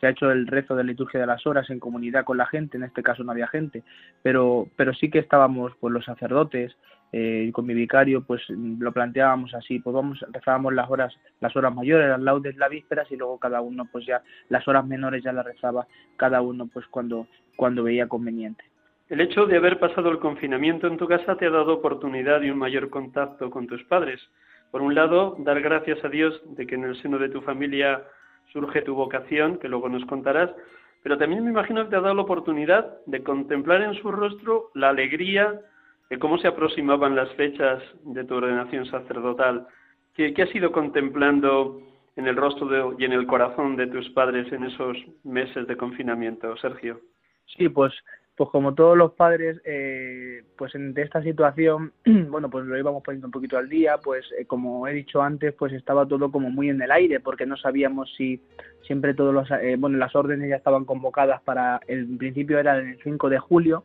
se 0.00 0.06
ha 0.06 0.10
hecho 0.10 0.30
el 0.30 0.46
rezo 0.46 0.74
de 0.74 0.82
la 0.82 0.90
liturgia 0.90 1.20
de 1.20 1.26
las 1.26 1.46
horas 1.46 1.70
en 1.70 1.80
comunidad 1.80 2.24
con 2.24 2.36
la 2.36 2.46
gente, 2.46 2.76
en 2.76 2.82
este 2.82 3.02
caso 3.02 3.22
no 3.22 3.32
había 3.32 3.46
gente, 3.46 3.82
pero, 4.22 4.68
pero 4.76 4.92
sí 4.92 5.10
que 5.10 5.20
estábamos 5.20 5.72
pues 5.80 5.92
los 5.94 6.04
sacerdotes, 6.04 6.76
eh, 7.16 7.50
con 7.52 7.64
mi 7.64 7.74
vicario, 7.74 8.24
pues 8.24 8.42
lo 8.48 8.90
planteábamos 8.90 9.54
así, 9.54 9.78
pues 9.78 9.94
vamos, 9.94 10.24
rezábamos 10.32 10.74
las 10.74 10.90
horas, 10.90 11.14
las 11.40 11.54
horas 11.54 11.72
mayores, 11.72 12.08
las 12.08 12.20
laudes, 12.20 12.56
las 12.56 12.68
vísperas, 12.68 13.10
y 13.12 13.16
luego 13.16 13.38
cada 13.38 13.60
uno, 13.60 13.88
pues 13.90 14.04
ya, 14.04 14.20
las 14.48 14.66
horas 14.66 14.84
menores 14.84 15.22
ya 15.22 15.32
las 15.32 15.44
rezaba 15.44 15.86
cada 16.16 16.40
uno, 16.40 16.66
pues 16.66 16.86
cuando, 16.88 17.28
cuando 17.54 17.84
veía 17.84 18.08
conveniente. 18.08 18.64
El 19.10 19.20
hecho 19.20 19.44
de 19.44 19.58
haber 19.58 19.78
pasado 19.78 20.08
el 20.10 20.18
confinamiento 20.18 20.86
en 20.86 20.96
tu 20.96 21.06
casa 21.06 21.36
te 21.36 21.46
ha 21.46 21.50
dado 21.50 21.74
oportunidad 21.74 22.40
y 22.40 22.50
un 22.50 22.58
mayor 22.58 22.88
contacto 22.88 23.50
con 23.50 23.66
tus 23.66 23.84
padres. 23.84 24.18
Por 24.70 24.80
un 24.80 24.94
lado, 24.94 25.36
dar 25.40 25.60
gracias 25.60 26.02
a 26.04 26.08
Dios 26.08 26.40
de 26.56 26.66
que 26.66 26.74
en 26.74 26.84
el 26.84 27.00
seno 27.02 27.18
de 27.18 27.28
tu 27.28 27.42
familia 27.42 28.02
surge 28.50 28.80
tu 28.80 28.94
vocación, 28.94 29.58
que 29.58 29.68
luego 29.68 29.90
nos 29.90 30.06
contarás, 30.06 30.50
pero 31.02 31.18
también 31.18 31.44
me 31.44 31.50
imagino 31.50 31.84
que 31.84 31.90
te 31.90 31.96
ha 31.96 32.00
dado 32.00 32.14
la 32.14 32.22
oportunidad 32.22 32.96
de 33.04 33.22
contemplar 33.22 33.82
en 33.82 33.94
su 33.94 34.10
rostro 34.10 34.70
la 34.74 34.88
alegría 34.88 35.60
de 36.08 36.18
cómo 36.18 36.38
se 36.38 36.48
aproximaban 36.48 37.14
las 37.14 37.30
fechas 37.34 37.82
de 38.04 38.24
tu 38.24 38.36
ordenación 38.36 38.86
sacerdotal. 38.86 39.66
¿Qué, 40.14 40.34
has 40.38 40.54
ido 40.54 40.72
contemplando 40.72 41.82
en 42.16 42.26
el 42.26 42.36
rostro 42.36 42.96
y 42.98 43.04
en 43.04 43.12
el 43.12 43.26
corazón 43.26 43.76
de 43.76 43.88
tus 43.88 44.08
padres 44.10 44.50
en 44.50 44.64
esos 44.64 44.96
meses 45.24 45.66
de 45.66 45.76
confinamiento, 45.76 46.56
Sergio? 46.56 47.00
Sí, 47.46 47.68
pues 47.68 47.92
pues 48.36 48.50
como 48.50 48.74
todos 48.74 48.96
los 48.96 49.12
padres, 49.12 49.60
eh, 49.64 50.42
pues 50.56 50.74
en, 50.74 50.92
de 50.92 51.02
esta 51.02 51.22
situación, 51.22 51.92
bueno, 52.04 52.50
pues 52.50 52.64
lo 52.64 52.76
íbamos 52.76 53.02
poniendo 53.02 53.28
un 53.28 53.32
poquito 53.32 53.56
al 53.56 53.68
día, 53.68 53.98
pues 54.02 54.24
eh, 54.36 54.44
como 54.44 54.88
he 54.88 54.92
dicho 54.92 55.22
antes, 55.22 55.54
pues 55.54 55.72
estaba 55.72 56.06
todo 56.06 56.32
como 56.32 56.50
muy 56.50 56.68
en 56.68 56.82
el 56.82 56.90
aire, 56.90 57.20
porque 57.20 57.46
no 57.46 57.56
sabíamos 57.56 58.12
si 58.16 58.40
siempre 58.82 59.14
todos 59.14 59.32
los, 59.32 59.48
eh, 59.50 59.76
bueno, 59.78 59.98
las 59.98 60.16
órdenes 60.16 60.48
ya 60.48 60.56
estaban 60.56 60.84
convocadas 60.84 61.42
para, 61.42 61.80
el 61.86 62.16
principio 62.16 62.58
era 62.58 62.78
el 62.78 62.98
5 63.04 63.28
de 63.28 63.38
julio, 63.38 63.84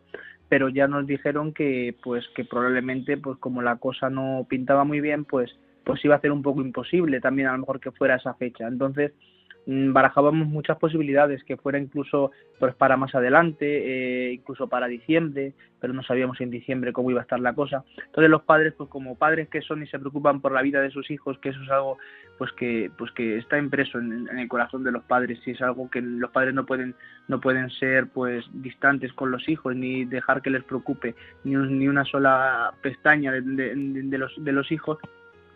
pero 0.49 0.69
ya 0.69 0.88
nos 0.88 1.05
dijeron 1.05 1.53
que, 1.53 1.95
pues 2.03 2.25
que 2.35 2.43
probablemente, 2.43 3.17
pues 3.17 3.38
como 3.38 3.62
la 3.62 3.75
cosa 3.75 4.09
no 4.09 4.47
pintaba 4.49 4.83
muy 4.83 4.99
bien, 4.99 5.25
pues, 5.25 5.51
pues 5.83 6.03
iba 6.03 6.15
a 6.15 6.21
ser 6.21 6.31
un 6.31 6.41
poco 6.41 6.62
imposible 6.62 7.21
también 7.21 7.47
a 7.47 7.51
lo 7.51 7.59
mejor 7.59 7.79
que 7.79 7.91
fuera 7.91 8.15
esa 8.15 8.33
fecha. 8.33 8.67
Entonces, 8.67 9.12
barajábamos 9.69 10.47
muchas 10.47 10.77
posibilidades, 10.77 11.43
que 11.43 11.58
fuera 11.58 11.77
incluso 11.77 12.32
pues 12.60 12.73
para 12.73 12.97
más 12.97 13.13
adelante, 13.13 14.29
eh, 14.29 14.34
incluso 14.34 14.67
para 14.67 14.88
diciembre, 14.88 15.53
pero 15.79 15.93
no 15.93 16.01
sabíamos 16.01 16.41
en 16.41 16.49
diciembre 16.49 16.91
cómo 16.91 17.12
iba 17.12 17.19
a 17.19 17.23
estar 17.23 17.39
la 17.39 17.53
cosa. 17.53 17.84
Entonces 18.03 18.32
los 18.32 18.41
padres, 18.41 18.73
pues 18.75 18.89
como 18.89 19.15
padres 19.15 19.47
que 19.47 19.62
son 19.62 19.84
y 19.84 19.88
se 19.88 19.99
preocupan 19.99 20.41
por 20.41 20.53
la 20.53 20.63
vida 20.63 20.82
de 20.82 20.89
sus 20.89 21.12
hijos, 21.12 21.38
que 21.38 21.49
eso 21.49 21.62
es 21.62 21.69
algo 21.69 21.97
pues 22.39 22.51
que 22.53 22.89
pues 22.97 23.12
que 23.12 23.38
está 23.38 23.60
impreso 23.60 23.99
en, 23.99 24.27
el 24.29 24.47
corazón 24.47 24.84
de 24.84 24.91
los 24.91 25.03
padres 25.03 25.39
y 25.45 25.51
es 25.51 25.62
algo 25.62 25.89
que 25.89 26.01
los 26.01 26.32
padres 26.32 26.53
no 26.53 26.65
pueden 26.65 26.95
no 27.27 27.39
pueden 27.39 27.69
ser 27.69 28.08
pues 28.08 28.45
distantes 28.53 29.12
con 29.13 29.29
los 29.29 29.47
hijos 29.49 29.75
ni 29.75 30.05
dejar 30.05 30.41
que 30.41 30.49
les 30.49 30.63
preocupe 30.63 31.15
ni, 31.43 31.55
ni 31.55 31.88
una 31.89 32.05
sola 32.05 32.73
pestaña 32.82 33.34
de 33.34 34.17
los 34.17 34.34
de 34.43 34.51
los 34.53 34.71
hijos 34.71 34.99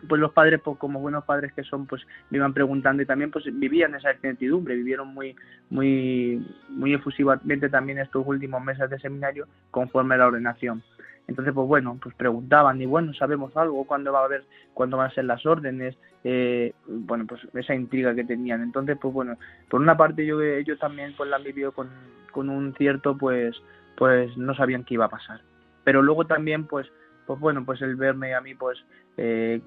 pues 0.08 0.20
los 0.20 0.32
padres, 0.32 0.60
pues 0.62 0.78
como 0.78 1.00
buenos 1.00 1.24
padres 1.24 1.52
que 1.52 1.64
son, 1.64 1.86
pues 1.86 2.02
me 2.30 2.38
iban 2.38 2.54
preguntando 2.54 3.02
y 3.02 3.06
también 3.06 3.30
pues 3.30 3.44
vivían 3.52 3.94
esa 3.94 4.12
incertidumbre, 4.12 4.74
vivieron 4.74 5.08
muy, 5.08 5.34
muy, 5.70 6.46
muy 6.68 6.94
efusivamente 6.94 7.68
también 7.68 7.98
estos 7.98 8.26
últimos 8.26 8.62
meses 8.62 8.88
de 8.90 8.98
seminario 8.98 9.46
conforme 9.70 10.14
a 10.14 10.18
la 10.18 10.26
ordenación. 10.26 10.82
Entonces, 11.26 11.54
pues 11.54 11.66
bueno, 11.66 11.98
pues 12.02 12.14
preguntaban 12.14 12.80
y 12.80 12.86
bueno, 12.86 13.14
sabemos 13.14 13.56
algo, 13.56 13.86
cuándo 13.86 14.12
va 14.12 14.20
a 14.20 14.24
haber, 14.24 14.44
cuándo 14.74 14.98
van 14.98 15.10
a 15.10 15.14
ser 15.14 15.24
las 15.24 15.44
órdenes, 15.46 15.96
eh, 16.22 16.74
bueno, 16.86 17.26
pues 17.26 17.40
esa 17.54 17.74
intriga 17.74 18.14
que 18.14 18.24
tenían. 18.24 18.62
Entonces, 18.62 18.98
pues 19.00 19.14
bueno, 19.14 19.38
por 19.70 19.80
una 19.80 19.96
parte 19.96 20.26
yo 20.26 20.40
ellos 20.42 20.78
también 20.78 21.14
pues 21.16 21.30
la 21.30 21.36
han 21.36 21.44
vivido 21.44 21.72
con, 21.72 21.88
con 22.30 22.50
un 22.50 22.74
cierto, 22.74 23.16
pues, 23.16 23.56
pues 23.96 24.36
no 24.36 24.54
sabían 24.54 24.84
qué 24.84 24.94
iba 24.94 25.06
a 25.06 25.10
pasar. 25.10 25.40
Pero 25.82 26.02
luego 26.02 26.26
también, 26.26 26.66
pues, 26.66 26.86
pues 27.26 27.40
bueno, 27.40 27.64
pues 27.64 27.80
el 27.80 27.96
verme 27.96 28.34
a 28.34 28.42
mí, 28.42 28.54
pues 28.54 28.78
eh, 29.16 29.60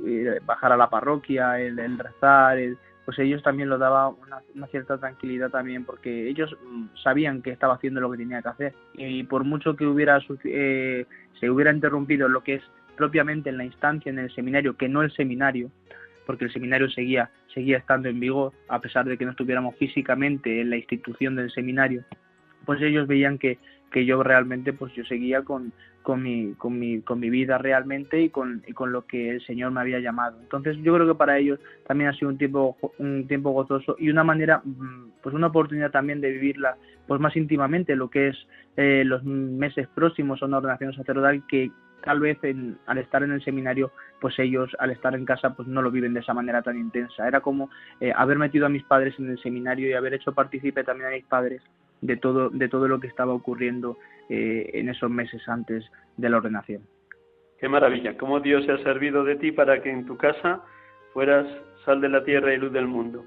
bajar 0.46 0.72
a 0.72 0.78
la 0.78 0.90
parroquia, 0.90 1.60
el, 1.60 1.98
rezar, 1.98 2.58
pues 3.06 3.20
ellos 3.20 3.42
también 3.42 3.70
lo 3.70 3.78
daba 3.78 4.10
una, 4.10 4.68
cierta 4.68 4.98
tranquilidad 4.98 5.50
también, 5.50 5.86
porque 5.86 6.28
ellos 6.28 6.54
mm, 6.70 6.88
sabían 7.02 7.42
que 7.42 7.52
estaba 7.52 7.76
haciendo 7.76 8.02
lo 8.02 8.12
que 8.12 8.18
tenía 8.18 8.42
que 8.42 8.50
hacer. 8.50 8.74
Y 8.96 9.24
por 9.24 9.46
mucho 9.46 9.76
que 9.76 9.86
hubiera 9.86 10.20
eh, 10.44 11.06
se 11.40 11.50
hubiera 11.50 11.72
interrumpido 11.72 12.28
lo 12.28 12.44
que 12.44 12.56
es 12.56 12.64
propiamente 12.98 13.50
en 13.50 13.58
la 13.58 13.64
instancia, 13.64 14.10
en 14.10 14.20
el 14.20 14.34
seminario, 14.34 14.76
que 14.76 14.90
no 14.90 15.04
el 15.04 15.12
seminario, 15.14 15.72
porque 16.26 16.46
el 16.46 16.52
seminario 16.52 16.90
seguía, 16.90 17.30
seguía 17.54 17.78
estando 17.78 18.10
en 18.10 18.20
vigor, 18.20 18.52
a 18.68 18.82
pesar 18.82 19.06
de 19.06 19.18
que 19.18 19.24
no 19.24 19.32
estuviéramos 19.32 19.76
físicamente 19.78 20.60
en 20.60 20.70
la 20.70 20.76
institución 20.76 21.38
del 21.38 21.50
seminario, 21.52 22.04
pues 22.66 22.82
ellos 22.82 23.08
veían 23.08 23.38
que, 23.38 23.58
que 23.92 24.06
yo 24.06 24.22
realmente 24.24 24.74
pues 24.74 24.94
yo 24.94 25.04
seguía 25.06 25.44
con, 25.44 25.72
con 26.04 26.24
mi, 26.24 26.54
con 26.54 26.80
mi, 26.80 27.02
con 27.02 27.20
mi 27.20 27.30
vida 27.30 27.58
realmente 27.58 28.22
y 28.22 28.30
con, 28.30 28.64
y 28.66 28.74
con 28.74 28.92
lo 28.92 29.06
que 29.06 29.30
el 29.30 29.46
Señor 29.46 29.72
me 29.72 29.82
había 29.82 30.00
llamado. 30.00 30.40
Entonces 30.42 30.78
yo 30.78 30.94
creo 30.96 31.08
que 31.08 31.16
para 31.16 31.38
ellos 31.38 31.60
también 31.86 32.10
ha 32.10 32.14
sido 32.14 32.30
un 32.30 32.38
tiempo, 32.38 32.78
un 32.98 33.28
tiempo 33.28 33.52
gozoso 33.52 33.96
y 34.00 34.10
una 34.10 34.24
manera, 34.24 34.62
mm, 34.64 35.12
pues 35.22 35.36
una 35.36 35.48
oportunidad 35.48 35.92
también 35.92 36.22
de 36.22 36.32
vivirla 36.32 36.78
pues 37.08 37.22
más 37.22 37.36
íntimamente 37.36 37.96
lo 37.96 38.10
que 38.10 38.30
es 38.30 38.38
eh, 38.76 39.04
los 39.06 39.24
meses 39.24 39.88
próximos 39.96 40.42
a 40.42 40.46
una 40.46 40.58
ordenación 40.58 40.94
sacerdotal 40.94 41.44
que 41.48 41.72
tal 42.04 42.20
vez 42.20 42.38
al 42.86 42.98
estar 43.00 43.24
en 43.24 43.32
el 43.32 43.44
seminario 43.44 43.92
pues 44.22 44.38
ellos 44.40 44.76
al 44.80 44.92
estar 44.92 45.16
en 45.16 45.26
casa 45.26 45.56
pues 45.56 45.68
no 45.68 45.82
lo 45.82 45.90
viven 45.90 46.14
de 46.14 46.20
esa 46.20 46.34
manera 46.34 46.62
tan 46.62 46.78
intensa 46.78 47.28
era 47.28 47.42
como 47.42 47.70
eh, 48.00 48.14
haber 48.16 48.38
metido 48.38 48.66
a 48.66 48.70
mis 48.70 48.84
padres 48.84 49.16
en 49.20 49.30
el 49.32 49.40
seminario 49.40 49.90
y 49.90 49.94
haber 49.94 50.14
hecho 50.14 50.34
partícipe 50.34 50.84
también 50.84 51.10
a 51.10 51.16
mis 51.16 51.26
padres 51.26 51.62
de 52.02 52.18
todo 52.18 52.50
de 52.50 52.70
todo 52.70 52.88
lo 52.88 53.00
que 53.00 53.08
estaba 53.08 53.34
ocurriendo 53.34 53.98
eh, 54.30 54.72
en 54.74 54.90
esos 54.90 55.10
meses 55.10 55.48
antes 55.48 55.86
de 56.18 56.30
la 56.30 56.38
ordenación. 56.38 56.82
Qué 57.60 57.68
maravilla, 57.68 58.18
cómo 58.18 58.40
Dios 58.40 58.66
se 58.66 58.72
ha 58.72 58.78
servido 58.84 59.24
de 59.24 59.36
ti 59.36 59.52
para 59.52 59.82
que 59.82 59.90
en 59.90 60.06
tu 60.06 60.16
casa 60.18 60.62
fueras 61.14 61.48
sal 61.86 62.02
de 62.02 62.10
la 62.10 62.24
tierra 62.24 62.54
y 62.54 62.58
luz 62.58 62.72
del 62.72 62.88
mundo. 62.88 63.26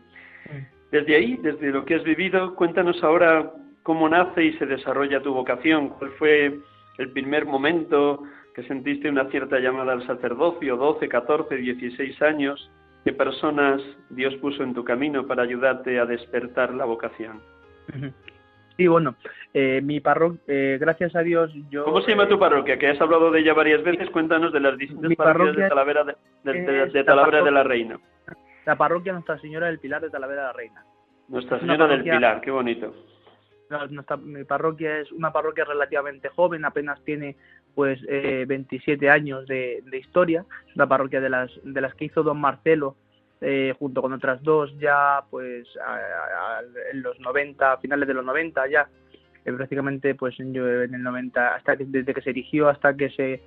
Desde 0.92 1.16
ahí, 1.16 1.36
desde 1.42 1.70
lo 1.70 1.84
que 1.84 1.96
has 1.96 2.04
vivido, 2.04 2.54
cuéntanos 2.54 3.02
ahora 3.02 3.52
cómo 3.82 4.08
nace 4.08 4.44
y 4.44 4.52
se 4.54 4.66
desarrolla 4.66 5.22
tu 5.22 5.32
vocación, 5.32 5.88
cuál 5.90 6.10
fue 6.12 6.58
el 6.98 7.10
primer 7.12 7.46
momento 7.46 8.22
que 8.54 8.62
sentiste 8.64 9.08
una 9.08 9.28
cierta 9.30 9.58
llamada 9.58 9.92
al 9.92 10.06
sacerdocio, 10.06 10.76
12, 10.76 11.08
14, 11.08 11.56
16 11.56 12.22
años, 12.22 12.70
qué 13.04 13.12
personas 13.12 13.80
Dios 14.10 14.34
puso 14.36 14.62
en 14.62 14.74
tu 14.74 14.84
camino 14.84 15.26
para 15.26 15.42
ayudarte 15.42 15.98
a 15.98 16.06
despertar 16.06 16.74
la 16.74 16.84
vocación. 16.84 17.40
Sí, 18.76 18.86
bueno, 18.86 19.14
eh, 19.52 19.80
mi 19.82 20.00
parroquia, 20.00 20.40
eh, 20.46 20.78
gracias 20.80 21.14
a 21.16 21.20
Dios, 21.20 21.52
yo... 21.70 21.84
¿Cómo 21.84 22.00
se 22.00 22.10
llama 22.10 22.28
tu 22.28 22.38
parroquia? 22.38 22.78
Que 22.78 22.88
has 22.88 23.00
hablado 23.00 23.30
de 23.30 23.40
ella 23.40 23.52
varias 23.52 23.82
veces, 23.82 24.08
cuéntanos 24.10 24.52
de 24.52 24.60
las 24.60 24.76
distintas 24.78 25.14
parroquias 25.16 25.56
de 25.56 25.68
Talavera 25.68 26.04
de, 26.04 27.04
Talavera 27.04 27.42
de 27.42 27.50
la 27.50 27.62
Reina. 27.62 27.98
La 28.64 28.76
parroquia 28.76 29.12
Nuestra 29.12 29.38
Señora 29.38 29.66
del 29.66 29.78
Pilar 29.78 30.00
de 30.00 30.10
Talavera 30.10 30.42
de 30.42 30.46
la 30.46 30.52
Reina. 30.52 30.84
Nuestra 31.28 31.58
Señora 31.60 31.86
del 31.86 32.02
Pilar, 32.02 32.40
qué 32.40 32.50
bonito. 32.50 32.94
Nuestra, 33.90 34.16
mi 34.16 34.44
parroquia 34.44 34.98
es 34.98 35.12
una 35.12 35.32
parroquia 35.32 35.64
relativamente 35.64 36.28
joven, 36.28 36.64
apenas 36.64 37.02
tiene 37.04 37.36
pues 37.74 38.00
eh, 38.08 38.44
27 38.48 39.08
años 39.08 39.46
de, 39.46 39.82
de 39.84 39.98
historia. 39.98 40.44
Es 40.68 40.74
una 40.74 40.88
parroquia 40.88 41.20
de 41.20 41.30
las, 41.30 41.50
de 41.62 41.80
las 41.80 41.94
que 41.94 42.06
hizo 42.06 42.22
don 42.22 42.40
Marcelo 42.40 42.96
eh, 43.40 43.74
junto 43.78 44.02
con 44.02 44.12
otras 44.12 44.42
dos 44.42 44.76
ya 44.78 45.24
pues 45.30 45.66
en 46.92 47.02
los 47.02 47.18
90, 47.20 47.78
finales 47.78 48.06
de 48.08 48.14
los 48.14 48.24
90 48.24 48.68
ya, 48.68 48.88
eh, 49.44 49.52
prácticamente 49.52 50.14
pues 50.14 50.36
yo 50.38 50.68
en 50.68 50.94
el 50.94 51.02
90, 51.02 51.54
hasta 51.54 51.76
que, 51.76 51.84
desde 51.86 52.14
que 52.14 52.22
se 52.22 52.30
erigió 52.30 52.68
hasta 52.68 52.96
que 52.96 53.10
se 53.10 53.42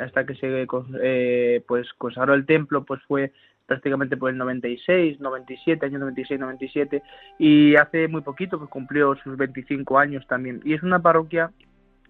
hasta 0.00 0.26
que 0.26 0.34
se 0.34 0.66
eh, 1.02 1.62
pues 1.68 1.92
consagró 1.92 2.34
el 2.34 2.46
templo 2.46 2.84
pues 2.84 3.00
fue 3.06 3.32
prácticamente 3.64 4.16
por 4.16 4.30
el 4.30 4.36
96, 4.36 5.20
97, 5.20 5.86
año 5.86 6.00
96, 6.00 6.40
97 6.40 7.02
y 7.38 7.76
hace 7.76 8.08
muy 8.08 8.22
poquito 8.22 8.58
pues 8.58 8.68
cumplió 8.68 9.14
sus 9.22 9.36
25 9.36 9.98
años 9.98 10.26
también. 10.26 10.60
Y 10.64 10.74
es 10.74 10.82
una 10.82 11.00
parroquia 11.00 11.52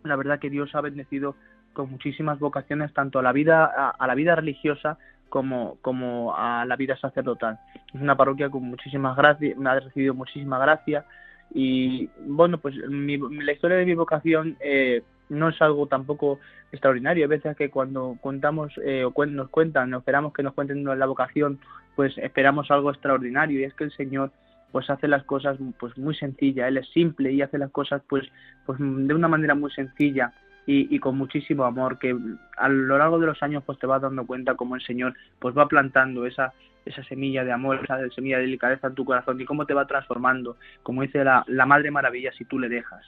la 0.05 0.17
verdad 0.17 0.39
que 0.39 0.51
Dios 0.51 0.75
ha 0.75 0.81
bendecido 0.81 1.37
con 1.73 1.91
muchísimas 1.91 2.39
vocaciones 2.39 2.93
tanto 2.93 3.19
a 3.19 3.23
la 3.23 3.33
vida 3.33 3.65
a, 3.65 4.07
la 4.07 4.15
vida 4.15 4.35
religiosa 4.35 4.99
como, 5.33 5.79
como 5.81 6.37
a 6.37 6.67
la 6.67 6.77
vida 6.77 6.95
sacerdotal. 6.99 7.59
Es 7.95 7.99
una 7.99 8.19
parroquia 8.19 8.51
con 8.51 8.65
muchísimas 8.65 9.17
gracias, 9.17 9.57
ha 9.65 9.81
recibido 9.81 10.13
muchísima 10.13 10.59
gracia 10.59 11.07
y 11.55 12.11
bueno, 12.27 12.59
pues 12.59 12.75
la 12.77 13.53
historia 13.53 13.79
de 13.79 13.87
mi 13.87 13.95
vocación 13.95 14.59
eh, 14.61 15.03
no 15.31 15.49
es 15.49 15.63
algo 15.63 15.87
tampoco 15.87 16.39
extraordinario. 16.71 17.25
Hay 17.25 17.31
veces 17.31 17.57
que 17.57 17.71
cuando 17.71 18.19
contamos 18.21 18.75
eh, 18.85 19.07
o 19.07 19.25
nos 19.25 19.49
cuentan, 19.49 19.95
esperamos 19.95 20.35
que 20.35 20.43
nos 20.43 20.53
cuenten 20.53 20.85
la 20.85 21.07
vocación, 21.07 21.61
pues 21.97 22.13
esperamos 22.19 22.71
algo 22.71 22.91
extraordinario 22.91 23.59
y 23.59 23.65
es 23.65 23.73
que 23.73 23.85
el 23.85 23.93
Señor 23.93 24.33
pues 24.71 24.91
hace 24.91 25.09
las 25.09 25.25
cosas 25.25 25.57
pues 25.81 25.97
muy 25.97 26.15
sencillas, 26.15 26.69
él 26.69 26.77
es 26.77 26.89
simple 26.91 27.33
y 27.33 27.41
hace 27.41 27.57
las 27.57 27.71
cosas 27.71 28.03
pues 28.07 28.29
pues 28.67 28.79
de 28.79 29.15
una 29.15 29.29
manera 29.29 29.55
muy 29.55 29.71
sencilla 29.71 30.35
y, 30.67 30.99
con 31.01 31.19
muchísimo 31.19 31.65
amor 31.65 31.99
que 31.99 32.17
a 32.57 32.69
lo 32.69 32.97
largo 32.97 33.19
de 33.19 33.27
los 33.27 33.43
años 33.43 33.65
pues 33.67 33.79
te 33.79 33.87
vas 33.87 34.01
dando 34.01 34.27
cuenta 34.27 34.55
cómo 34.55 34.77
el 34.77 34.83
Señor 34.83 35.15
pues 35.41 35.57
va 35.57 35.67
plantando 35.67 36.25
esa 36.25 36.53
esa 36.85 37.03
semilla 37.05 37.45
de 37.45 37.53
amor, 37.53 37.81
esa 37.83 38.09
semilla 38.11 38.39
de 38.39 38.43
delicadeza 38.43 38.89
en 38.89 38.95
tu 38.95 39.05
corazón 39.05 39.41
y 39.41 39.45
cómo 39.45 39.67
te 39.67 39.75
va 39.75 39.87
transformando, 39.87 40.57
como 40.83 41.03
dice 41.03 41.23
la, 41.23 41.45
la 41.47 41.65
Madre 41.65 41.93
Maravilla 41.93 42.33
si 42.33 42.45
tú 42.45 42.59
le 42.59 42.69
dejas. 42.69 43.05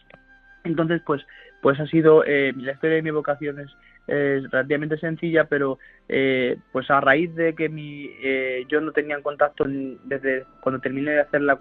Entonces, 0.65 1.03
pues, 1.05 1.27
pues 1.65 1.81
ha 1.81 1.87
sido, 1.87 2.27
eh, 2.27 2.53
la 2.59 2.73
historia 2.73 2.97
de 2.97 3.03
mi 3.03 3.11
vocación 3.11 3.59
es, 3.59 3.71
relativamente 4.07 4.99
sencilla, 4.99 5.45
pero 5.45 5.79
eh, 6.11 6.59
pues 6.73 6.91
a 6.91 7.01
raíz 7.01 7.35
de 7.35 7.55
que 7.55 7.71
mi, 7.71 8.11
eh, 8.23 8.67
yo 8.69 8.83
no 8.83 8.93
tenía 8.93 9.17
en 9.17 9.23
contacto 9.23 9.65
desde 9.67 10.45
cuando 10.61 10.83
terminé 10.83 11.13
de 11.13 11.21
hacer 11.21 11.41
la, 11.41 11.57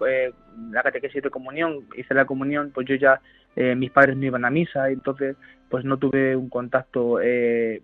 la 0.72 0.82
catequesis 0.82 1.22
de 1.22 1.30
comunión, 1.30 1.86
hice 1.96 2.12
la 2.12 2.26
comunión, 2.26 2.70
pues 2.74 2.86
yo 2.86 2.96
ya, 2.96 3.18
mis 3.56 3.90
padres 3.92 4.18
no 4.18 4.26
iban 4.26 4.44
a 4.44 4.50
misa, 4.50 4.90
y 4.90 4.92
entonces 4.92 5.36
pues 5.70 5.86
no 5.86 5.96
tuve 5.96 6.36
un 6.36 6.50
contacto 6.50 7.14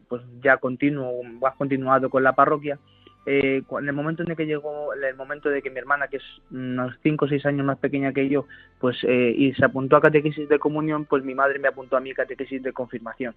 pues 0.08 0.22
ya 0.42 0.58
continuo, 0.58 1.22
más 1.22 1.54
continuado 1.54 2.10
con 2.10 2.22
la 2.22 2.34
parroquia, 2.34 2.78
eh, 3.26 3.62
en 3.70 3.88
el 3.88 3.92
momento 3.92 4.22
en 4.22 4.30
el 4.30 4.36
que 4.36 4.46
llegó 4.46 4.94
el 4.94 5.14
momento 5.14 5.50
de 5.50 5.60
que 5.60 5.70
mi 5.70 5.78
hermana, 5.78 6.08
que 6.08 6.16
es 6.16 6.22
unos 6.50 6.96
5 7.02 7.24
o 7.24 7.28
6 7.28 7.44
años 7.46 7.66
más 7.66 7.78
pequeña 7.78 8.12
que 8.12 8.28
yo, 8.28 8.46
pues 8.78 8.96
eh, 9.04 9.34
y 9.36 9.52
se 9.54 9.64
apuntó 9.64 9.96
a 9.96 10.00
catequesis 10.00 10.48
de 10.48 10.58
comunión, 10.58 11.04
pues 11.04 11.22
mi 11.22 11.34
madre 11.34 11.58
me 11.58 11.68
apuntó 11.68 11.96
a 11.96 12.00
mi 12.00 12.14
catequesis 12.14 12.62
de 12.62 12.72
confirmación. 12.72 13.34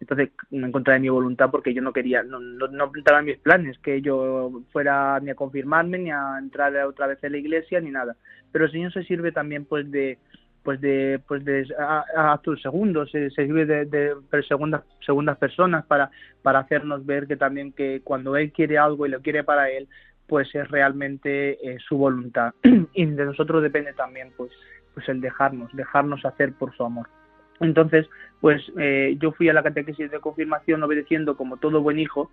Entonces 0.00 0.30
me 0.50 0.68
encontré 0.68 0.94
de 0.94 1.00
mi 1.00 1.08
voluntad 1.08 1.50
porque 1.50 1.72
yo 1.72 1.80
no 1.80 1.92
quería, 1.92 2.22
no, 2.22 2.40
no, 2.40 2.68
no 2.68 2.92
en 2.94 3.24
mis 3.24 3.38
planes 3.38 3.78
que 3.78 4.02
yo 4.02 4.62
fuera 4.70 5.18
ni 5.20 5.30
a 5.30 5.34
confirmarme, 5.34 5.98
ni 5.98 6.10
a 6.10 6.36
entrar 6.38 6.76
otra 6.84 7.06
vez 7.06 7.22
en 7.24 7.32
la 7.32 7.38
iglesia, 7.38 7.80
ni 7.80 7.90
nada. 7.90 8.16
Pero 8.52 8.66
el 8.66 8.72
Señor 8.72 8.92
se 8.92 9.04
sirve 9.04 9.32
también 9.32 9.64
pues 9.64 9.90
de 9.90 10.18
pues 10.62 10.80
de 10.80 11.20
pues 11.26 11.44
de 11.44 11.66
actos 12.16 12.62
segundos 12.62 13.10
se, 13.10 13.30
sirve 13.30 13.66
de, 13.66 13.84
de, 13.86 14.14
segundas 14.46 14.82
segundas 15.04 15.36
personas 15.38 15.84
para 15.86 16.10
para 16.42 16.60
hacernos 16.60 17.04
ver 17.04 17.26
que 17.26 17.36
también 17.36 17.72
que 17.72 18.00
cuando 18.02 18.36
él 18.36 18.52
quiere 18.52 18.78
algo 18.78 19.06
y 19.06 19.10
lo 19.10 19.20
quiere 19.20 19.44
para 19.44 19.70
él 19.70 19.88
pues 20.26 20.54
es 20.54 20.66
realmente 20.70 21.58
eh, 21.62 21.78
su 21.86 21.96
voluntad. 21.98 22.54
Y 22.94 23.06
de 23.06 23.24
nosotros 23.24 23.62
depende 23.62 23.92
también 23.92 24.32
pues 24.36 24.50
pues 24.94 25.08
el 25.08 25.20
dejarnos 25.20 25.70
dejarnos 25.74 26.24
hacer 26.24 26.52
por 26.52 26.74
su 26.76 26.84
amor. 26.84 27.08
Entonces, 27.60 28.06
pues 28.42 28.60
eh, 28.76 29.16
yo 29.20 29.30
fui 29.30 29.48
a 29.48 29.52
la 29.52 29.62
catequesis 29.62 30.10
de 30.10 30.18
confirmación 30.18 30.82
obedeciendo 30.82 31.36
como 31.36 31.58
todo 31.58 31.80
buen 31.80 32.00
hijo, 32.00 32.28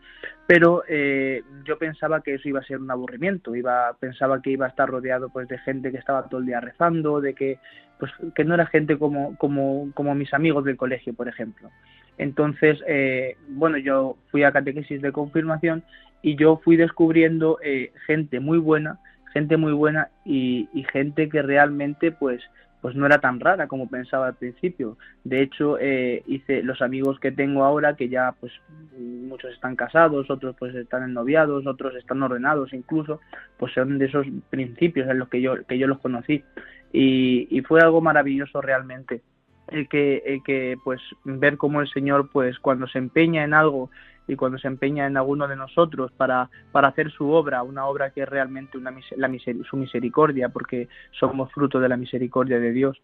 pero 0.47 0.81
eh, 0.87 1.43
yo 1.65 1.77
pensaba 1.77 2.21
que 2.21 2.33
eso 2.33 2.49
iba 2.49 2.59
a 2.59 2.63
ser 2.63 2.79
un 2.79 2.89
aburrimiento, 2.89 3.55
iba, 3.55 3.93
pensaba 3.99 4.41
que 4.41 4.49
iba 4.49 4.65
a 4.65 4.69
estar 4.69 4.89
rodeado 4.89 5.29
pues 5.29 5.47
de 5.47 5.59
gente 5.59 5.91
que 5.91 5.99
estaba 5.99 6.27
todo 6.27 6.39
el 6.39 6.47
día 6.47 6.61
rezando, 6.61 7.21
de 7.21 7.35
que 7.35 7.59
pues 7.99 8.11
que 8.33 8.43
no 8.43 8.55
era 8.55 8.65
gente 8.65 8.97
como, 8.97 9.37
como, 9.37 9.91
como 9.93 10.15
mis 10.15 10.33
amigos 10.33 10.65
del 10.65 10.77
colegio, 10.77 11.13
por 11.13 11.27
ejemplo. 11.27 11.69
Entonces, 12.17 12.83
eh, 12.87 13.37
bueno, 13.49 13.77
yo 13.77 14.17
fui 14.31 14.41
a 14.41 14.51
catequesis 14.51 15.03
de 15.03 15.11
confirmación 15.11 15.83
y 16.23 16.35
yo 16.37 16.59
fui 16.63 16.75
descubriendo 16.75 17.59
gente 18.07 18.39
muy 18.39 18.57
buena, 18.57 18.97
gente 19.31 19.57
muy 19.57 19.73
buena 19.73 20.09
y 20.25 20.67
gente 20.91 21.29
que 21.29 21.43
realmente 21.43 22.11
pues 22.11 22.41
pues 22.81 22.95
no 22.95 23.05
era 23.05 23.19
tan 23.19 23.39
rara 23.39 23.67
como 23.67 23.89
pensaba 23.89 24.27
al 24.27 24.35
principio. 24.35 24.97
De 25.23 25.41
hecho, 25.41 25.77
eh, 25.79 26.23
hice 26.27 26.63
los 26.63 26.81
amigos 26.81 27.19
que 27.19 27.31
tengo 27.31 27.63
ahora, 27.63 27.95
que 27.95 28.09
ya 28.09 28.33
pues 28.39 28.53
muchos 28.97 29.51
están 29.51 29.75
casados, 29.75 30.29
otros 30.29 30.55
pues 30.57 30.73
están 30.75 31.03
ennoviados, 31.03 31.67
otros 31.67 31.95
están 31.95 32.23
ordenados 32.23 32.73
incluso, 32.73 33.19
pues 33.57 33.73
son 33.73 33.97
de 33.97 34.05
esos 34.05 34.25
principios 34.49 35.09
en 35.09 35.19
los 35.19 35.29
que 35.29 35.41
yo, 35.41 35.65
que 35.65 35.77
yo 35.77 35.87
los 35.87 35.99
conocí. 35.99 36.43
Y, 36.91 37.47
y 37.51 37.61
fue 37.61 37.81
algo 37.81 38.01
maravilloso 38.01 38.61
realmente. 38.61 39.21
El 39.67 39.87
que, 39.87 40.23
el 40.25 40.41
que 40.43 40.77
pues 40.83 40.99
ver 41.23 41.57
cómo 41.57 41.81
el 41.81 41.87
Señor 41.89 42.29
pues 42.31 42.57
cuando 42.57 42.87
se 42.87 42.97
empeña 42.97 43.43
en 43.43 43.53
algo 43.53 43.91
y 44.29 44.35
cuando 44.35 44.59
se 44.59 44.67
empeña 44.67 45.07
en 45.07 45.17
alguno 45.17 45.47
de 45.47 45.55
nosotros 45.55 46.11
para, 46.11 46.49
para 46.71 46.89
hacer 46.89 47.11
su 47.11 47.31
obra, 47.31 47.63
una 47.63 47.87
obra 47.87 48.11
que 48.11 48.21
es 48.21 48.29
realmente 48.29 48.77
una, 48.77 48.93
la 49.17 49.29
su 49.67 49.75
misericordia, 49.75 50.49
porque 50.49 50.87
somos 51.19 51.51
fruto 51.51 51.79
de 51.79 51.89
la 51.89 51.97
misericordia 51.97 52.59
de 52.59 52.71
Dios. 52.71 53.01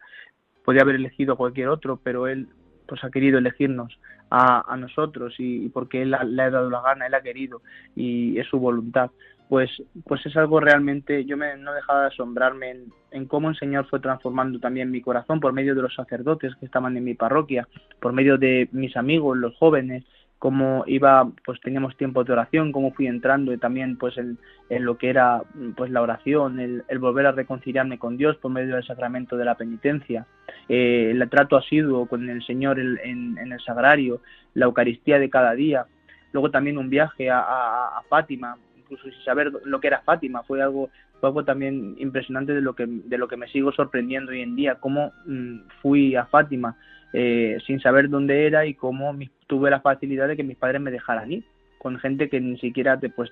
Podría 0.64 0.84
haber 0.84 0.96
elegido 0.96 1.36
cualquier 1.36 1.70
otro, 1.70 2.00
pero 2.02 2.28
Él 2.28 2.48
pues 2.88 3.04
ha 3.04 3.10
querido 3.10 3.40
elegirnos 3.40 4.00
a, 4.30 4.72
a 4.72 4.78
nosotros 4.78 5.34
y, 5.40 5.68
porque 5.70 6.04
Él 6.04 6.12
le 6.12 6.44
ha 6.44 6.52
dado 6.52 6.70
la 6.70 6.82
gana, 6.82 7.08
Él 7.08 7.16
ha 7.16 7.22
querido 7.22 7.64
y 7.96 8.38
es 8.38 8.48
su 8.48 8.60
voluntad. 8.60 9.10
Pues, 9.50 9.70
pues 10.06 10.24
es 10.28 10.36
algo 10.38 10.60
realmente, 10.60 11.26
yo 11.26 11.38
me, 11.38 11.58
no 11.58 11.74
dejaba 11.74 12.02
de 12.02 12.08
asombrarme 12.08 12.72
en, 12.72 12.86
en, 13.12 13.26
cómo 13.26 13.50
el 13.50 13.56
Señor 13.56 13.88
fue 13.88 14.00
transformando 14.00 14.60
también 14.60 14.90
mi 14.90 15.02
corazón 15.02 15.40
por 15.40 15.54
medio 15.54 15.76
de 15.76 15.84
los 15.84 15.94
sacerdotes 15.94 16.56
que 16.56 16.66
estaban 16.66 16.98
en 16.98 17.04
mi 17.04 17.14
parroquia, 17.14 17.68
por 18.00 18.12
medio 18.12 18.40
de 18.40 18.70
mis 18.72 18.98
amigos, 18.98 19.38
los 19.38 19.56
jóvenes, 19.58 20.04
cómo 20.46 20.84
iba, 20.86 21.28
pues 21.44 21.60
teníamos 21.60 21.98
tiempo 21.98 22.24
de 22.24 22.34
oración, 22.34 22.72
cómo 22.72 22.94
fui 22.94 23.08
entrando 23.08 23.52
y 23.52 23.58
también 23.58 23.98
pues 23.98 24.16
en, 24.20 24.38
lo 24.70 24.96
que 24.96 25.10
era 25.10 25.42
pues 25.76 25.90
la 25.90 26.04
oración, 26.04 26.60
el, 26.60 27.00
volver 27.00 27.26
a 27.26 27.32
reconciliarme 27.32 27.98
con 27.98 28.16
Dios 28.16 28.38
por 28.38 28.52
medio 28.52 28.76
del 28.76 28.86
sacramento 28.86 29.38
de 29.38 29.46
la 29.46 29.56
penitencia, 29.56 30.28
eh, 30.70 31.10
el 31.10 31.28
trato 31.32 31.58
asiduo 31.58 32.06
con 32.06 32.30
el 32.30 32.46
Señor 32.46 32.80
en, 32.80 33.40
el 33.40 33.60
sagrario, 33.62 34.22
la 34.54 34.66
Eucaristía 34.66 35.18
de 35.18 35.32
cada 35.32 35.56
día, 35.56 35.88
luego 36.32 36.52
también 36.52 36.78
un 36.78 36.92
viaje 36.92 37.28
a, 37.32 38.00
Fátima, 38.08 38.56
incluso 38.78 39.10
sin 39.10 39.24
saber 39.24 39.52
lo 39.64 39.80
que 39.80 39.88
era 39.88 40.02
Fátima, 40.02 40.44
fue 40.44 40.62
algo 40.62 40.92
fue 41.20 41.30
algo 41.30 41.44
también 41.44 41.96
impresionante 41.98 42.54
de 42.54 42.62
lo 42.62 42.76
que 42.76 42.86
de 42.86 43.18
lo 43.18 43.28
que 43.28 43.38
me 43.38 43.48
sigo 43.48 43.72
sorprendiendo 43.72 44.32
hoy 44.32 44.42
en 44.42 44.56
día, 44.56 44.76
cómo 44.76 45.12
mm, 45.26 45.62
fui 45.82 46.16
a 46.16 46.28
Fátima 46.28 46.78
eh, 47.14 47.58
sin 47.66 47.80
saber 47.80 48.10
dónde 48.10 48.46
era 48.46 48.66
y 48.66 48.74
cómo 48.74 49.14
tuve 49.48 49.70
la 49.70 49.82
facilidad 49.82 50.28
de 50.28 50.36
que 50.36 50.44
mis 50.44 50.58
padres 50.58 50.82
me 50.82 50.92
dejaran 50.92 51.32
ir, 51.32 51.44
con 51.78 52.00
gente 52.00 52.30
que 52.30 52.42
ni 52.42 52.58
siquiera 52.58 53.00
te, 53.00 53.10
pues, 53.10 53.32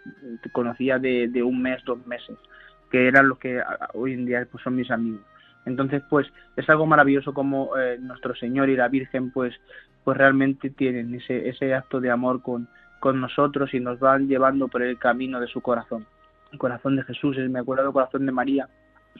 conocía 0.51 0.99
de, 0.99 1.43
un 1.43 1.61
mes, 1.61 1.83
dos 1.85 2.05
meses, 2.05 2.37
que 2.91 3.07
eran 3.07 3.27
los 3.29 3.39
que 3.39 3.61
hoy 3.93 4.13
en 4.13 4.25
día 4.25 4.47
pues, 4.51 4.63
son 4.63 4.75
mis 4.75 4.91
amigos. 4.91 5.21
Entonces, 5.65 6.03
pues 6.09 6.27
es 6.57 6.69
algo 6.69 6.85
maravilloso 6.85 7.33
como 7.33 7.77
eh, 7.77 7.97
nuestro 7.99 8.35
Señor 8.35 8.69
y 8.69 8.75
la 8.75 8.89
Virgen, 8.89 9.31
pues, 9.31 9.55
pues 10.03 10.17
realmente 10.17 10.69
tienen 10.69 11.15
ese, 11.15 11.47
ese 11.47 11.73
acto 11.73 12.01
de 12.01 12.11
amor 12.11 12.41
con, 12.41 12.67
con 12.99 13.19
nosotros 13.19 13.73
y 13.73 13.79
nos 13.79 13.99
van 13.99 14.27
llevando 14.27 14.67
por 14.67 14.83
el 14.83 14.97
camino 14.99 15.39
de 15.39 15.47
su 15.47 15.61
corazón. 15.61 16.05
El 16.51 16.59
corazón 16.59 16.95
de 16.95 17.03
Jesús, 17.03 17.37
me 17.37 17.59
acuerdo 17.59 17.83
del 17.83 17.93
corazón 17.93 18.25
de 18.25 18.31
María, 18.31 18.67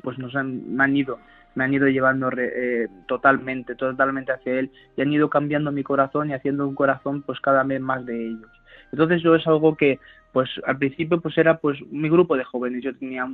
pues 0.01 0.17
nos 0.19 0.35
han, 0.35 0.79
han 0.79 0.95
ido 0.95 1.19
me 1.55 1.63
han 1.63 1.73
ido 1.73 1.87
llevando 1.87 2.29
eh, 2.37 2.87
totalmente, 3.07 3.75
totalmente 3.75 4.31
hacia 4.31 4.59
él 4.59 4.71
y 4.95 5.01
han 5.01 5.11
ido 5.13 5.29
cambiando 5.29 5.71
mi 5.71 5.83
corazón 5.83 6.29
y 6.29 6.33
haciendo 6.33 6.67
un 6.67 6.75
corazón 6.75 7.21
pues 7.21 7.39
cada 7.39 7.63
vez 7.63 7.81
más 7.81 8.05
de 8.05 8.27
ellos. 8.27 8.49
Entonces 8.91 9.21
yo 9.21 9.35
es 9.35 9.45
algo 9.47 9.75
que 9.75 9.99
pues 10.31 10.49
al 10.65 10.77
principio 10.77 11.21
pues 11.21 11.37
era 11.37 11.57
pues 11.57 11.79
mi 11.91 12.09
grupo 12.09 12.35
de 12.35 12.43
jóvenes, 12.43 12.83
yo 12.83 12.95
tenía 12.95 13.27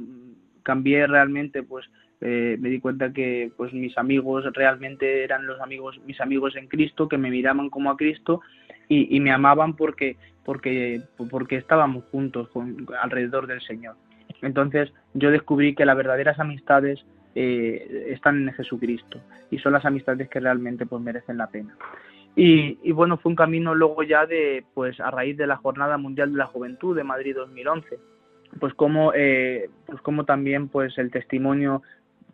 cambié 0.63 1.07
realmente 1.07 1.63
pues 1.63 1.85
eh, 2.21 2.57
me 2.59 2.69
di 2.69 2.79
cuenta 2.79 3.13
que 3.13 3.51
pues 3.55 3.73
mis 3.73 3.97
amigos 3.97 4.45
realmente 4.53 5.23
eran 5.23 5.47
los 5.47 5.59
amigos 5.61 5.99
mis 6.05 6.19
amigos 6.19 6.55
en 6.55 6.67
Cristo 6.67 7.07
que 7.07 7.17
me 7.17 7.31
miraban 7.31 7.69
como 7.69 7.89
a 7.89 7.97
Cristo 7.97 8.41
y, 8.89 9.15
y 9.15 9.19
me 9.21 9.31
amaban 9.31 9.75
porque 9.75 10.17
porque 10.43 11.01
porque 11.29 11.55
estábamos 11.55 12.03
juntos 12.11 12.49
alrededor 13.01 13.47
del 13.47 13.61
Señor 13.61 13.95
entonces 14.41 14.91
yo 15.13 15.31
descubrí 15.31 15.75
que 15.75 15.85
las 15.85 15.95
verdaderas 15.95 16.39
amistades 16.39 16.99
eh, 17.35 18.07
están 18.09 18.47
en 18.47 18.53
Jesucristo 18.53 19.19
y 19.51 19.59
son 19.59 19.73
las 19.73 19.85
amistades 19.85 20.29
que 20.29 20.39
realmente 20.39 20.85
pues 20.85 21.01
merecen 21.01 21.37
la 21.37 21.47
pena. 21.47 21.75
Y, 22.35 22.91
bueno, 22.93 23.17
fue 23.17 23.31
un 23.31 23.35
camino 23.35 23.75
luego 23.75 24.01
ya 24.03 24.25
de, 24.25 24.63
pues 24.73 24.99
a 25.01 25.11
raíz 25.11 25.35
de 25.35 25.47
la 25.47 25.57
Jornada 25.57 25.97
Mundial 25.97 26.31
de 26.31 26.37
la 26.37 26.45
Juventud 26.45 26.95
de 26.95 27.03
Madrid 27.03 27.35
2011, 27.35 27.99
pues 28.59 28.73
como, 28.75 29.11
eh, 29.13 29.69
pues 29.85 30.01
como 30.01 30.23
también 30.23 30.69
pues 30.69 30.97
el 30.97 31.11
testimonio 31.11 31.81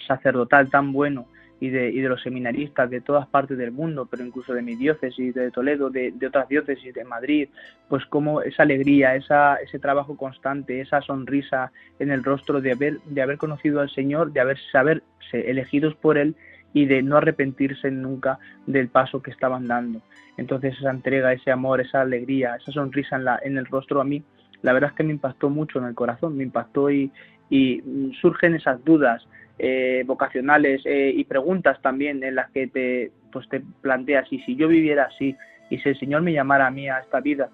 sacerdotal 0.06 0.70
tan 0.70 0.94
bueno 0.94 1.26
y 1.60 1.70
de, 1.70 1.89
y 1.89 2.02
de 2.02 2.10
los 2.10 2.22
seminaristas 2.22 2.89
de 2.89 3.02
todas 3.02 3.28
partes 3.28 3.58
del 3.58 3.72
mundo, 3.72 4.08
pero 4.10 4.26
incluso 4.26 4.54
de 4.54 4.62
mi 4.62 4.76
diócesis, 4.76 5.34
de 5.34 5.52
Toledo, 5.52 5.89
de, 5.89 6.12
de 6.12 6.28
otras 6.28 6.50
diócesis, 6.50 6.94
de 6.94 7.06
Madrid, 7.06 7.50
pues 7.88 8.06
como 8.06 8.41
esa 8.41 8.63
alegría, 8.63 9.15
esa, 9.15 9.56
ese 9.56 9.80
trabajo 9.80 10.18
constante, 10.18 10.82
esa 10.82 11.02
sonrisa 11.02 11.72
en 12.00 12.12
el 12.12 12.24
rostro 12.24 12.62
de 12.62 12.74
haber, 12.74 13.00
de 13.02 13.22
haber 13.22 13.38
conocido 13.38 13.80
al 13.80 13.89
Señor, 13.89 14.34
de 14.34 14.41
haber 14.41 14.58
saber 14.72 15.04
elegidos 15.32 15.96
por 15.96 16.18
Él 16.18 16.36
y 16.74 16.86
de 16.86 17.02
no 17.02 17.18
arrepentirse 17.18 17.89
nunca 17.89 18.38
del 18.68 18.89
paso 18.89 19.22
que 19.22 19.32
estaban 19.32 19.68
dando. 19.68 20.02
Entonces 20.38 20.78
esa 20.78 20.91
entrega, 20.91 21.32
ese 21.32 21.52
amor, 21.52 21.80
esa 21.80 22.02
alegría, 22.02 22.56
esa 22.56 22.74
sonrisa 22.74 23.15
en, 23.15 23.24
la, 23.24 23.39
en 23.44 23.58
el 23.58 23.65
rostro 23.65 24.02
a 24.02 24.04
mí, 24.04 24.24
la 24.62 24.74
verdad 24.74 24.89
es 24.89 24.96
que 24.98 25.04
me 25.04 25.13
impactó 25.13 25.50
mucho 25.50 25.80
en 25.80 25.86
el 25.86 25.96
corazón, 25.96 26.36
me 26.36 26.44
impactó 26.44 26.91
y, 26.91 27.12
y 27.50 27.82
surgen 28.20 28.56
esas 28.56 28.84
dudas 28.84 29.26
eh, 29.58 30.04
vocacionales 30.06 30.82
eh, 30.86 31.13
y 31.15 31.24
preguntas 31.24 31.82
también 31.82 32.24
en 32.24 32.36
las 32.36 32.52
que 32.52 32.68
te, 32.68 33.12
pues 33.32 33.48
te 33.50 33.62
planteas, 33.82 34.32
y 34.32 34.39
si 34.39 34.56
yo 34.56 34.68
viviera 34.68 35.06
así, 35.06 35.36
y 35.70 35.78
si 35.80 35.89
el 35.89 36.00
Señor 36.00 36.22
me 36.22 36.34
llamara 36.34 36.68
a 36.68 36.72
mí 36.72 36.89
a 36.89 37.00
esta 37.00 37.22
vida, 37.22 37.50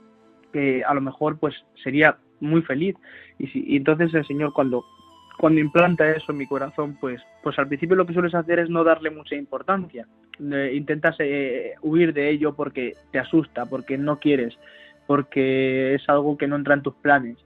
que 0.52 0.84
a 0.84 0.94
lo 0.94 1.02
mejor 1.02 1.38
pues 1.40 1.56
sería 1.84 2.18
muy 2.40 2.62
feliz. 2.62 2.96
Y, 3.40 3.48
si, 3.48 3.76
entonces 3.76 4.14
el 4.14 4.26
Señor 4.26 4.54
cuando 4.54 4.84
cuando 5.42 5.60
implanta 5.60 6.08
eso 6.12 6.32
en 6.32 6.38
mi 6.38 6.46
corazón, 6.46 6.98
pues, 7.02 7.20
pues 7.42 7.58
al 7.58 7.68
principio 7.68 7.96
lo 7.96 8.06
que 8.06 8.14
sueles 8.14 8.36
hacer 8.36 8.60
es 8.60 8.70
no 8.70 8.84
darle 8.84 9.10
mucha 9.10 9.36
importancia. 9.36 10.06
intentas 10.40 11.16
eh, 11.18 11.74
huir 11.82 12.14
de 12.14 12.30
ello 12.30 12.54
porque 12.54 12.94
te 13.12 13.18
asusta, 13.18 13.66
porque 13.66 13.98
no 13.98 14.20
quieres, 14.20 14.56
porque 15.08 15.96
es 15.96 16.08
algo 16.08 16.38
que 16.38 16.48
no 16.48 16.58
entra 16.58 16.76
en 16.76 16.84
tus 16.84 16.94
planes. 16.94 17.38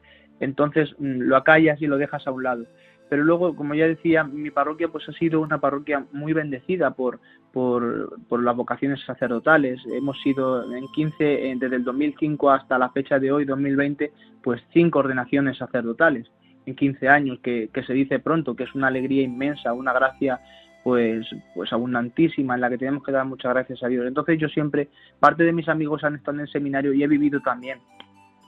Entonces 0.42 0.94
mm, 1.00 1.22
lo 1.22 1.38
acallas 1.38 1.82
y 1.82 1.88
lo 1.88 1.98
dejas 1.98 2.28
a 2.28 2.32
un 2.32 2.44
lado. 2.44 2.66
Pero 3.10 3.24
luego, 3.24 3.56
como 3.56 3.76
ya 3.76 3.86
decía, 3.86 4.24
mi 4.24 4.50
parroquia 4.50 4.88
pues 4.88 5.08
ha 5.08 5.14
sido 5.14 5.42
una 5.42 5.60
parroquia 5.60 6.06
muy 6.12 6.34
bendecida 6.34 6.92
por, 6.92 7.20
por, 7.54 8.44
las 8.44 8.56
vocaciones 8.56 9.00
sacerdotales. 9.06 9.80
Hemos 9.94 10.20
sido 10.22 10.74
en 10.74 10.88
15, 10.88 11.56
desde 11.58 11.76
el 11.76 11.84
2005 11.84 12.50
hasta 12.50 12.78
la 12.78 12.90
fecha 12.90 13.20
de 13.20 13.32
hoy, 13.32 13.46
2020, 13.46 14.12
pues 14.44 14.62
cinco 14.74 15.00
ordenaciones 15.00 15.58
sacerdotales 15.58 16.30
en 16.66 16.76
15 16.76 17.08
años, 17.08 17.40
que, 17.42 17.70
se 17.86 17.94
dice 17.94 18.20
pronto, 18.20 18.56
que 18.56 18.64
es 18.64 18.74
una 18.74 18.88
alegría 18.88 19.22
inmensa, 19.22 19.74
una 19.74 19.94
gracia 19.94 20.40
pues, 20.84 21.28
pues 21.54 21.72
abundantísima 21.72 22.56
en 22.56 22.62
la 22.62 22.70
que 22.70 22.78
tenemos 22.78 23.04
que 23.04 23.12
dar 23.12 23.26
muchas 23.26 23.54
gracias 23.54 23.84
a 23.84 23.88
Dios. 23.88 24.06
Entonces 24.08 24.40
yo 24.40 24.50
siempre, 24.50 24.90
parte 25.20 25.44
de 25.44 25.54
mis 25.54 25.70
amigos 25.70 26.04
han 26.04 26.16
estado 26.16 26.38
en 26.38 26.42
el 26.42 26.52
seminario 26.52 26.94
y 26.94 27.04
he 27.04 27.08
vivido 27.08 27.40
también 27.42 27.80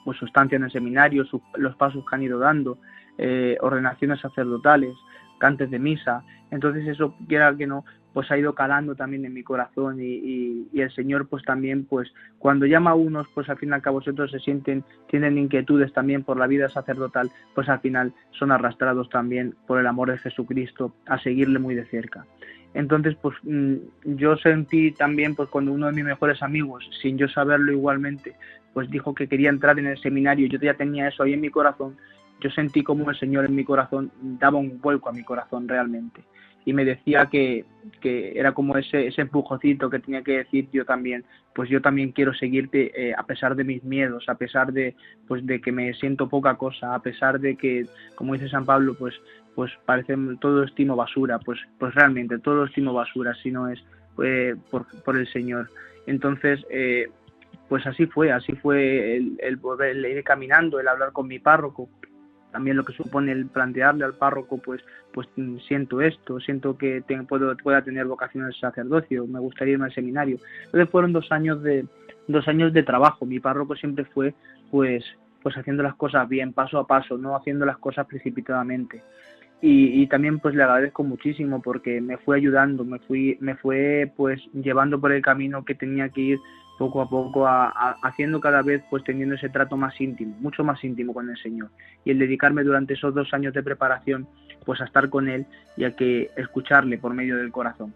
pues 0.03 0.17
su 0.19 0.25
estancia 0.25 0.55
en 0.55 0.63
el 0.63 0.71
seminario, 0.71 1.25
los 1.57 1.75
pasos 1.75 2.05
que 2.09 2.15
han 2.15 2.23
ido 2.23 2.39
dando, 2.39 2.77
eh, 3.17 3.57
ordenaciones 3.61 4.19
sacerdotales, 4.21 4.95
cantes 5.39 5.69
de 5.69 5.79
misa. 5.79 6.23
Entonces 6.51 6.87
eso, 6.87 7.15
quiera 7.27 7.55
que 7.55 7.67
no, 7.67 7.83
pues 8.13 8.31
ha 8.31 8.37
ido 8.37 8.55
calando 8.55 8.95
también 8.95 9.25
en 9.25 9.33
mi 9.35 9.43
corazón 9.43 9.97
y, 10.01 10.67
el 10.73 10.91
Señor 10.91 11.27
pues 11.27 11.43
también 11.43 11.85
pues 11.85 12.11
cuando 12.39 12.65
llama 12.65 12.91
a 12.91 12.95
unos 12.95 13.27
pues 13.35 13.47
al 13.47 13.57
fin 13.57 13.69
y 13.69 13.73
al 13.73 13.81
cabo 13.83 13.97
vosotros 13.97 14.31
se 14.31 14.39
sienten, 14.39 14.83
tienen 15.07 15.37
inquietudes 15.37 15.93
también 15.93 16.23
por 16.23 16.37
la 16.37 16.47
vida 16.47 16.67
sacerdotal, 16.69 17.29
pues 17.53 17.69
al 17.69 17.79
final 17.79 18.13
son 18.31 18.51
arrastrados 18.51 19.09
también 19.09 19.53
por 19.67 19.79
el 19.79 19.85
amor 19.85 20.09
de 20.09 20.17
Jesucristo 20.17 20.95
a 21.05 21.19
seguirle 21.19 21.59
muy 21.59 21.75
de 21.75 21.85
cerca. 21.85 22.25
Entonces, 22.73 23.15
pues 23.21 23.35
mm, 23.43 23.75
yo 24.15 24.35
sentí 24.37 24.91
también, 24.91 25.35
pues 25.35 25.49
cuando 25.49 25.71
uno 25.71 25.85
de 25.85 25.93
mis 25.93 26.05
mejores 26.05 26.41
amigos, 26.41 26.89
sin 27.01 27.17
yo 27.17 27.27
saberlo 27.27 27.71
igualmente, 27.71 28.35
pues 28.73 28.89
dijo 28.89 29.13
que 29.13 29.27
quería 29.27 29.49
entrar 29.49 29.79
en 29.79 29.87
el 29.87 29.97
seminario, 29.99 30.47
yo 30.47 30.59
ya 30.59 30.73
tenía 30.73 31.07
eso 31.07 31.23
ahí 31.23 31.33
en 31.33 31.41
mi 31.41 31.49
corazón, 31.49 31.97
yo 32.39 32.49
sentí 32.51 32.83
como 32.83 33.09
el 33.09 33.17
Señor 33.17 33.45
en 33.45 33.55
mi 33.55 33.63
corazón 33.63 34.11
daba 34.21 34.57
un 34.57 34.79
vuelco 34.79 35.09
a 35.09 35.13
mi 35.13 35.23
corazón 35.23 35.67
realmente 35.67 36.23
y 36.67 36.73
me 36.73 36.83
decía 36.83 37.27
que, 37.27 37.63
que 38.01 38.37
era 38.37 38.51
como 38.51 38.75
ese, 38.75 39.07
ese 39.07 39.21
empujocito 39.21 39.89
que 39.89 39.99
tenía 39.99 40.21
que 40.21 40.39
decir 40.39 40.67
yo 40.73 40.83
también, 40.83 41.23
pues 41.55 41.69
yo 41.69 41.81
también 41.81 42.11
quiero 42.11 42.33
seguirte 42.33 42.91
eh, 42.93 43.13
a 43.17 43.23
pesar 43.23 43.55
de 43.55 43.63
mis 43.63 43.85
miedos, 43.85 44.25
a 44.27 44.35
pesar 44.35 44.73
de, 44.73 44.93
pues 45.29 45.45
de 45.45 45.61
que 45.61 45.71
me 45.71 45.93
siento 45.93 46.27
poca 46.27 46.55
cosa, 46.55 46.93
a 46.93 47.01
pesar 47.01 47.39
de 47.39 47.55
que, 47.55 47.85
como 48.15 48.33
dice 48.33 48.49
San 48.49 48.65
Pablo, 48.65 48.95
pues, 48.99 49.15
pues 49.55 49.71
parece 49.85 50.17
todo 50.41 50.65
estimo 50.65 50.97
basura, 50.97 51.39
pues, 51.39 51.57
pues 51.79 51.95
realmente 51.95 52.37
todo 52.37 52.65
estimo 52.65 52.91
basura, 52.91 53.33
si 53.41 53.49
no 53.49 53.69
es 53.69 53.81
eh, 54.21 54.53
por, 54.69 54.87
por, 55.03 55.17
el 55.17 55.31
Señor. 55.31 55.69
Entonces, 56.05 56.65
eh, 56.69 57.07
pues 57.69 57.87
así 57.87 58.07
fue, 58.07 58.33
así 58.33 58.51
fue 58.57 59.15
el, 59.15 59.37
el, 59.39 59.57
el, 59.85 60.05
ir 60.05 60.23
caminando, 60.25 60.81
el 60.81 60.89
hablar 60.89 61.13
con 61.13 61.29
mi 61.29 61.39
párroco, 61.39 61.87
también 62.57 62.75
lo 62.75 62.83
que 62.83 62.93
supone 62.93 63.31
el 63.33 63.45
plantearle 63.45 64.03
al 64.03 64.15
párroco, 64.15 64.57
pues, 64.57 64.81
pues 65.13 65.27
siento 65.67 66.01
esto, 66.01 66.39
siento 66.39 66.75
que 66.75 67.03
puedo, 67.29 67.55
pueda 67.57 67.83
tener 67.83 68.07
vocación 68.07 68.45
al 68.45 68.55
sacerdocio, 68.55 69.27
me 69.27 69.39
gustaría 69.39 69.73
irme 69.73 69.85
al 69.85 69.93
seminario. 69.93 70.39
Entonces 70.65 70.89
fueron 70.89 71.13
dos 71.13 71.31
años 71.31 71.61
de, 71.61 71.85
dos 72.27 72.47
años 72.47 72.73
de 72.73 72.81
trabajo. 72.81 73.27
Mi 73.27 73.39
párroco 73.39 73.75
siempre 73.75 74.05
fue, 74.05 74.33
pues, 74.71 75.05
pues 75.43 75.55
haciendo 75.55 75.83
las 75.83 75.93
cosas 75.93 76.27
bien, 76.27 76.51
paso 76.51 76.79
a 76.79 76.87
paso, 76.87 77.15
no 77.19 77.35
haciendo 77.35 77.63
las 77.63 77.77
cosas 77.77 78.07
precipitadamente. 78.07 79.03
Y, 79.61 80.01
y, 80.01 80.07
también 80.07 80.39
pues 80.39 80.55
le 80.55 80.63
agradezco 80.63 81.03
muchísimo 81.03 81.61
porque 81.61 82.01
me 82.01 82.17
fue 82.17 82.37
ayudando, 82.37 82.83
me 82.85 82.97
fui, 82.97 83.37
me 83.39 83.55
fue 83.55 84.11
pues 84.17 84.41
llevando 84.51 84.99
por 84.99 85.11
el 85.11 85.21
camino 85.21 85.63
que 85.63 85.75
tenía 85.75 86.09
que 86.09 86.21
ir 86.21 86.39
poco 86.77 87.01
a 87.01 87.09
poco 87.09 87.45
haciendo 87.47 88.39
cada 88.39 88.61
vez 88.61 88.83
pues 88.89 89.03
teniendo 89.03 89.35
ese 89.35 89.49
trato 89.49 89.77
más 89.77 89.99
íntimo, 89.99 90.35
mucho 90.39 90.63
más 90.63 90.83
íntimo 90.83 91.13
con 91.13 91.29
el 91.29 91.37
Señor 91.37 91.69
y 92.05 92.11
el 92.11 92.19
dedicarme 92.19 92.63
durante 92.63 92.93
esos 92.93 93.13
dos 93.13 93.33
años 93.33 93.53
de 93.53 93.63
preparación 93.63 94.27
pues 94.65 94.81
a 94.81 94.85
estar 94.85 95.09
con 95.09 95.27
Él 95.27 95.45
y 95.75 95.85
a 95.85 95.95
que 95.95 96.29
escucharle 96.37 96.97
por 96.97 97.13
medio 97.13 97.37
del 97.37 97.51
corazón. 97.51 97.93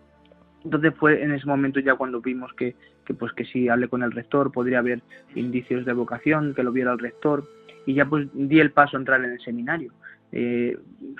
Entonces 0.63 0.93
fue 0.95 1.23
en 1.23 1.31
ese 1.31 1.45
momento 1.45 1.79
ya 1.79 1.95
cuando 1.95 2.21
vimos 2.21 2.53
que, 2.53 2.75
pues 3.17 3.33
que 3.33 3.45
si 3.45 3.67
hablé 3.67 3.87
con 3.87 4.03
el 4.03 4.11
rector 4.11 4.51
podría 4.51 4.79
haber 4.79 5.01
indicios 5.35 5.85
de 5.85 5.93
vocación, 5.93 6.53
que 6.53 6.63
lo 6.63 6.71
viera 6.71 6.93
el 6.93 6.99
rector 6.99 7.47
y 7.85 7.95
ya 7.95 8.05
pues 8.05 8.27
di 8.33 8.59
el 8.59 8.71
paso 8.71 8.97
a 8.97 8.99
entrar 8.99 9.23
en 9.23 9.31
el 9.31 9.41
seminario. 9.41 9.91
Eh, 10.31 10.77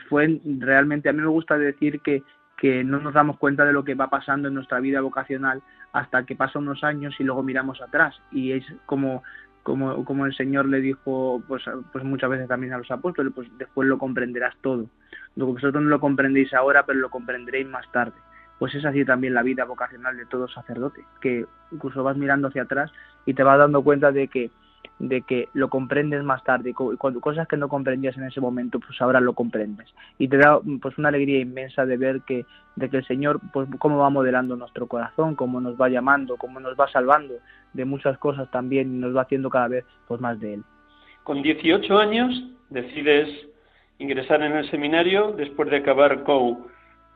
fue 0.08 0.40
realmente, 0.60 1.10
a 1.10 1.14
mí 1.14 1.22
me 1.22 1.28
gusta 1.28 1.58
decir 1.58 2.00
que, 2.02 2.24
que 2.62 2.84
no 2.84 3.00
nos 3.00 3.16
damos 3.16 3.40
cuenta 3.40 3.66
de 3.66 3.74
lo 3.74 3.84
que 3.84 3.96
va 3.96 4.12
pasando 4.12 4.48
en 4.48 4.54
nuestra 4.54 4.80
vida 4.80 5.02
vocacional 5.02 5.64
hasta 5.94 6.28
que 6.28 6.36
pasan 6.36 6.62
unos 6.62 6.84
años 6.84 7.16
y 7.18 7.24
luego 7.24 7.42
miramos 7.42 7.82
atrás. 7.82 8.16
Y 8.32 8.52
es 8.52 8.64
como, 8.86 9.24
como, 9.64 10.06
como 10.06 10.28
el 10.28 10.36
Señor 10.36 10.68
le 10.68 10.80
dijo 10.80 11.42
pues, 11.48 11.64
pues 11.92 12.04
muchas 12.04 12.30
veces 12.30 12.48
también 12.48 12.74
a 12.74 12.78
los 12.78 12.92
apóstoles, 12.92 13.34
pues 13.34 13.50
después 13.58 13.90
lo 13.90 13.98
comprenderás 13.98 14.56
todo. 14.62 14.86
Lo 15.36 15.48
que 15.48 15.54
vosotros 15.54 15.84
no 15.84 15.90
lo 15.90 16.00
comprendéis 16.00 16.54
ahora, 16.54 16.86
pero 16.86 17.00
lo 17.00 17.10
comprenderéis 17.10 17.66
más 17.68 17.92
tarde. 17.92 18.14
Pues 18.60 18.76
es 18.76 18.86
así 18.86 19.04
también 19.06 19.34
la 19.34 19.42
vida 19.42 19.66
vocacional 19.66 20.16
de 20.16 20.28
todo 20.28 20.48
sacerdote, 20.48 21.04
que 21.20 21.48
incluso 21.72 22.04
vas 22.04 22.16
mirando 22.16 22.50
hacia 22.50 22.62
atrás 22.62 22.92
y 23.26 23.34
te 23.34 23.42
vas 23.42 23.58
dando 23.58 23.82
cuenta 23.82 24.12
de 24.12 24.28
que 24.28 24.52
de 25.00 25.22
que 25.24 25.50
lo 25.54 25.70
comprendes 25.70 26.24
más 26.24 26.44
tarde, 26.44 26.74
cuando 26.74 27.22
cosas 27.22 27.48
que 27.48 27.58
no 27.58 27.70
comprendías 27.70 28.16
en 28.18 28.24
ese 28.24 28.40
momento, 28.40 28.80
pues 28.80 29.02
ahora 29.02 29.20
lo 29.20 29.34
comprendes. 29.34 29.88
Y 30.18 30.28
te 30.28 30.38
da 30.38 30.60
pues 30.82 30.98
una 30.98 31.10
alegría 31.10 31.40
inmensa 31.40 31.86
de 31.86 31.98
ver 31.98 32.22
que, 32.22 32.46
de 32.76 32.90
que 32.90 32.98
el 32.98 33.06
Señor, 33.06 33.40
pues 33.52 33.68
cómo 33.80 33.98
va 33.98 34.10
modelando 34.10 34.56
nuestro 34.56 34.88
corazón, 34.88 35.36
cómo 35.36 35.60
nos 35.60 35.80
va 35.80 35.90
llamando, 35.90 36.38
cómo 36.38 36.60
nos 36.60 36.80
va 36.80 36.88
salvando 36.90 37.36
de 37.74 37.86
muchas 37.86 38.18
cosas 38.18 38.50
también 38.52 38.94
y 38.94 39.00
nos 39.00 39.16
va 39.16 39.24
haciendo 39.24 39.50
cada 39.50 39.68
vez 39.68 39.86
pues 40.08 40.22
más 40.22 40.40
de 40.40 40.56
Él. 40.56 40.64
Con 41.24 41.42
18 41.42 41.98
años 41.98 42.44
decides 42.70 43.28
ingresar 44.00 44.42
en 44.42 44.54
el 44.54 44.70
seminario 44.70 45.32
después 45.32 45.70
de 45.70 45.78
acabar 45.78 46.24
COU. 46.24 46.68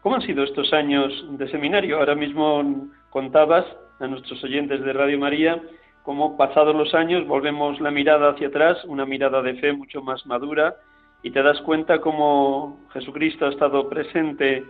¿Cómo 0.01 0.15
han 0.15 0.21
sido 0.21 0.43
estos 0.43 0.71
años 0.73 1.12
de 1.32 1.49
seminario? 1.49 1.97
Ahora 1.97 2.15
mismo 2.15 2.88
contabas 3.10 3.65
a 3.99 4.08
nuestros 4.08 4.43
oyentes 4.43 4.84
de 4.84 4.93
Radio 4.93 5.17
María 5.17 5.62
como 6.05 6.37
pasados 6.37 6.75
los 6.75 6.93
años 6.93 7.25
volvemos 7.25 7.81
la 7.81 7.89
mirada 7.89 8.29
hacia 8.29 8.49
atrás, 8.49 8.85
una 8.85 9.07
mirada 9.07 9.41
de 9.41 9.55
fe 9.55 9.73
mucho 9.73 10.03
más 10.03 10.23
madura, 10.27 10.75
y 11.23 11.32
te 11.32 11.41
das 11.41 11.59
cuenta 11.61 11.99
cómo 11.99 12.80
Jesucristo 12.93 13.47
ha 13.47 13.49
estado 13.49 13.89
presente 13.89 14.63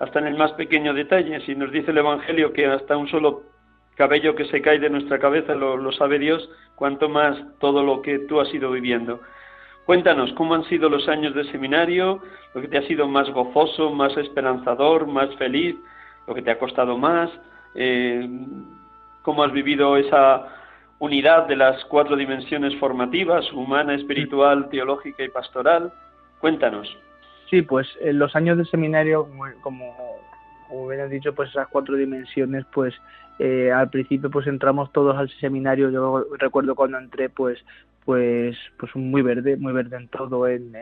hasta 0.00 0.18
en 0.18 0.26
el 0.26 0.36
más 0.36 0.50
pequeño 0.54 0.92
detalle. 0.92 1.40
Si 1.46 1.54
nos 1.54 1.70
dice 1.70 1.92
el 1.92 1.98
Evangelio 1.98 2.52
que 2.52 2.66
hasta 2.66 2.96
un 2.96 3.06
solo 3.06 3.42
cabello 3.94 4.34
que 4.34 4.46
se 4.46 4.60
cae 4.60 4.80
de 4.80 4.90
nuestra 4.90 5.20
cabeza 5.20 5.54
lo, 5.54 5.76
lo 5.76 5.92
sabe 5.92 6.18
Dios, 6.18 6.50
cuanto 6.74 7.08
más 7.08 7.38
todo 7.60 7.84
lo 7.84 8.02
que 8.02 8.18
tú 8.18 8.40
has 8.40 8.52
ido 8.52 8.72
viviendo. 8.72 9.20
Cuéntanos 9.86 10.32
cómo 10.32 10.56
han 10.56 10.64
sido 10.64 10.88
los 10.88 11.08
años 11.08 11.36
de 11.36 11.44
seminario, 11.52 12.20
lo 12.52 12.60
que 12.60 12.66
te 12.66 12.78
ha 12.78 12.88
sido 12.88 13.06
más 13.06 13.30
gozoso, 13.30 13.90
más 13.92 14.16
esperanzador, 14.16 15.06
más 15.06 15.32
feliz, 15.36 15.76
lo 16.26 16.34
que 16.34 16.42
te 16.42 16.50
ha 16.50 16.58
costado 16.58 16.98
más, 16.98 17.30
eh, 17.76 18.28
cómo 19.22 19.44
has 19.44 19.52
vivido 19.52 19.96
esa 19.96 20.63
unidad 20.98 21.46
de 21.46 21.56
las 21.56 21.84
cuatro 21.86 22.16
dimensiones 22.16 22.74
formativas, 22.78 23.52
humana, 23.52 23.94
espiritual, 23.94 24.68
teológica 24.68 25.22
y 25.22 25.28
pastoral. 25.28 25.92
Cuéntanos. 26.40 26.96
Sí, 27.50 27.62
pues 27.62 27.86
en 28.00 28.18
los 28.18 28.34
años 28.34 28.58
de 28.58 28.64
seminario, 28.64 29.28
como 29.60 29.94
como 30.68 30.88
bien 30.88 31.02
has 31.02 31.10
dicho, 31.10 31.34
pues 31.34 31.50
esas 31.50 31.68
cuatro 31.68 31.96
dimensiones, 31.96 32.64
pues 32.72 32.94
eh, 33.38 33.72
al 33.72 33.90
principio 33.90 34.30
pues 34.30 34.46
entramos 34.46 34.92
todos 34.92 35.16
al 35.16 35.28
seminario, 35.40 35.90
yo 35.90 36.24
recuerdo 36.38 36.74
cuando 36.74 36.98
entré 36.98 37.28
pues 37.28 37.58
pues 38.04 38.56
pues 38.78 38.94
muy 38.94 39.22
verde, 39.22 39.56
muy 39.56 39.72
verde 39.72 39.96
en 39.96 40.08
todo, 40.08 40.46
en, 40.46 40.72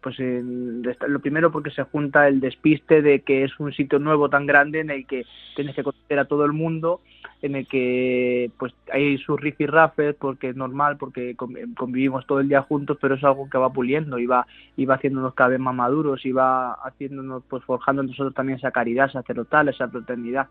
pues 0.00 0.18
en, 0.18 0.82
lo 0.82 1.20
primero 1.20 1.52
porque 1.52 1.70
se 1.70 1.82
junta 1.84 2.26
el 2.28 2.40
despiste 2.40 3.02
de 3.02 3.20
que 3.20 3.44
es 3.44 3.60
un 3.60 3.72
sitio 3.72 3.98
nuevo 3.98 4.30
tan 4.30 4.46
grande 4.46 4.80
en 4.80 4.90
el 4.90 5.06
que 5.06 5.24
tienes 5.54 5.76
que 5.76 5.84
conocer 5.84 6.18
a 6.18 6.24
todo 6.24 6.44
el 6.44 6.52
mundo, 6.52 7.00
en 7.42 7.56
el 7.56 7.66
que 7.68 8.50
pues 8.58 8.72
hay 8.90 9.18
sus 9.18 9.38
rifirrafes 9.38 10.14
porque 10.14 10.48
es 10.48 10.56
normal, 10.56 10.96
porque 10.96 11.36
convivimos 11.36 12.26
todo 12.26 12.40
el 12.40 12.48
día 12.48 12.62
juntos, 12.62 12.96
pero 13.00 13.16
es 13.16 13.24
algo 13.24 13.50
que 13.50 13.58
va 13.58 13.72
puliendo 13.72 14.18
y 14.18 14.26
va, 14.26 14.46
y 14.76 14.86
va 14.86 14.94
haciéndonos 14.94 15.34
cada 15.34 15.50
vez 15.50 15.60
más 15.60 15.74
maduros 15.74 16.24
y 16.24 16.32
va 16.32 16.72
haciéndonos 16.72 17.42
pues 17.48 17.62
forjando 17.64 18.02
en 18.02 18.08
nosotros 18.08 18.34
también 18.34 18.58
esa 18.58 18.70
caridad 18.70 19.10
sacerdotal, 19.12 19.68
esa 19.68 19.88
fraternidad. 19.88 20.48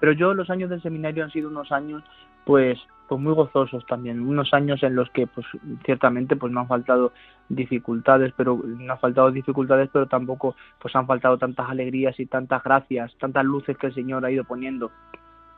Pero 0.00 0.12
yo 0.12 0.34
los 0.34 0.50
años 0.50 0.70
del 0.70 0.82
seminario 0.82 1.24
han 1.24 1.30
sido 1.30 1.48
unos 1.48 1.72
años 1.72 2.02
pues 2.44 2.78
pues 3.08 3.20
muy 3.20 3.34
gozosos 3.34 3.86
también, 3.86 4.20
unos 4.20 4.52
años 4.52 4.82
en 4.82 4.96
los 4.96 5.08
que 5.10 5.26
pues 5.26 5.46
ciertamente 5.84 6.34
pues 6.36 6.52
me 6.52 6.60
han 6.60 6.66
faltado 6.66 7.12
dificultades, 7.48 8.32
pero 8.36 8.60
no 8.64 8.92
han 8.92 8.98
faltado 8.98 9.30
dificultades, 9.30 9.88
pero 9.92 10.06
tampoco 10.06 10.56
pues 10.80 10.94
han 10.96 11.06
faltado 11.06 11.38
tantas 11.38 11.70
alegrías 11.70 12.18
y 12.18 12.26
tantas 12.26 12.62
gracias, 12.62 13.16
tantas 13.18 13.44
luces 13.44 13.76
que 13.78 13.88
el 13.88 13.94
Señor 13.94 14.24
ha 14.24 14.30
ido 14.30 14.44
poniendo 14.44 14.90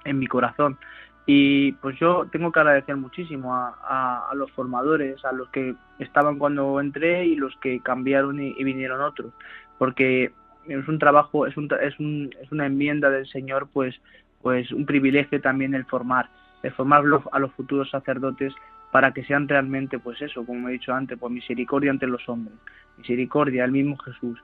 en 0.05 0.19
mi 0.19 0.27
corazón. 0.27 0.79
Y 1.27 1.73
pues 1.73 1.99
yo 1.99 2.27
tengo 2.33 2.51
que 2.51 2.61
agradecer 2.61 2.97
muchísimo 2.97 3.55
a, 3.55 4.29
a, 4.31 4.35
los 4.35 4.51
formadores, 4.53 5.23
a 5.27 5.33
los 5.33 5.49
que 5.51 5.75
estaban 5.99 6.39
cuando 6.39 6.81
entré 6.81 7.27
y 7.27 7.37
los 7.37 7.55
que 7.57 7.81
cambiaron 7.81 8.41
y, 8.41 8.65
vinieron 8.65 9.03
otros, 9.03 9.33
porque 9.77 10.33
es 10.67 10.89
un 10.89 10.99
trabajo, 10.99 11.47
es, 11.47 11.55
un, 11.59 11.69
es, 11.83 11.99
un, 12.01 12.31
es 12.41 12.51
una 12.51 12.65
enmienda 12.65 13.11
del 13.11 13.27
Señor, 13.27 13.69
pues, 13.71 13.95
pues 14.43 14.71
un 14.73 14.87
privilegio 14.87 15.41
también 15.41 15.75
el 15.75 15.85
formar 15.85 16.29
de 16.63 16.71
formar 16.71 17.03
a 17.33 17.39
los 17.39 17.53
futuros 17.53 17.91
sacerdotes 17.91 18.53
para 18.91 19.13
que 19.13 19.25
sean 19.25 19.49
realmente, 19.49 19.99
pues 19.99 20.21
eso, 20.23 20.45
como 20.45 20.69
he 20.69 20.73
dicho 20.73 20.93
antes, 20.93 21.19
pues 21.19 21.33
misericordia 21.33 21.91
ante 21.91 22.07
los 22.07 22.27
hombres, 22.29 22.57
misericordia, 22.97 23.65
el 23.65 23.73
mismo 23.73 23.97
Jesús. 23.99 24.39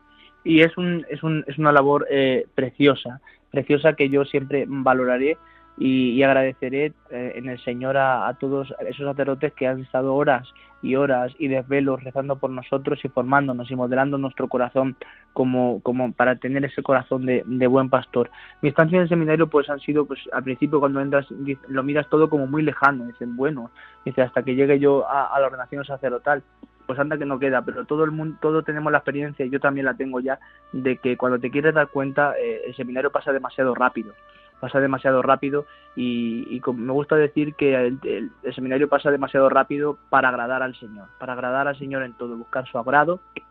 Y 0.45 0.61
es, 0.61 0.77
un, 0.77 1.07
es, 1.09 1.23
un, 1.23 1.45
es 1.47 1.59
una 1.59 1.73
labor 1.73 2.07
eh, 2.11 2.47
preciosa, 2.55 3.21
preciosa 3.51 3.95
que 3.95 4.11
yo 4.11 4.25
siempre 4.25 4.67
valoraré 4.69 5.39
y, 5.77 6.23
agradeceré 6.23 6.93
eh, 7.11 7.33
en 7.35 7.49
el 7.49 7.59
Señor 7.65 7.97
a, 7.97 8.33
todos 8.39 8.73
esos 8.81 9.07
sacerdotes 9.07 9.53
que 9.55 9.67
han 9.67 9.81
estado 9.81 10.15
horas 10.15 10.47
y 10.83 10.97
horas 10.97 11.33
y 11.39 11.49
desvelos 11.49 12.05
rezando 12.05 12.37
por 12.37 12.51
nosotros 12.51 13.01
y 13.05 13.09
formándonos 13.09 13.71
y 13.71 13.75
modelando 13.75 14.19
nuestro 14.19 14.49
corazón 14.49 14.97
como, 15.33 15.81
como 15.83 16.13
para 16.13 16.37
tener 16.37 16.65
ese 16.65 16.83
corazón 16.83 17.27
de, 17.27 17.67
buen 17.67 17.89
pastor. 17.89 18.31
Mi 18.61 18.69
estancia 18.69 18.97
en 18.97 19.03
el 19.03 19.09
seminario 19.09 19.49
pues 19.49 19.69
han 19.71 19.81
sido, 19.81 20.05
pues 20.05 20.21
al 20.33 20.45
principio 20.45 20.81
cuando 20.81 21.01
entras 21.01 21.27
lo 21.69 21.83
miras 21.83 22.09
todo 22.09 22.29
como 22.29 22.47
muy 22.47 22.63
lejano, 22.63 23.07
dicen, 23.07 23.37
bueno, 23.37 23.71
dice, 24.05 24.23
hasta 24.23 24.43
que 24.43 24.55
llegue 24.55 24.79
yo 24.79 25.09
a, 25.09 25.39
la 25.41 25.47
ordenación 25.47 25.85
sacerdotal, 25.85 26.43
pues 26.87 26.99
anda 26.99 27.17
que 27.17 27.25
no 27.25 27.39
queda, 27.39 27.63
pero 27.63 27.87
todo 27.87 28.05
el 28.05 28.11
mundo, 28.11 28.37
todo 28.43 28.63
tenemos 28.63 28.93
la 28.93 28.99
experiencia, 28.99 29.47
y 29.47 29.51
yo 29.51 29.59
también 29.59 29.87
la 29.87 29.95
tengo 29.95 30.21
ya, 30.21 30.39
de 30.73 30.99
que 30.99 31.17
cuando 31.17 31.39
te 31.39 31.51
quieres 31.51 31.73
dar 31.73 31.89
cuenta, 31.89 32.35
eh, 32.39 32.61
el 32.67 32.77
seminario 32.77 33.11
pasa 33.11 33.33
demasiado 33.33 33.75
rápido 33.75 34.13
pasa 34.65 34.81
demasiado 34.81 35.21
rápido 35.21 35.67
y, 35.95 36.63
me 36.75 36.93
gusta 36.95 37.17
decir 37.17 37.55
que 37.55 37.75
el, 37.75 38.31
seminario 38.55 38.89
pasa 38.89 39.11
demasiado 39.11 39.51
rápido 39.51 39.99
para 40.09 40.31
agradar 40.31 40.63
al 40.63 40.75
Señor, 40.77 41.07
para 41.19 41.35
agradar 41.35 41.69
al 41.69 41.79
Señor 41.79 42.03
en 42.03 42.15
todo, 42.15 42.35
buscar 42.35 42.67
su 42.67 42.79
agrado, 42.79 43.21
que 43.35 43.43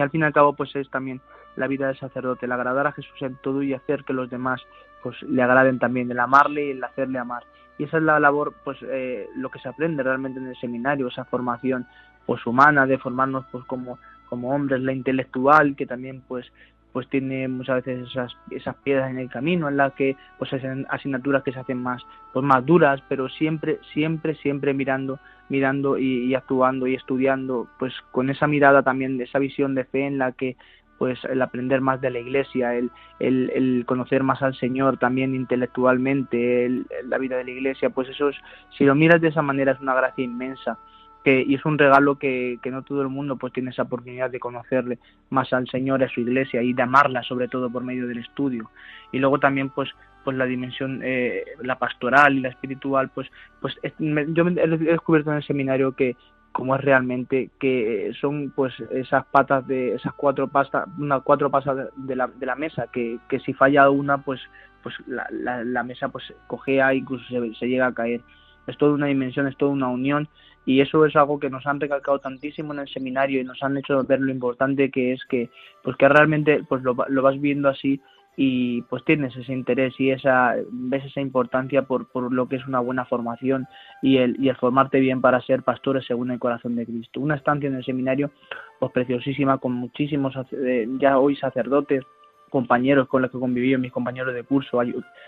al 0.00 0.10
fin 0.10 0.20
y 0.20 0.24
al 0.24 0.32
cabo 0.32 0.52
pues 0.52 0.76
es 0.76 0.88
también 0.88 1.20
la 1.56 1.66
vida 1.66 1.88
del 1.88 1.98
sacerdote, 1.98 2.46
el 2.46 2.52
agradar 2.52 2.86
a 2.86 2.92
Jesús 2.92 3.20
en 3.20 3.34
todo 3.42 3.64
y 3.64 3.74
hacer 3.74 4.04
que 4.04 4.12
los 4.12 4.30
demás 4.30 4.62
pues 5.02 5.20
le 5.22 5.42
agraden 5.42 5.80
también, 5.80 6.08
el 6.08 6.20
amarle 6.20 6.66
y 6.66 6.70
el 6.70 6.84
hacerle 6.84 7.18
amar. 7.18 7.42
Y 7.76 7.84
esa 7.84 7.96
es 7.96 8.04
la 8.04 8.20
labor, 8.20 8.54
pues 8.62 8.78
eh, 8.82 9.28
lo 9.34 9.50
que 9.50 9.58
se 9.58 9.68
aprende 9.68 10.04
realmente 10.04 10.38
en 10.38 10.46
el 10.46 10.56
seminario, 10.60 11.08
esa 11.08 11.24
formación 11.24 11.84
pues 12.26 12.46
humana, 12.46 12.86
de 12.86 12.96
formarnos 12.96 13.44
pues 13.50 13.64
como 13.64 13.98
como 14.28 14.54
hombres, 14.54 14.80
la 14.80 14.92
intelectual, 14.92 15.74
que 15.74 15.86
también 15.86 16.22
pues 16.28 16.46
pues 16.92 17.08
tiene 17.08 17.48
muchas 17.48 17.84
veces 17.84 18.08
esas, 18.08 18.36
esas 18.50 18.76
piedras 18.76 19.10
en 19.10 19.18
el 19.18 19.28
camino 19.28 19.68
en 19.68 19.76
las 19.76 19.92
que 19.94 20.16
pues 20.38 20.52
hacen 20.52 20.86
asignaturas 20.90 21.42
que 21.42 21.52
se 21.52 21.60
hacen 21.60 21.82
más 21.82 22.02
pues 22.32 22.44
más 22.44 22.64
duras 22.64 23.02
pero 23.08 23.28
siempre 23.28 23.78
siempre 23.92 24.34
siempre 24.36 24.74
mirando 24.74 25.18
mirando 25.48 25.98
y, 25.98 26.34
actuando 26.34 26.86
y 26.86 26.94
estudiando 26.94 27.68
pues 27.78 27.92
con 28.12 28.30
esa 28.30 28.46
mirada 28.46 28.82
también 28.82 29.18
de 29.18 29.24
esa 29.24 29.38
visión 29.38 29.74
de 29.74 29.84
fe 29.84 30.06
en 30.06 30.18
la 30.18 30.32
que 30.32 30.56
pues 30.98 31.18
el 31.24 31.40
aprender 31.40 31.80
más 31.80 32.00
de 32.00 32.10
la 32.10 32.18
iglesia 32.18 32.74
el, 32.74 32.90
el, 33.18 33.50
el 33.54 33.84
conocer 33.86 34.22
más 34.22 34.42
al 34.42 34.54
Señor 34.56 34.98
también 34.98 35.34
intelectualmente 35.34 36.66
el, 36.66 36.86
la 37.04 37.18
vida 37.18 37.36
de 37.36 37.44
la 37.44 37.50
iglesia 37.50 37.90
pues 37.90 38.08
eso 38.08 38.28
es, 38.28 38.36
si 38.76 38.84
lo 38.84 38.94
miras 38.94 39.20
de 39.20 39.28
esa 39.28 39.42
manera 39.42 39.72
es 39.72 39.80
una 39.80 39.94
gracia 39.94 40.24
inmensa 40.24 40.78
y 41.24 41.54
es 41.54 41.64
un 41.64 41.78
regalo 41.78 42.18
que, 42.18 42.58
que, 42.62 42.70
no 42.70 42.82
todo 42.82 43.02
el 43.02 43.08
mundo 43.08 43.36
pues 43.36 43.52
tiene 43.52 43.70
esa 43.70 43.82
oportunidad 43.82 44.30
de 44.30 44.40
conocerle 44.40 44.98
más 45.28 45.52
al 45.52 45.68
Señor, 45.68 46.02
a 46.02 46.08
su 46.08 46.20
iglesia 46.20 46.62
y 46.62 46.72
de 46.72 46.82
amarla 46.82 47.22
sobre 47.22 47.48
todo 47.48 47.70
por 47.70 47.84
medio 47.84 48.06
del 48.06 48.18
estudio. 48.18 48.70
Y 49.12 49.18
luego 49.18 49.38
también 49.38 49.68
pues 49.70 49.90
pues 50.24 50.36
la 50.36 50.44
dimensión 50.44 51.00
eh, 51.02 51.44
la 51.62 51.78
pastoral 51.78 52.36
y 52.36 52.40
la 52.40 52.48
espiritual 52.50 53.10
pues 53.10 53.30
pues 53.60 53.74
yo 53.98 54.46
he 54.46 54.66
descubierto 54.78 55.30
en 55.30 55.38
el 55.38 55.42
seminario 55.42 55.92
que 55.92 56.16
como 56.52 56.74
es 56.74 56.80
realmente 56.82 57.50
que 57.58 58.12
son 58.20 58.50
pues 58.50 58.74
esas 58.90 59.24
patas 59.26 59.66
de 59.66 59.94
esas 59.94 60.12
cuatro 60.14 60.48
pastas 60.48 60.88
una 60.98 61.20
cuatro 61.20 61.50
pasas 61.50 61.88
de 61.96 62.16
la, 62.16 62.26
de 62.26 62.46
la 62.46 62.56
mesa 62.56 62.88
que, 62.92 63.18
que 63.28 63.40
si 63.40 63.52
falla 63.52 63.88
una 63.88 64.18
pues 64.18 64.40
pues 64.82 64.94
la, 65.06 65.26
la, 65.30 65.82
mesa 65.82 66.08
pues 66.08 66.32
cojea 66.46 66.94
incluso 66.94 67.24
se, 67.28 67.54
se 67.54 67.68
llega 67.68 67.86
a 67.86 67.94
caer 67.94 68.22
es 68.66 68.76
toda 68.78 68.92
una 68.92 69.06
dimensión 69.06 69.46
es 69.46 69.56
toda 69.56 69.72
una 69.72 69.88
unión 69.88 70.28
y 70.66 70.80
eso 70.80 71.04
es 71.06 71.16
algo 71.16 71.38
que 71.38 71.50
nos 71.50 71.66
han 71.66 71.80
recalcado 71.80 72.18
tantísimo 72.18 72.72
en 72.72 72.80
el 72.80 72.88
seminario 72.88 73.40
y 73.40 73.44
nos 73.44 73.62
han 73.62 73.76
hecho 73.76 74.04
ver 74.04 74.20
lo 74.20 74.30
importante 74.30 74.90
que 74.90 75.12
es 75.12 75.24
que 75.24 75.50
pues 75.82 75.96
que 75.96 76.08
realmente 76.08 76.62
pues 76.68 76.82
lo, 76.82 76.94
vas 76.94 77.40
viendo 77.40 77.68
así 77.68 78.00
y 78.36 78.82
pues 78.82 79.04
tienes 79.04 79.36
ese 79.36 79.52
interés 79.52 79.94
y 79.98 80.10
esa 80.10 80.54
ves 80.70 81.04
esa 81.04 81.20
importancia 81.20 81.82
por, 81.82 82.08
por 82.10 82.32
lo 82.32 82.48
que 82.48 82.56
es 82.56 82.66
una 82.66 82.80
buena 82.80 83.04
formación 83.04 83.66
y 84.02 84.18
el, 84.18 84.36
y 84.38 84.48
el 84.48 84.56
formarte 84.56 85.00
bien 85.00 85.20
para 85.20 85.40
ser 85.40 85.62
pastores 85.62 86.06
según 86.06 86.30
el 86.30 86.38
corazón 86.38 86.76
de 86.76 86.86
Cristo. 86.86 87.20
Una 87.20 87.36
estancia 87.36 87.68
en 87.68 87.74
el 87.74 87.84
seminario 87.84 88.30
pues 88.78 88.92
preciosísima 88.92 89.58
con 89.58 89.72
muchísimos 89.72 90.34
eh, 90.52 90.86
ya 90.98 91.18
hoy 91.18 91.36
sacerdotes 91.36 92.04
compañeros 92.50 93.08
con 93.08 93.22
los 93.22 93.30
que 93.30 93.38
conviví, 93.38 93.76
mis 93.78 93.92
compañeros 93.92 94.34
de 94.34 94.42
curso, 94.42 94.80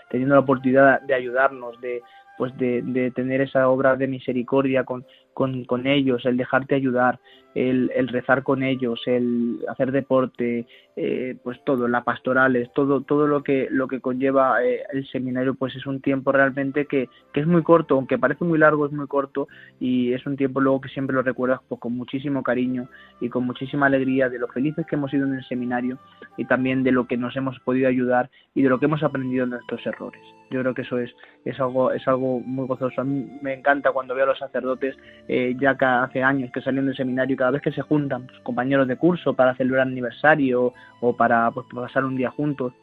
teniendo 0.09 0.35
la 0.35 0.41
oportunidad 0.41 1.01
de 1.01 1.13
ayudarnos, 1.15 1.79
de, 1.81 2.03
pues 2.37 2.57
de, 2.57 2.81
de, 2.81 3.11
tener 3.11 3.41
esa 3.41 3.67
obra 3.69 3.95
de 3.95 4.07
misericordia 4.07 4.83
con, 4.83 5.05
con, 5.33 5.65
con 5.65 5.87
ellos, 5.87 6.25
el 6.25 6.37
dejarte 6.37 6.75
ayudar, 6.75 7.19
el, 7.55 7.91
el, 7.95 8.07
rezar 8.07 8.43
con 8.43 8.63
ellos, 8.63 9.01
el 9.05 9.59
hacer 9.67 9.91
deporte, 9.91 10.65
eh, 10.95 11.35
pues 11.43 11.59
todo, 11.65 11.87
la 11.87 12.03
pastorales, 12.03 12.71
todo, 12.73 13.01
todo 13.01 13.27
lo 13.27 13.43
que 13.43 13.67
lo 13.69 13.87
que 13.87 13.99
conlleva 13.99 14.63
eh, 14.63 14.83
el 14.91 15.07
seminario, 15.07 15.53
pues 15.53 15.75
es 15.75 15.85
un 15.85 16.01
tiempo 16.01 16.31
realmente 16.31 16.85
que, 16.85 17.09
que, 17.31 17.41
es 17.41 17.47
muy 17.47 17.63
corto, 17.63 17.95
aunque 17.95 18.17
parece 18.17 18.43
muy 18.43 18.57
largo, 18.57 18.85
es 18.85 18.91
muy 18.91 19.07
corto 19.07 19.47
y 19.79 20.13
es 20.13 20.25
un 20.25 20.35
tiempo 20.35 20.61
luego 20.61 20.81
que 20.81 20.89
siempre 20.89 21.15
lo 21.15 21.21
recuerdas 21.21 21.61
pues, 21.67 21.79
con 21.79 21.95
muchísimo 21.95 22.41
cariño 22.43 22.89
y 23.21 23.29
con 23.29 23.45
muchísima 23.45 23.85
alegría 23.85 24.29
de 24.29 24.39
lo 24.39 24.47
felices 24.47 24.85
que 24.87 24.95
hemos 24.95 25.11
sido 25.11 25.27
en 25.27 25.35
el 25.35 25.43
seminario 25.45 25.99
y 26.37 26.45
también 26.45 26.83
de 26.83 26.91
lo 26.91 27.07
que 27.07 27.17
nos 27.17 27.35
hemos 27.35 27.59
podido 27.59 27.87
ayudar 27.87 28.29
y 28.55 28.61
de 28.63 28.69
lo 28.69 28.79
que 28.79 28.85
hemos 28.85 29.03
aprendido 29.03 29.43
en 29.43 29.51
nuestros 29.51 29.85
errores. 29.85 30.21
Yo 30.51 30.61
creo 30.61 30.73
que 30.73 30.83
eso 30.83 30.99
es, 30.99 31.11
es 31.45 31.59
algo, 31.59 31.91
es 31.91 32.07
algo 32.07 32.39
muy 32.39 32.67
gozoso. 32.67 33.01
A 33.01 33.03
mí 33.03 33.39
me 33.41 33.53
encanta 33.53 33.91
cuando 33.91 34.13
veo 34.13 34.25
a 34.25 34.27
los 34.27 34.39
sacerdotes 34.39 34.95
eh, 35.27 35.55
ya 35.59 35.75
que 35.77 35.85
hace 35.85 36.23
años 36.23 36.51
que 36.51 36.61
salen 36.61 36.85
del 36.85 36.95
seminario, 36.95 37.37
cada 37.37 37.51
vez 37.51 37.61
que 37.61 37.71
se 37.71 37.81
juntan 37.81 38.27
pues, 38.27 38.39
compañeros 38.41 38.87
de 38.87 38.97
curso 38.97 39.33
para 39.33 39.55
celebrar 39.55 39.87
aniversario 39.87 40.73
o 40.99 41.15
para 41.15 41.49
pues, 41.51 41.65
pasar 41.73 42.05
un 42.05 42.15
día 42.15 42.29
juntos, 42.29 42.73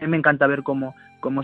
a 0.00 0.06
me 0.06 0.16
encanta 0.16 0.46
ver 0.46 0.62
cómo, 0.62 0.94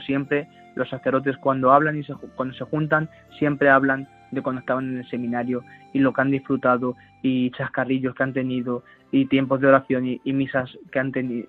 siempre 0.06 0.48
los 0.74 0.88
sacerdotes 0.88 1.36
cuando 1.38 1.72
hablan 1.72 1.98
y 1.98 2.04
se, 2.04 2.14
cuando 2.36 2.54
se 2.54 2.64
juntan, 2.64 3.08
siempre 3.38 3.68
hablan 3.68 4.08
de 4.30 4.42
cuando 4.42 4.60
estaban 4.60 4.88
en 4.88 4.98
el 4.98 5.08
seminario 5.08 5.62
y 5.92 5.98
lo 5.98 6.12
que 6.12 6.20
han 6.20 6.30
disfrutado 6.30 6.96
y 7.22 7.50
chascarrillos 7.52 8.14
que 8.14 8.22
han 8.22 8.32
tenido 8.32 8.82
y 9.12 9.26
tiempos 9.26 9.60
de 9.60 9.68
oración 9.68 10.06
y, 10.06 10.32
misas 10.32 10.70
que 10.90 10.98
han 10.98 11.12
tenido 11.12 11.46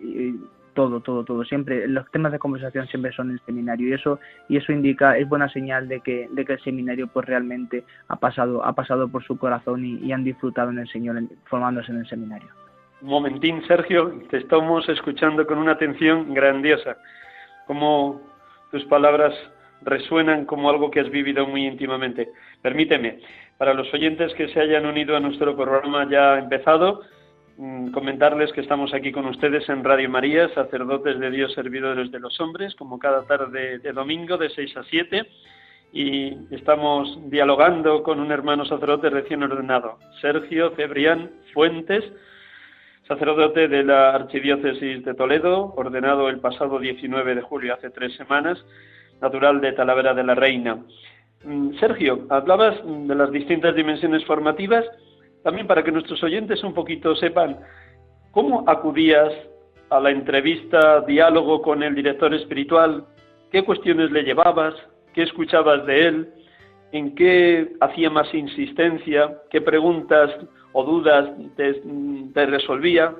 todo, 0.78 1.00
todo, 1.00 1.24
todo. 1.24 1.44
Siempre, 1.44 1.88
los 1.88 2.06
temas 2.12 2.32
de 2.32 2.38
conversación 2.38 2.86
siempre 2.86 3.12
son 3.12 3.32
el 3.32 3.40
seminario 3.48 3.90
y 3.90 3.94
eso, 3.94 4.20
y 4.48 4.58
eso 4.58 4.72
indica, 4.72 5.18
es 5.18 5.28
buena 5.28 5.50
señal 5.50 5.88
de 5.88 6.02
que, 6.02 6.30
de 6.32 6.46
que 6.46 6.54
el 6.54 6.60
seminario 6.60 7.08
pues 7.08 7.26
realmente 7.26 7.84
ha 8.10 8.16
pasado, 8.18 8.64
ha 8.64 8.74
pasado 8.74 9.10
por 9.10 9.24
su 9.24 9.40
corazón 9.40 9.84
y, 9.84 10.14
han 10.14 10.24
disfrutado 10.24 10.70
en 10.70 10.78
el 10.78 10.88
Señor 10.88 11.20
formándose 11.46 11.92
en 11.92 11.98
el 11.98 12.08
seminario. 12.08 12.48
Un 13.02 13.10
momentín, 13.10 13.66
Sergio, 13.66 14.22
te 14.30 14.38
estamos 14.38 14.88
escuchando 14.88 15.48
con 15.48 15.58
una 15.58 15.72
atención 15.72 16.32
grandiosa. 16.36 16.98
Como 17.66 18.22
tus 18.70 18.86
palabras 18.86 19.34
resuenan 19.82 20.46
como 20.46 20.70
algo 20.70 20.92
que 20.92 21.00
has 21.00 21.10
vivido 21.10 21.48
muy 21.48 21.66
íntimamente. 21.66 22.30
Permíteme, 22.62 23.20
para 23.58 23.74
los 23.74 23.92
oyentes 23.96 24.32
que 24.36 24.48
se 24.50 24.60
hayan 24.60 24.86
unido 24.86 25.18
a 25.18 25.20
nuestro 25.20 25.56
programa 25.56 26.08
ya 26.08 26.38
empezado, 26.38 27.02
comentarles 27.92 28.54
que 28.54 28.62
estamos 28.62 28.94
aquí 28.94 29.12
con 29.12 29.26
ustedes 29.26 29.68
en 29.70 29.84
Radio 29.84 30.10
María, 30.10 30.48
sacerdotes 30.54 31.20
de 31.20 31.32
Dios, 31.32 31.54
servidores 31.54 32.12
de 32.12 32.20
los 32.20 32.40
hombres, 32.40 32.76
como 32.76 33.00
cada 33.00 33.24
tarde 33.24 33.80
de 33.80 33.94
domingo 33.94 34.38
de 34.38 34.50
6 34.50 34.78
a 34.78 34.84
7, 34.84 35.28
y 35.92 36.38
estamos 36.52 37.18
dialogando 37.32 38.04
con 38.04 38.20
un 38.20 38.32
hermano 38.32 38.66
sacerdote 38.66 39.10
recién 39.10 39.42
ordenado, 39.42 39.98
Sergio 40.22 40.72
Cebrián 40.76 41.32
Fuentes, 41.54 42.04
sacerdote 43.08 43.68
de 43.68 43.84
la 43.84 44.12
Archidiócesis 44.12 45.04
de 45.04 45.14
Toledo, 45.16 45.74
ordenado 45.76 46.30
el 46.30 46.40
pasado 46.40 46.78
19 46.78 47.36
de 47.36 47.42
julio, 47.42 47.74
hace 47.74 47.90
tres 47.90 48.14
semanas, 48.18 48.64
natural 49.20 49.62
de 49.62 49.72
Talavera 49.72 50.14
de 50.14 50.24
la 50.24 50.36
Reina. 50.36 50.78
Mm, 51.44 51.74
Sergio, 51.80 52.28
hablabas 52.30 52.76
de 52.86 53.16
las 53.16 53.32
distintas 53.32 53.76
dimensiones 53.76 54.24
formativas, 54.26 54.86
también 55.48 55.66
para 55.66 55.82
que 55.82 55.94
nuestros 55.94 56.22
oyentes 56.24 56.62
un 56.62 56.74
poquito 56.74 57.16
sepan 57.16 57.58
cómo 58.32 58.66
acudías 58.68 59.32
a 59.90 59.98
la 60.02 60.12
entrevista, 60.12 61.00
diálogo 61.08 61.62
con 61.62 61.84
el 61.84 61.96
director 61.96 62.34
espiritual, 62.34 63.06
qué 63.50 63.64
cuestiones 63.64 64.12
le 64.12 64.24
llevabas, 64.24 64.76
qué 65.14 65.24
escuchabas 65.24 65.86
de 65.86 66.06
él, 66.06 66.30
en 66.92 67.16
qué 67.16 67.72
hacía 67.80 68.10
más 68.10 68.28
insistencia, 68.34 69.38
qué 69.50 69.62
preguntas 69.62 70.32
o 70.74 70.84
dudas 70.84 71.30
te, 71.56 72.46
resolvía. 72.46 73.16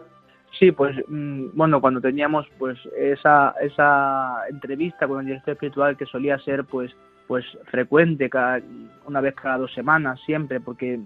Sí, 0.60 0.74
pues 0.74 0.98
mm, 1.08 1.52
bueno, 1.54 1.80
cuando 1.80 2.02
teníamos 2.02 2.46
pues 2.60 2.78
esa, 2.98 3.56
esa 3.62 4.42
entrevista 4.50 5.08
con 5.08 5.22
el 5.22 5.28
director 5.28 5.54
espiritual 5.54 5.96
que 5.96 6.06
solía 6.06 6.38
ser 6.40 6.66
pues 6.66 6.94
pues 7.28 7.46
frecuente, 7.66 8.30
cada, 8.30 8.62
una 9.06 9.22
vez 9.22 9.36
cada 9.36 9.58
dos 9.58 9.74
semanas 9.74 10.20
siempre, 10.26 10.60
porque 10.62 11.00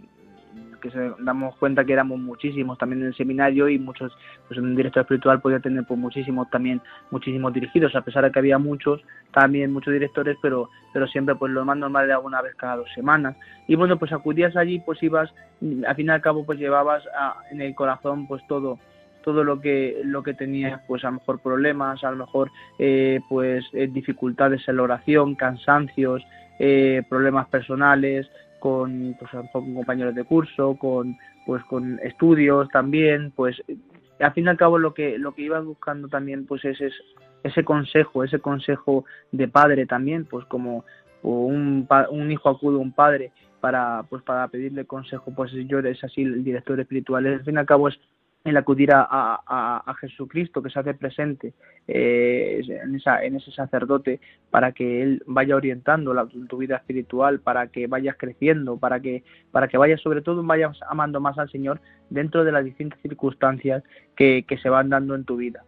que 0.81 0.91
se 0.91 1.11
damos 1.19 1.55
cuenta 1.57 1.85
que 1.85 1.93
éramos 1.93 2.19
muchísimos 2.19 2.77
también 2.77 3.01
en 3.01 3.07
el 3.07 3.15
seminario 3.15 3.69
y 3.69 3.79
muchos, 3.79 4.11
pues 4.47 4.57
en 4.57 4.65
un 4.65 4.75
director 4.75 5.01
espiritual 5.01 5.39
podía 5.39 5.59
tener 5.59 5.85
pues 5.85 5.99
muchísimos 5.99 6.49
también, 6.49 6.81
muchísimos 7.11 7.53
dirigidos, 7.53 7.95
a 7.95 8.01
pesar 8.01 8.23
de 8.23 8.31
que 8.31 8.39
había 8.39 8.57
muchos, 8.57 9.01
también 9.33 9.71
muchos 9.71 9.93
directores, 9.93 10.37
pero, 10.41 10.69
pero 10.91 11.07
siempre 11.07 11.35
pues 11.35 11.51
lo 11.53 11.63
más 11.63 11.77
normal 11.77 12.05
era 12.05 12.19
una 12.19 12.41
vez 12.41 12.55
cada 12.55 12.77
dos 12.77 12.89
semanas. 12.93 13.37
Y 13.67 13.75
bueno, 13.75 13.97
pues 13.97 14.11
acudías 14.11 14.57
allí, 14.57 14.79
pues 14.79 15.01
ibas, 15.01 15.33
al 15.87 15.95
fin 15.95 16.07
y 16.07 16.09
al 16.09 16.21
cabo 16.21 16.45
pues 16.45 16.59
llevabas 16.59 17.03
en 17.51 17.61
el 17.61 17.73
corazón 17.75 18.27
pues 18.27 18.41
todo, 18.47 18.79
todo 19.23 19.43
lo 19.43 19.61
que 19.61 20.01
lo 20.03 20.23
que 20.23 20.33
tenías 20.33 20.81
pues 20.87 21.03
a 21.03 21.07
lo 21.07 21.13
mejor 21.13 21.39
problemas 21.39 22.03
a 22.03 22.11
lo 22.11 22.17
mejor 22.17 22.49
eh, 22.79 23.19
pues 23.29 23.63
eh, 23.73 23.87
dificultades 23.87 24.67
en 24.67 24.77
la 24.77 24.83
oración 24.83 25.35
cansancios 25.35 26.23
eh, 26.59 27.03
problemas 27.09 27.47
personales 27.47 28.27
con, 28.61 29.17
pues, 29.19 29.31
con 29.51 29.73
compañeros 29.73 30.15
de 30.15 30.23
curso, 30.23 30.77
con, 30.77 31.17
pues, 31.45 31.61
con 31.65 31.99
estudios 32.01 32.69
también, 32.69 33.33
pues 33.35 33.61
al 34.21 34.33
fin 34.33 34.45
y 34.45 34.49
al 34.49 34.57
cabo 34.57 34.77
lo 34.77 34.93
que, 34.93 35.17
lo 35.17 35.33
que 35.33 35.41
ibas 35.41 35.65
buscando 35.65 36.07
también 36.07 36.45
pues 36.45 36.63
es, 36.65 36.79
ese 37.43 37.63
consejo, 37.63 38.23
ese 38.23 38.39
consejo 38.39 39.05
de 39.31 39.47
padre 39.47 39.85
también, 39.85 40.25
pues 40.25 40.45
como 40.45 40.85
un, 41.23 41.87
un 42.11 42.31
hijo 42.31 42.49
acude 42.49 42.77
a 42.77 42.81
un 42.81 42.93
padre 42.93 43.31
para 43.59 44.03
pues 44.09 44.23
para 44.23 44.47
pedirle 44.47 44.85
consejo, 44.85 45.33
pues 45.35 45.51
yo 45.67 45.79
es 45.79 46.03
así 46.03 46.21
el 46.21 46.43
director 46.43 46.79
espiritual, 46.79 47.25
al 47.27 47.43
fin 47.43 47.55
y 47.55 47.57
al 47.59 47.65
cabo 47.65 47.87
es 47.87 47.99
el 48.43 48.57
acudir 48.57 48.91
a, 48.91 49.05
a, 49.07 49.93
Jesucristo 49.99 50.63
que 50.63 50.71
se 50.71 50.79
hace 50.79 50.93
presente 50.95 51.53
eh, 51.87 52.61
en, 52.67 52.95
esa, 52.95 53.23
en 53.23 53.35
ese 53.35 53.51
sacerdote 53.51 54.19
para 54.49 54.71
que 54.71 55.03
él 55.03 55.23
vaya 55.27 55.55
orientando 55.55 56.27
tu 56.49 56.57
vida 56.57 56.77
espiritual, 56.77 57.39
para 57.39 57.67
que 57.67 57.85
vayas 57.85 58.15
creciendo, 58.17 58.77
para 58.77 58.99
que, 58.99 59.23
para 59.51 59.67
que 59.67 59.77
vayas 59.77 60.01
sobre 60.01 60.21
todo 60.21 60.41
vayas 60.43 60.79
amando 60.89 61.19
más 61.19 61.37
al 61.37 61.51
Señor 61.51 61.81
dentro 62.09 62.43
de 62.43 62.51
las 62.51 62.65
distintas 62.65 62.99
circunstancias 63.01 63.83
que, 64.15 64.43
que 64.47 64.57
se 64.57 64.69
van 64.69 64.89
dando 64.89 65.13
en 65.13 65.23
tu 65.23 65.37
vida. 65.37 65.63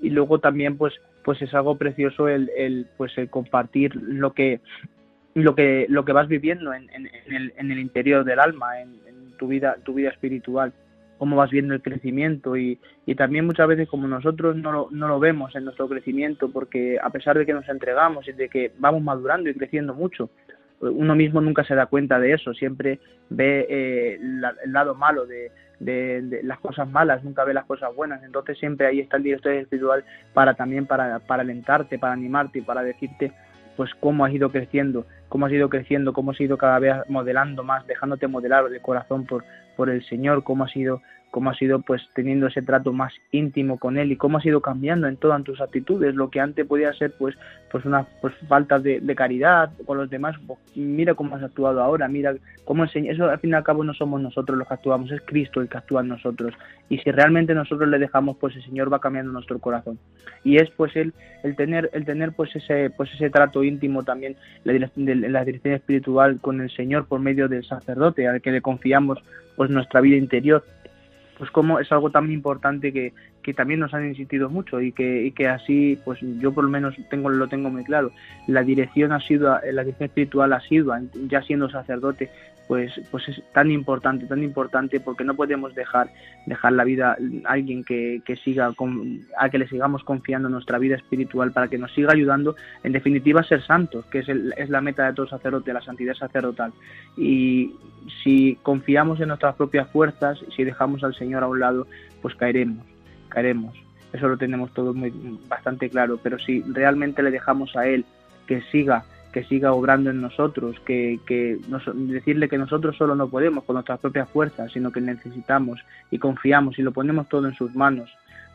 Y 0.00 0.10
luego 0.10 0.38
también 0.38 0.76
pues 0.76 0.94
pues 1.24 1.40
es 1.40 1.54
algo 1.54 1.76
precioso 1.76 2.28
el, 2.28 2.50
el 2.56 2.86
pues 2.96 3.16
el 3.16 3.30
compartir 3.30 3.94
lo 3.96 4.32
que 4.32 4.60
lo 5.34 5.54
que 5.54 5.86
lo 5.88 6.04
que 6.04 6.12
vas 6.12 6.28
viviendo 6.28 6.72
en, 6.74 6.88
en, 6.90 7.08
el, 7.34 7.52
en 7.56 7.70
el 7.70 7.78
interior 7.78 8.24
del 8.24 8.40
alma, 8.40 8.80
en, 8.80 8.94
en 9.06 9.36
tu 9.38 9.48
vida 9.48 9.76
tu 9.84 9.94
vida 9.94 10.10
espiritual 10.10 10.72
cómo 11.18 11.36
vas 11.36 11.50
viendo 11.50 11.74
el 11.74 11.82
crecimiento 11.82 12.56
y, 12.56 12.78
y 13.06 13.14
también 13.14 13.46
muchas 13.46 13.68
veces 13.68 13.88
como 13.88 14.06
nosotros 14.06 14.56
no 14.56 14.72
lo, 14.72 14.88
no 14.90 15.08
lo 15.08 15.20
vemos 15.20 15.54
en 15.54 15.64
nuestro 15.64 15.88
crecimiento 15.88 16.50
porque 16.50 16.98
a 17.02 17.10
pesar 17.10 17.38
de 17.38 17.46
que 17.46 17.52
nos 17.52 17.68
entregamos 17.68 18.26
y 18.28 18.32
de 18.32 18.48
que 18.48 18.72
vamos 18.78 19.02
madurando 19.02 19.48
y 19.48 19.54
creciendo 19.54 19.94
mucho, 19.94 20.30
uno 20.80 21.14
mismo 21.14 21.40
nunca 21.40 21.64
se 21.64 21.74
da 21.74 21.86
cuenta 21.86 22.18
de 22.18 22.32
eso, 22.32 22.52
siempre 22.54 22.98
ve 23.30 23.66
eh, 23.68 24.18
el 24.20 24.72
lado 24.72 24.94
malo 24.94 25.26
de, 25.26 25.50
las 26.42 26.58
cosas 26.60 26.88
malas, 26.88 27.22
nunca 27.24 27.44
ve 27.44 27.54
las 27.54 27.64
cosas 27.64 27.94
buenas, 27.94 28.22
entonces 28.22 28.58
siempre 28.58 28.86
ahí 28.86 29.00
está 29.00 29.16
el 29.16 29.22
director 29.22 29.52
espiritual 29.52 30.04
para 30.32 30.54
también 30.54 30.86
para, 30.86 31.20
para 31.20 31.42
alentarte, 31.42 31.98
para 31.98 32.12
animarte 32.12 32.60
y 32.60 32.62
para 32.62 32.82
decirte 32.82 33.32
pues 33.76 33.90
cómo 33.98 34.24
has 34.24 34.32
ido 34.32 34.50
creciendo, 34.50 35.04
cómo 35.28 35.46
has 35.46 35.52
ido 35.52 35.68
creciendo, 35.68 36.12
cómo 36.12 36.30
has 36.30 36.40
ido 36.40 36.56
cada 36.56 36.78
vez 36.78 36.94
modelando 37.08 37.64
más, 37.64 37.84
dejándote 37.86 38.28
modelar 38.28 38.64
el 38.66 38.80
corazón 38.80 39.26
por, 39.26 39.44
por 39.76 39.90
el 39.90 40.04
Señor, 40.06 40.42
cómo 40.44 40.64
has 40.64 40.76
ido 40.76 41.02
cómo 41.34 41.50
has 41.50 41.60
ido 41.60 41.80
pues 41.80 42.00
teniendo 42.14 42.46
ese 42.46 42.62
trato 42.62 42.92
más 42.92 43.12
íntimo 43.32 43.76
con 43.76 43.98
él 43.98 44.12
y 44.12 44.16
cómo 44.16 44.38
has 44.38 44.46
ido 44.46 44.60
cambiando 44.60 45.08
en 45.08 45.16
todas 45.16 45.42
tus 45.42 45.60
actitudes 45.60 46.14
lo 46.14 46.30
que 46.30 46.38
antes 46.38 46.64
podía 46.64 46.92
ser 46.92 47.12
pues 47.18 47.34
pues 47.72 47.84
una 47.84 48.06
pues 48.20 48.34
falta 48.46 48.78
de, 48.78 49.02
caridad 49.16 49.72
con 49.84 49.98
los 49.98 50.08
demás 50.08 50.36
pues, 50.46 50.60
mira 50.76 51.14
cómo 51.14 51.34
has 51.34 51.42
actuado 51.42 51.82
ahora 51.82 52.06
mira 52.06 52.36
cómo 52.64 52.84
enseña 52.84 53.10
eso 53.10 53.28
al 53.28 53.40
fin 53.40 53.50
y 53.50 53.54
al 53.54 53.64
cabo 53.64 53.82
no 53.82 53.92
somos 53.94 54.20
nosotros 54.20 54.56
los 54.56 54.68
que 54.68 54.74
actuamos 54.74 55.10
es 55.10 55.22
Cristo 55.22 55.60
el 55.60 55.68
que 55.68 55.76
actúa 55.76 56.02
en 56.02 56.08
nosotros. 56.08 56.54
Y 56.88 56.98
si 56.98 57.10
realmente 57.10 57.52
nosotros 57.52 57.88
le 57.88 57.98
dejamos 57.98 58.36
pues 58.36 58.54
el 58.54 58.62
Señor 58.62 58.92
va 58.92 59.00
cambiando 59.00 59.32
nuestro 59.32 59.58
corazón. 59.58 59.98
Y 60.44 60.58
es 60.58 60.70
pues 60.70 60.94
el, 60.94 61.14
el 61.42 61.56
tener 61.56 61.90
el 61.94 62.04
tener 62.04 62.30
pues 62.30 62.54
ese 62.54 62.90
pues 62.90 63.12
ese 63.12 63.28
trato 63.28 63.64
íntimo 63.64 64.04
también 64.04 64.36
la 64.62 64.72
dirección, 64.72 65.32
la 65.32 65.44
dirección 65.44 65.74
espiritual 65.74 66.38
con 66.40 66.60
el 66.60 66.70
Señor 66.70 67.08
por 67.08 67.18
medio 67.18 67.48
del 67.48 67.64
sacerdote 67.64 68.28
al 68.28 68.40
que 68.40 68.52
le 68.52 68.62
confiamos 68.62 69.18
pues 69.56 69.68
nuestra 69.70 70.00
vida 70.00 70.16
interior 70.16 70.64
pues 71.38 71.50
como 71.50 71.80
es 71.80 71.90
algo 71.90 72.10
tan 72.10 72.30
importante 72.30 72.92
que, 72.92 73.12
que 73.42 73.54
también 73.54 73.80
nos 73.80 73.92
han 73.94 74.06
insistido 74.06 74.48
mucho 74.48 74.80
y 74.80 74.92
que, 74.92 75.24
y 75.24 75.32
que 75.32 75.48
así 75.48 75.98
pues 76.04 76.18
yo 76.20 76.52
por 76.52 76.64
lo 76.64 76.70
menos 76.70 76.94
tengo 77.10 77.30
lo 77.30 77.48
tengo 77.48 77.70
muy 77.70 77.84
claro. 77.84 78.12
La 78.46 78.62
dirección 78.62 79.12
ha 79.12 79.20
sido 79.20 79.48
la 79.48 79.82
dirección 79.82 80.08
espiritual 80.08 80.52
ha 80.52 80.60
sido 80.60 80.94
ya 81.28 81.42
siendo 81.42 81.68
sacerdote 81.68 82.30
pues 82.66 82.92
pues 83.10 83.28
es 83.28 83.42
tan 83.52 83.70
importante 83.70 84.26
tan 84.26 84.42
importante 84.42 85.00
porque 85.00 85.24
no 85.24 85.34
podemos 85.34 85.74
dejar 85.74 86.08
dejar 86.46 86.72
la 86.72 86.84
vida 86.84 87.16
a 87.44 87.52
alguien 87.52 87.84
que, 87.84 88.22
que 88.24 88.36
siga 88.36 88.72
con, 88.72 89.20
a 89.38 89.50
que 89.50 89.58
le 89.58 89.68
sigamos 89.68 90.02
confiando 90.04 90.48
nuestra 90.48 90.78
vida 90.78 90.96
espiritual 90.96 91.52
para 91.52 91.68
que 91.68 91.78
nos 91.78 91.92
siga 91.92 92.12
ayudando. 92.12 92.56
En 92.82 92.92
definitiva 92.92 93.40
a 93.40 93.44
ser 93.44 93.62
santos 93.62 94.04
que 94.06 94.20
es, 94.20 94.28
es 94.28 94.70
la 94.70 94.80
meta 94.80 95.06
de 95.06 95.14
todo 95.14 95.26
sacerdote 95.26 95.72
la 95.72 95.82
santidad 95.82 96.14
sacerdotal. 96.14 96.72
Y 97.16 97.74
si 98.22 98.58
confiamos 98.62 99.20
en 99.20 99.28
nuestras 99.28 99.54
propias 99.56 99.88
fuerzas 99.90 100.38
si 100.54 100.64
dejamos 100.64 101.04
al 101.04 101.14
Señor 101.14 101.42
a 101.42 101.48
un 101.48 101.60
lado 101.60 101.86
pues 102.22 102.34
caeremos 102.34 102.84
caeremos. 103.28 103.74
Eso 104.12 104.28
lo 104.28 104.36
tenemos 104.38 104.72
todos 104.72 104.94
muy 104.94 105.12
bastante 105.48 105.90
claro. 105.90 106.18
Pero 106.22 106.38
si 106.38 106.62
realmente 106.62 107.22
le 107.22 107.30
dejamos 107.30 107.76
a 107.76 107.86
él 107.86 108.04
que 108.46 108.62
siga 108.70 109.04
que 109.34 109.42
siga 109.42 109.72
obrando 109.72 110.10
en 110.10 110.20
nosotros, 110.20 110.78
que, 110.86 111.18
que 111.26 111.58
decirle 111.94 112.48
que 112.48 112.56
nosotros 112.56 112.96
solo 112.96 113.16
no 113.16 113.28
podemos 113.28 113.64
con 113.64 113.74
nuestras 113.74 113.98
propias 113.98 114.28
fuerzas, 114.30 114.70
sino 114.72 114.92
que 114.92 115.00
necesitamos 115.00 115.80
y 116.12 116.18
confiamos 116.18 116.78
y 116.78 116.82
lo 116.82 116.92
ponemos 116.92 117.28
todo 117.28 117.48
en 117.48 117.54
sus 117.54 117.74
manos, 117.74 118.08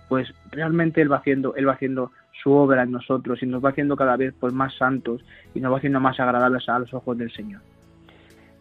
pues 0.07 0.33
realmente 0.51 1.01
él 1.01 1.11
va 1.11 1.17
haciendo, 1.17 1.53
él 1.55 1.67
va 1.67 1.73
haciendo 1.73 2.11
su 2.41 2.53
obra 2.53 2.83
en 2.83 2.91
nosotros 2.91 3.43
y 3.43 3.45
nos 3.45 3.63
va 3.63 3.71
haciendo 3.71 3.97
cada 3.97 4.15
vez 4.15 4.33
pues, 4.39 4.53
más 4.53 4.73
santos 4.77 5.21
y 5.53 5.59
nos 5.59 5.73
va 5.73 5.79
haciendo 5.79 5.99
más 5.99 6.17
agradables 6.17 6.69
a 6.69 6.79
los 6.79 6.93
ojos 6.93 7.17
del 7.17 7.31
Señor. 7.33 7.59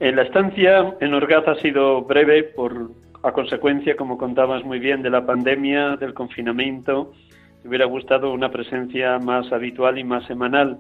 En 0.01 0.17
la 0.17 0.23
estancia 0.23 0.97
en 1.01 1.15
Orgaz 1.15 1.47
ha 1.47 1.55
sido 1.55 2.03
breve 2.03 2.43
por 2.43 2.91
a 3.23 3.33
consecuencia, 3.33 3.97
como 3.97 4.19
contabas 4.19 4.65
muy 4.65 4.81
bien, 4.81 5.03
de 5.03 5.11
la 5.11 5.25
pandemia, 5.25 5.97
del 5.97 6.15
confinamiento. 6.15 7.13
Me 7.63 7.69
hubiera 7.69 7.85
gustado 7.85 8.33
una 8.33 8.51
presencia 8.51 9.19
más 9.19 9.53
habitual 9.53 9.99
y 9.99 10.05
más 10.05 10.25
semanal. 10.27 10.79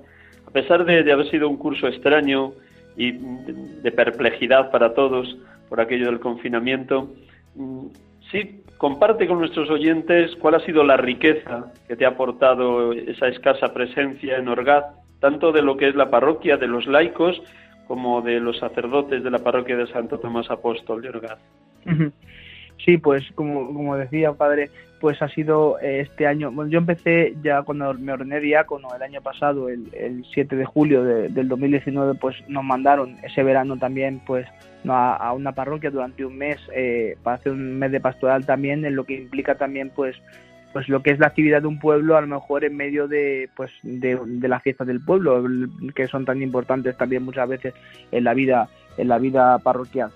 A 0.49 0.51
pesar 0.51 0.87
de, 0.87 1.13
haber 1.13 1.31
sido 1.31 1.47
un 1.47 1.59
curso 1.59 1.89
extraño 1.89 2.53
y 2.97 3.13
de, 3.13 3.93
perplejidad 3.93 4.71
para 4.71 4.95
todos 4.95 5.37
por 5.69 5.79
aquello 5.79 6.07
del 6.07 6.21
confinamiento, 6.21 7.11
mm, 7.55 7.89
sí 8.31 8.63
comparte 8.79 9.27
con 9.27 9.41
nuestros 9.41 9.69
oyentes 9.69 10.35
cuál 10.37 10.55
ha 10.55 10.61
sido 10.61 10.85
la 10.85 10.97
riqueza 10.97 11.71
que 11.87 11.97
te 11.97 12.07
ha 12.07 12.09
aportado 12.09 12.95
esa 12.95 13.29
escasa 13.29 13.75
presencia 13.75 14.39
en 14.39 14.49
Orgaz, 14.49 14.87
tanto 15.21 15.53
de 15.53 15.61
lo 15.61 15.77
que 15.77 15.89
es 15.89 15.95
la 15.95 16.09
parroquia 16.09 16.57
de 16.57 16.67
los 16.67 16.87
laicos 16.87 17.43
como 17.87 18.23
de 18.23 18.41
los 18.41 18.59
sacerdotes 18.59 19.23
de 19.23 19.31
la 19.31 19.41
parroquia 19.41 19.77
de 19.77 19.87
Santo 19.89 20.19
Tomás 20.19 20.51
Apóstol 20.51 21.03
de 21.03 21.11
Orgaz. 21.11 21.39
Sí, 22.85 22.97
pues 22.97 23.24
como, 23.35 23.66
como 23.66 23.97
decía 23.97 24.33
padre, 24.33 24.70
pues 25.01 25.20
ha 25.22 25.29
sido 25.29 25.79
eh, 25.81 26.01
este 26.01 26.26
año, 26.26 26.53
yo 26.66 26.79
empecé 26.79 27.37
ya 27.43 27.62
cuando 27.62 27.93
me 27.95 28.12
ordené 28.12 28.41
diácono 28.41 28.89
el 28.95 29.03
año 29.03 29.20
pasado, 29.20 29.68
el, 29.68 29.89
el 29.95 30.24
7 30.33 30.57
de 30.57 30.64
julio 30.64 31.03
del 31.05 31.49
2019, 31.49 32.14
pues 32.14 32.37
nos 32.49 32.64
mandaron 32.64 33.16
ese 33.22 33.43
verano 33.43 33.76
también 33.76 34.20
pues 34.26 34.47
a, 34.87 35.33
una 35.33 35.53
parroquia 35.53 35.91
durante 35.91 36.24
un 36.24 36.37
mes 36.37 36.59
eh, 36.74 37.16
para 37.22 37.37
hacer 37.37 37.53
un 37.53 37.79
mes 37.79 37.93
de 37.93 38.01
pastoral 38.01 38.47
también, 38.47 38.85
en 38.85 38.97
lo 38.97 39.05
que 39.05 39.14
implica 39.14 39.57
también 39.57 39.91
pues 39.95 40.16
pues 40.72 40.87
lo 40.91 41.03
que 41.03 41.11
es 41.11 41.18
la 41.18 41.29
actividad 41.29 41.62
de 41.62 41.68
un 41.68 41.79
pueblo 41.79 42.16
a 42.16 42.20
lo 42.20 42.26
mejor 42.26 42.62
en 42.62 42.76
medio 42.76 43.09
de 43.09 43.49
pues 43.57 43.72
de, 43.83 44.20
de 44.22 44.49
las 44.49 44.62
fiestas 44.62 44.87
del 44.87 45.03
pueblo 45.03 45.43
que 45.95 46.07
son 46.07 46.26
tan 46.26 46.43
importantes 46.43 46.95
también 46.99 47.24
muchas 47.24 47.49
veces 47.49 47.74
en 48.12 48.24
la 48.24 48.35
vida 48.35 48.68
en 48.99 49.09
la 49.09 49.18
vida 49.18 49.59
parroquial. 49.61 50.11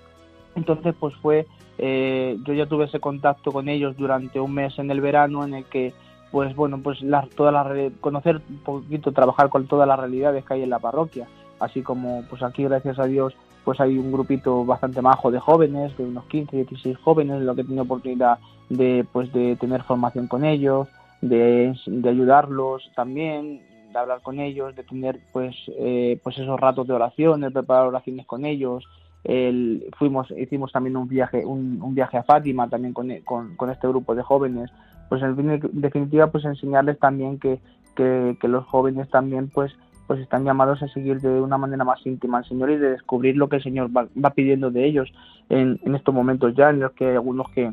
Entonces 0.55 0.93
pues 0.99 1.15
fue 1.15 1.47
eh, 1.77 2.37
yo 2.43 2.53
ya 2.53 2.65
tuve 2.65 2.85
ese 2.85 2.99
contacto 2.99 3.51
con 3.51 3.67
ellos 3.67 3.97
durante 3.97 4.39
un 4.39 4.53
mes 4.53 4.77
en 4.77 4.91
el 4.91 5.01
verano 5.01 5.43
en 5.43 5.55
el 5.55 5.65
que 5.65 5.93
pues 6.31 6.55
bueno 6.55 6.79
pues 6.81 7.01
la, 7.01 7.27
toda 7.35 7.51
la 7.51 7.91
conocer 8.01 8.41
un 8.49 8.57
poquito 8.57 9.11
trabajar 9.11 9.49
con 9.49 9.67
todas 9.67 9.87
las 9.87 9.99
realidades 9.99 10.43
que 10.45 10.55
hay 10.55 10.63
en 10.63 10.69
la 10.69 10.79
parroquia. 10.79 11.27
Así 11.59 11.81
como 11.81 12.23
pues 12.29 12.43
aquí 12.43 12.63
gracias 12.63 12.99
a 12.99 13.05
Dios 13.05 13.35
pues 13.63 13.79
hay 13.79 13.97
un 13.97 14.11
grupito 14.11 14.65
bastante 14.65 15.01
majo 15.01 15.31
de 15.31 15.39
jóvenes 15.39 15.95
de 15.97 16.03
unos 16.03 16.25
15 16.25 16.57
16 16.57 16.97
jóvenes 16.97 17.37
en 17.37 17.45
lo 17.45 17.55
que 17.55 17.61
he 17.61 17.65
tenido 17.65 17.83
oportunidad 17.83 18.39
de 18.69 19.05
pues 19.11 19.31
de 19.31 19.55
tener 19.55 19.83
formación 19.83 20.27
con 20.27 20.43
ellos 20.43 20.87
de, 21.21 21.73
de 21.85 22.09
ayudarlos 22.09 22.91
también 22.95 23.61
de 23.91 23.99
hablar 23.99 24.21
con 24.21 24.39
ellos 24.39 24.75
de 24.75 24.83
tener 24.83 25.19
pues 25.31 25.55
eh, 25.79 26.19
pues 26.23 26.37
esos 26.37 26.59
ratos 26.59 26.87
de 26.87 26.93
oración 26.93 27.41
de 27.41 27.51
preparar 27.51 27.87
oraciones 27.87 28.25
con 28.25 28.45
ellos 28.45 28.83
el, 29.23 29.89
fuimos, 29.97 30.31
hicimos 30.31 30.71
también 30.71 30.97
un 30.97 31.07
viaje, 31.07 31.45
un, 31.45 31.95
viaje 31.95 32.17
a 32.17 32.23
Fátima 32.23 32.69
también 32.69 32.93
con, 32.93 33.09
con, 33.25 33.69
este 33.69 33.87
grupo 33.87 34.15
de 34.15 34.21
jóvenes. 34.21 34.71
Pues 35.09 35.21
en 35.21 35.61
definitiva, 35.73 36.27
pues 36.27 36.45
enseñarles 36.45 36.99
también 36.99 37.39
que, 37.39 37.59
que, 37.95 38.47
los 38.47 38.65
jóvenes 38.65 39.09
también 39.09 39.49
pues 39.49 39.75
pues 40.07 40.19
están 40.19 40.43
llamados 40.43 40.83
a 40.83 40.87
seguir 40.89 41.21
de 41.21 41.39
una 41.39 41.57
manera 41.57 41.85
más 41.85 42.05
íntima 42.05 42.39
al 42.39 42.45
Señor 42.45 42.71
y 42.71 42.77
de 42.77 42.91
descubrir 42.91 43.37
lo 43.37 43.47
que 43.47 43.55
el 43.55 43.63
Señor 43.63 43.89
va, 43.89 44.29
pidiendo 44.31 44.69
de 44.69 44.85
ellos 44.85 45.09
en, 45.47 45.79
estos 45.95 46.13
momentos 46.13 46.53
ya, 46.55 46.71
en 46.71 46.81
los 46.81 46.91
que 46.91 47.11
algunos 47.11 47.49
que, 47.51 47.71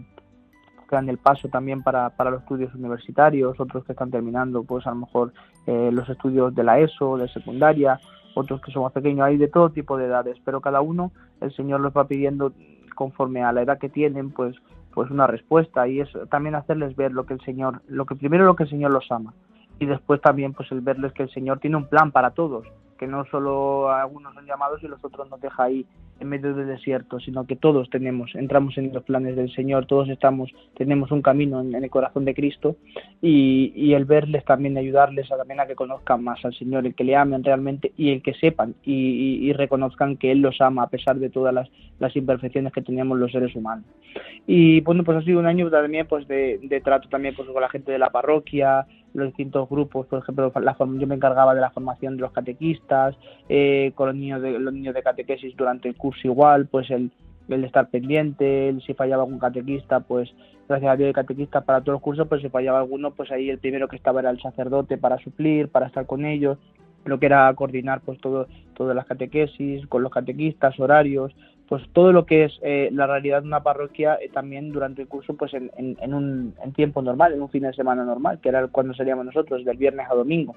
dan 0.89 1.09
el 1.09 1.19
paso 1.19 1.49
también 1.49 1.83
para, 1.83 2.11
para 2.11 2.31
los 2.31 2.43
estudios 2.43 2.75
universitarios, 2.75 3.59
otros 3.59 3.85
que 3.85 3.93
están 3.93 4.11
terminando 4.11 4.63
pues 4.63 4.87
a 4.87 4.91
lo 4.91 4.97
mejor 4.97 5.33
eh, 5.67 5.91
los 5.93 6.09
estudios 6.09 6.55
de 6.55 6.65
la 6.65 6.79
ESO, 6.79 7.17
de 7.17 7.29
secundaria, 7.29 8.01
otros 8.35 8.61
que 8.61 8.73
son 8.73 8.83
más 8.83 8.93
pequeños, 8.93 9.27
hay 9.27 9.37
de 9.37 9.49
todo 9.49 9.71
tipo 9.71 9.97
de 9.97 10.07
edades, 10.07 10.37
pero 10.45 10.61
cada 10.61 10.81
uno 10.81 11.13
el 11.41 11.55
Señor 11.55 11.81
los 11.81 11.93
va 11.93 12.07
pidiendo 12.07 12.53
conforme 12.95 13.43
a 13.43 13.53
la 13.53 13.63
edad 13.63 13.79
que 13.79 13.89
tienen, 13.89 14.31
pues 14.31 14.57
pues 14.93 15.11
una 15.11 15.27
respuesta 15.27 15.87
y 15.87 16.01
es 16.01 16.09
también 16.31 16.57
hacerles 16.57 16.97
ver 16.97 17.13
lo 17.13 17.25
que 17.25 17.35
el 17.35 17.41
Señor, 17.43 17.81
lo 17.87 18.07
que 18.07 18.17
primero 18.17 18.45
lo 18.45 18.57
que 18.57 18.65
el 18.65 18.71
Señor 18.71 18.91
los 18.91 19.11
ama 19.11 19.35
y 19.79 19.87
después 19.87 20.21
también 20.21 20.53
pues 20.53 20.71
el 20.73 20.81
verles 20.81 21.13
que 21.13 21.23
el 21.23 21.31
Señor 21.31 21.59
tiene 21.59 21.77
un 21.77 21.89
plan 21.89 22.13
para 22.13 22.33
todos, 22.33 22.67
que 23.01 23.07
no 23.07 23.25
solo 23.31 23.91
algunos 23.91 24.35
son 24.35 24.45
llamados 24.45 24.83
y 24.83 24.87
los 24.87 25.03
otros 25.03 25.31
nos 25.31 25.41
deja 25.41 25.65
ahí 25.65 25.87
en 26.21 26.29
medio 26.29 26.55
del 26.55 26.67
desierto, 26.67 27.19
sino 27.19 27.47
que 27.47 27.57
todos 27.57 27.89
tenemos, 27.89 28.35
entramos 28.35 28.77
en 28.77 28.93
los 28.93 29.03
planes 29.05 29.37
del 29.37 29.51
Señor, 29.55 29.87
todos 29.87 30.11
estamos, 30.11 30.51
tenemos 30.77 31.11
un 31.11 31.23
camino 31.23 31.63
en, 31.63 31.75
el 31.75 31.89
corazón 31.89 32.27
de 32.27 32.35
Cristo 32.35 32.77
y, 33.23 33.95
el 33.95 34.05
verles 34.05 34.45
también, 34.45 34.77
ayudarles 34.77 35.33
a, 35.33 35.39
también 35.39 35.61
a 35.61 35.67
que 35.67 35.75
conozcan 35.75 36.23
más 36.23 36.45
al 36.45 36.55
Señor, 36.55 36.85
el 36.85 36.95
que 36.95 37.05
le 37.05 37.17
amen 37.17 37.43
realmente 37.43 37.93
y 37.97 38.11
el 38.11 38.23
que 38.23 38.35
sepan 38.35 38.75
y, 38.85 39.51
reconozcan 39.55 40.19
que 40.19 40.31
Él 40.31 40.41
los 40.41 40.61
ama 40.61 40.83
a 40.83 40.89
pesar 40.89 41.19
de 41.19 41.31
todas 41.31 41.55
las, 41.55 42.17
imperfecciones 42.17 42.73
que 42.73 42.83
teníamos 42.83 43.19
los 43.19 43.33
seres 43.33 43.57
humanos. 43.57 43.87
Y 44.47 44.83
bueno, 44.83 45.05
pues 45.05 45.17
ha 45.17 45.23
sido 45.23 45.41
un 45.41 45.47
año 45.47 45.71
también 45.71 46.07
pues 46.07 46.29
de, 46.29 46.83
trato 46.85 47.09
también 47.09 47.35
pues, 47.35 47.49
con 47.49 47.63
la 47.63 47.71
gente 47.71 47.93
de 47.93 47.99
la 47.99 48.11
parroquia, 48.11 48.87
los 49.15 49.29
distintos 49.29 49.69
grupos, 49.69 50.07
por 50.07 50.21
ejemplo, 50.21 50.53
la, 50.61 50.77
yo 50.79 51.07
me 51.07 51.15
encargaba 51.15 51.55
de 51.55 51.61
la 51.61 51.71
formación 51.71 52.17
de 52.17 52.23
los 52.23 52.33
catequistas, 52.33 53.17
eh, 53.49 53.93
con 53.95 54.09
los 54.09 54.17
niños 54.17 54.43
de 54.43 54.59
los 54.59 54.73
niños 54.73 54.95
de 54.95 55.03
catequesis 55.03 55.57
durante 55.57 55.89
el 55.89 55.97
curso 55.97 56.21
igual, 56.25 56.67
pues 56.67 56.91
el, 56.91 57.11
el 57.49 57.65
estar 57.65 57.89
pendiente, 57.89 58.69
el, 58.69 58.83
si 58.83 58.95
fallaba 58.95 59.25
algún 59.25 59.39
catequista, 59.39 60.01
pues 60.01 60.33
gracias 60.69 60.93
a 60.93 60.97
Dios 60.97 61.09
el 61.09 61.15
catequista 61.15 61.63
para 61.63 61.81
todos 61.81 61.95
los 61.95 62.03
cursos, 62.03 62.29
pues 62.29 62.43
si 62.43 62.49
fallaba 62.49 62.79
alguno, 62.79 63.11
pues 63.11 63.31
ahí 63.31 63.51
el 63.51 63.59
primero 63.59 63.89
que 63.89 63.97
estaba 63.97 64.21
era 64.21 64.31
el 64.31 64.41
sacerdote 64.41 64.97
para 64.99 65.19
suplir, 65.19 65.69
para 65.69 65.87
estar 65.87 66.07
con 66.07 66.25
ellos, 66.25 66.59
lo 67.05 67.19
que 67.19 67.27
era 67.27 67.53
coordinar 67.55 68.01
pues 68.03 68.21
todo 68.21 68.47
todas 68.75 68.95
las 68.95 69.07
catequesis 69.07 69.87
con 69.87 70.03
los 70.03 70.13
catequistas 70.13 70.79
horarios 70.79 71.35
pues 71.71 71.85
todo 71.93 72.11
lo 72.11 72.27
que 72.27 72.47
es 72.47 72.59
eh, 72.63 72.89
la 72.93 73.07
realidad 73.07 73.43
de 73.43 73.47
una 73.47 73.63
parroquia 73.63 74.19
eh, 74.21 74.29
también 74.29 74.73
durante 74.73 75.03
el 75.03 75.09
curso 75.09 75.35
pues 75.35 75.55
en, 75.55 75.71
en, 75.77 76.15
un 76.15 76.53
en 76.65 76.73
tiempo 76.73 77.01
normal 77.01 77.33
en 77.33 77.43
un 77.43 77.49
fin 77.49 77.63
de 77.63 77.73
semana 77.73 78.05
normal 78.05 78.41
que 78.41 78.49
era 78.49 78.67
cuando 78.67 78.93
seríamos 78.93 79.25
nosotros 79.25 79.65
del 79.65 79.77
viernes 79.77 80.09
a 80.11 80.17
domingo. 80.17 80.57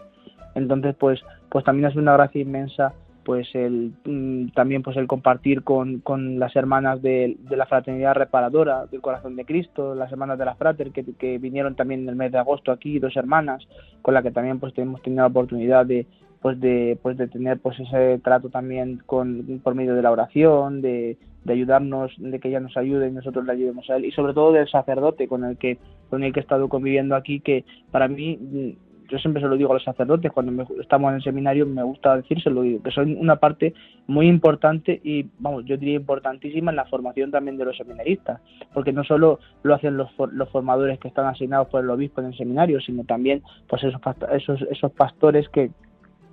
Entonces 0.55 0.95
pues 0.97 1.21
pues 1.49 1.63
también 1.63 1.91
es 1.91 1.95
una 1.95 2.13
gracia 2.13 2.41
inmensa 2.41 2.93
pues 3.23 3.47
el 3.53 3.93
mm, 4.03 4.53
también 4.55 4.81
pues 4.81 4.97
el 4.97 5.05
compartir 5.05 5.61
con, 5.61 5.99
con 5.99 6.39
las 6.39 6.55
hermanas 6.55 6.99
de, 7.03 7.37
de, 7.41 7.57
la 7.57 7.67
fraternidad 7.67 8.15
reparadora 8.15 8.87
del 8.87 9.01
corazón 9.01 9.35
de 9.35 9.45
Cristo 9.45 9.93
las 9.93 10.11
hermanas 10.11 10.39
de 10.39 10.45
la 10.45 10.55
frater 10.55 10.89
que, 10.89 11.05
que 11.13 11.37
vinieron 11.37 11.75
también 11.75 12.01
en 12.01 12.09
el 12.09 12.15
mes 12.15 12.31
de 12.31 12.39
agosto 12.39 12.71
aquí 12.71 12.97
dos 12.97 13.15
hermanas 13.15 13.67
con 14.01 14.15
las 14.15 14.23
que 14.23 14.31
también 14.31 14.59
pues 14.59 14.75
hemos 14.79 15.03
tenido 15.03 15.21
la 15.21 15.27
oportunidad 15.27 15.85
de 15.85 16.07
pues 16.43 16.59
de 16.59 16.99
pues 17.01 17.17
de 17.17 17.29
tener 17.29 17.57
pues 17.59 17.79
ese 17.79 18.19
trato 18.19 18.49
también 18.49 19.01
con 19.05 19.61
por 19.63 19.75
medio 19.75 19.95
de 19.95 20.01
la 20.01 20.11
oración 20.11 20.81
de, 20.81 21.17
de 21.45 21.53
ayudarnos 21.53 22.11
de 22.17 22.37
que 22.41 22.49
ella 22.49 22.59
nos 22.59 22.75
ayude 22.75 23.07
y 23.07 23.11
nosotros 23.11 23.45
le 23.45 23.53
ayudemos 23.53 23.89
a 23.89 23.95
él 23.95 24.03
y 24.03 24.11
sobre 24.11 24.33
todo 24.33 24.51
del 24.51 24.67
sacerdote 24.67 25.29
con 25.29 25.45
el 25.45 25.57
que 25.57 25.77
con 26.09 26.21
el 26.21 26.33
que 26.33 26.41
he 26.41 26.43
estado 26.43 26.67
conviviendo 26.67 27.15
aquí 27.15 27.39
que 27.39 27.63
para 27.91 28.09
mí 28.09 28.37
mm, 28.37 28.71
yo 29.09 29.19
siempre 29.19 29.41
se 29.41 29.47
lo 29.47 29.55
digo 29.55 29.71
a 29.71 29.75
los 29.75 29.85
sacerdotes 29.85 30.33
cuando 30.33 30.67
estamos 30.81 31.11
en 31.11 31.15
el 31.15 31.23
seminario 31.23 31.65
me 31.65 31.81
gusta 31.81 32.17
decírselo 32.17 32.61
que 32.83 32.91
son 32.91 33.15
una 33.17 33.37
parte 33.37 33.73
muy 34.07 34.27
importante 34.27 34.99
y 35.01 35.25
vamos 35.39 35.63
yo 35.63 35.77
diría 35.77 35.95
importantísima 35.95 36.71
en 36.71 36.75
la 36.75 36.85
formación 36.85 37.31
también 37.31 37.55
de 37.55 37.63
los 37.63 37.77
seminaristas 37.77 38.41
porque 38.73 38.91
no 38.91 39.05
solo 39.05 39.39
lo 39.61 39.75
hacen 39.75 39.95
los, 39.95 40.09
los 40.33 40.49
formadores 40.49 40.99
que 40.99 41.07
están 41.07 41.25
asignados 41.25 41.69
por 41.69 41.81
el 41.81 41.89
obispo 41.89 42.19
en 42.19 42.27
el 42.27 42.37
seminario 42.37 42.81
sino 42.81 43.05
también 43.05 43.41
pues 43.69 43.81
esos 43.85 44.01
esos 44.33 44.61
esos 44.63 44.91
pastores 44.91 45.47
que 45.47 45.71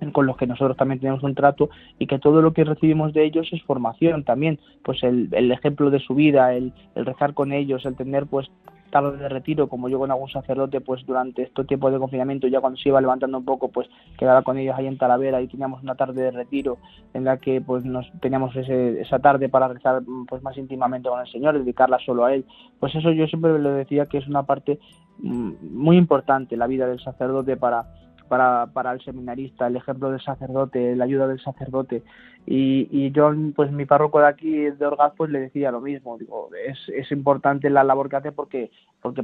con 0.09 0.25
los 0.25 0.37
que 0.37 0.47
nosotros 0.47 0.75
también 0.77 0.99
tenemos 0.99 1.21
un 1.21 1.35
trato 1.35 1.69
y 1.99 2.07
que 2.07 2.17
todo 2.17 2.41
lo 2.41 2.53
que 2.53 2.63
recibimos 2.63 3.13
de 3.13 3.23
ellos 3.23 3.47
es 3.51 3.61
formación 3.63 4.23
también, 4.23 4.59
pues 4.83 5.03
el, 5.03 5.29
ejemplo 5.51 5.91
de 5.91 5.99
su 5.99 6.15
vida, 6.15 6.53
el, 6.55 6.73
el, 6.95 7.05
rezar 7.05 7.35
con 7.35 7.51
ellos, 7.51 7.85
el 7.85 7.95
tener 7.95 8.25
pues 8.25 8.49
tarde 8.91 9.17
de 9.17 9.29
retiro, 9.29 9.67
como 9.67 9.89
yo 9.89 9.97
con 9.97 10.11
algún 10.11 10.29
sacerdote, 10.29 10.81
pues 10.81 11.03
durante 11.05 11.43
estos 11.43 11.65
tiempos 11.65 11.91
de 11.91 11.97
confinamiento, 11.97 12.47
ya 12.47 12.59
cuando 12.59 12.77
se 12.77 12.89
iba 12.89 13.01
levantando 13.01 13.39
un 13.39 13.45
poco, 13.45 13.69
pues 13.69 13.89
quedaba 14.19 14.43
con 14.43 14.57
ellos 14.57 14.75
ahí 14.77 14.85
en 14.85 14.97
Talavera 14.97 15.41
y 15.41 15.47
teníamos 15.47 15.81
una 15.81 15.95
tarde 15.95 16.21
de 16.23 16.31
retiro 16.31 16.77
en 17.13 17.23
la 17.23 17.37
que 17.37 17.61
pues 17.61 17.83
nos 17.85 18.11
teníamos 18.21 18.55
ese, 18.55 19.01
esa 19.01 19.19
tarde 19.19 19.49
para 19.49 19.69
rezar 19.69 20.03
pues 20.27 20.43
más 20.43 20.57
íntimamente 20.57 21.09
con 21.09 21.19
el 21.19 21.31
Señor, 21.31 21.57
dedicarla 21.57 21.97
solo 22.05 22.25
a 22.25 22.35
Él. 22.35 22.45
Pues 22.79 22.93
eso 22.93 23.11
yo 23.11 23.25
siempre 23.27 23.57
le 23.57 23.69
decía 23.69 24.05
que 24.05 24.19
es 24.19 24.27
una 24.27 24.43
parte 24.43 24.79
mm, 25.19 25.51
muy 25.71 25.97
importante 25.97 26.57
la 26.57 26.67
vida 26.67 26.85
del 26.85 26.99
sacerdote 26.99 27.57
para 27.57 27.85
para, 28.31 28.67
para 28.67 28.93
el 28.93 29.01
seminarista, 29.01 29.67
el 29.67 29.75
ejemplo 29.75 30.09
del 30.09 30.21
sacerdote, 30.21 30.95
la 30.95 31.03
ayuda 31.03 31.27
del 31.27 31.41
sacerdote. 31.41 32.01
Y, 32.45 32.87
y 32.89 33.11
yo, 33.11 33.29
pues 33.53 33.73
mi 33.73 33.85
párroco 33.85 34.19
de 34.21 34.27
aquí, 34.27 34.69
de 34.69 34.85
Orgaz, 34.85 35.11
pues 35.17 35.29
le 35.31 35.41
decía 35.41 35.69
lo 35.69 35.81
mismo. 35.81 36.17
Digo, 36.17 36.47
es, 36.65 36.77
es 36.95 37.11
importante 37.11 37.69
la 37.69 37.83
labor 37.83 38.07
que 38.07 38.15
hace 38.15 38.31
porque, 38.31 38.71
porque 39.01 39.21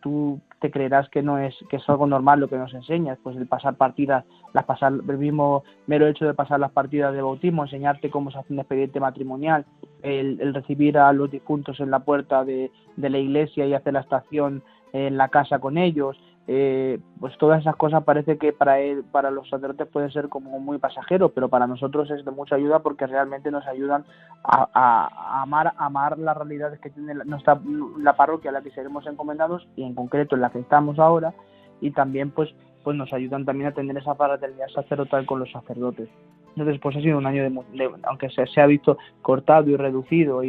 tú 0.00 0.38
te 0.60 0.70
creerás 0.70 1.08
que 1.08 1.22
no 1.22 1.38
es, 1.38 1.56
que 1.68 1.78
es 1.78 1.88
algo 1.88 2.06
normal 2.06 2.38
lo 2.38 2.46
que 2.46 2.56
nos 2.56 2.72
enseñas, 2.72 3.18
pues 3.20 3.36
el 3.36 3.48
pasar 3.48 3.74
partidas, 3.74 4.24
las 4.54 4.64
pasar, 4.64 4.92
el 4.92 5.18
mismo 5.18 5.64
mero 5.88 6.06
hecho 6.06 6.24
de 6.24 6.32
pasar 6.32 6.60
las 6.60 6.70
partidas 6.70 7.12
de 7.12 7.22
bautismo, 7.22 7.64
enseñarte 7.64 8.10
cómo 8.10 8.30
se 8.30 8.38
hace 8.38 8.52
un 8.52 8.60
expediente 8.60 9.00
matrimonial, 9.00 9.66
el, 10.04 10.40
el 10.40 10.54
recibir 10.54 10.98
a 10.98 11.12
los 11.12 11.32
difuntos 11.32 11.80
en 11.80 11.90
la 11.90 11.98
puerta 11.98 12.44
de, 12.44 12.70
de 12.96 13.10
la 13.10 13.18
iglesia 13.18 13.66
y 13.66 13.74
hacer 13.74 13.94
la 13.94 14.02
estación 14.02 14.62
en 14.92 15.16
la 15.16 15.30
casa 15.30 15.58
con 15.58 15.78
ellos, 15.78 16.16
eh, 16.48 17.00
pues 17.18 17.36
todas 17.38 17.60
esas 17.60 17.74
cosas 17.74 18.04
parece 18.04 18.38
que 18.38 18.52
para 18.52 18.76
para 19.10 19.32
los 19.32 19.48
sacerdotes 19.48 19.88
puede 19.88 20.10
ser 20.10 20.28
como 20.28 20.60
muy 20.60 20.78
pasajero, 20.78 21.30
pero 21.30 21.48
para 21.48 21.66
nosotros 21.66 22.08
es 22.10 22.24
de 22.24 22.30
mucha 22.30 22.54
ayuda 22.54 22.80
porque 22.80 23.06
realmente 23.06 23.50
nos 23.50 23.66
ayudan 23.66 24.04
a, 24.44 25.42
amar, 25.42 25.72
amar 25.76 26.18
las 26.18 26.36
realidades 26.36 26.78
que 26.80 26.90
tiene 26.90 27.14
nuestra, 27.24 27.60
la 27.98 28.16
parroquia 28.16 28.50
a 28.50 28.52
la 28.52 28.62
que 28.62 28.70
seremos 28.70 29.06
encomendados 29.06 29.66
y 29.74 29.82
en 29.82 29.94
concreto 29.94 30.36
en 30.36 30.42
la 30.42 30.50
que 30.50 30.60
estamos 30.60 31.00
ahora 31.00 31.34
y 31.80 31.90
también 31.90 32.30
pues 32.30 32.54
pues 32.84 32.96
nos 32.96 33.12
ayudan 33.12 33.44
también 33.44 33.70
a 33.70 33.74
tener 33.74 33.96
esa 33.96 34.14
fraternidad 34.14 34.68
sacerdotal 34.68 35.26
con 35.26 35.40
los 35.40 35.50
sacerdotes. 35.50 36.08
Entonces 36.50 36.78
pues 36.80 36.96
ha 36.96 37.00
sido 37.00 37.18
un 37.18 37.26
año 37.26 37.42
de, 37.42 37.90
aunque 38.04 38.28
se, 38.30 38.60
ha 38.60 38.66
visto 38.66 38.96
cortado 39.22 39.68
y 39.68 39.76
reducido 39.76 40.44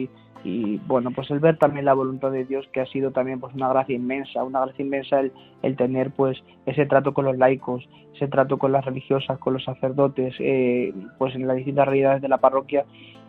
y 0.48 0.78
bueno 0.88 1.12
pues 1.12 1.30
el 1.30 1.40
ver 1.40 1.58
también 1.58 1.84
la 1.84 1.94
voluntad 1.94 2.32
de 2.32 2.46
Dios 2.46 2.66
que 2.72 2.80
ha 2.80 2.86
sido 2.86 3.12
también 3.12 3.42
pues 3.42 3.54
una 3.54 3.68
gracia 3.68 3.96
inmensa 3.96 4.44
una 4.46 4.62
gracia 4.62 4.86
inmensa 4.86 5.20
el, 5.20 5.34
el 5.62 5.76
tener 5.76 6.12
pues 6.12 6.42
ese 6.66 6.86
trato 6.86 7.14
con 7.14 7.26
los 7.26 7.38
laicos 7.38 7.88
ese 8.16 8.30
trato 8.30 8.58
con 8.58 8.72
las 8.72 8.86
religiosas 8.86 9.38
con 9.40 9.54
los 9.54 9.66
sacerdotes 9.66 10.36
eh, 10.40 10.94
pues 11.18 11.36
en 11.36 11.48
las 11.48 11.58
distintas 11.58 11.86
realidades 11.86 12.22
de 12.22 12.30
la 12.30 12.38
parroquia 12.38 12.86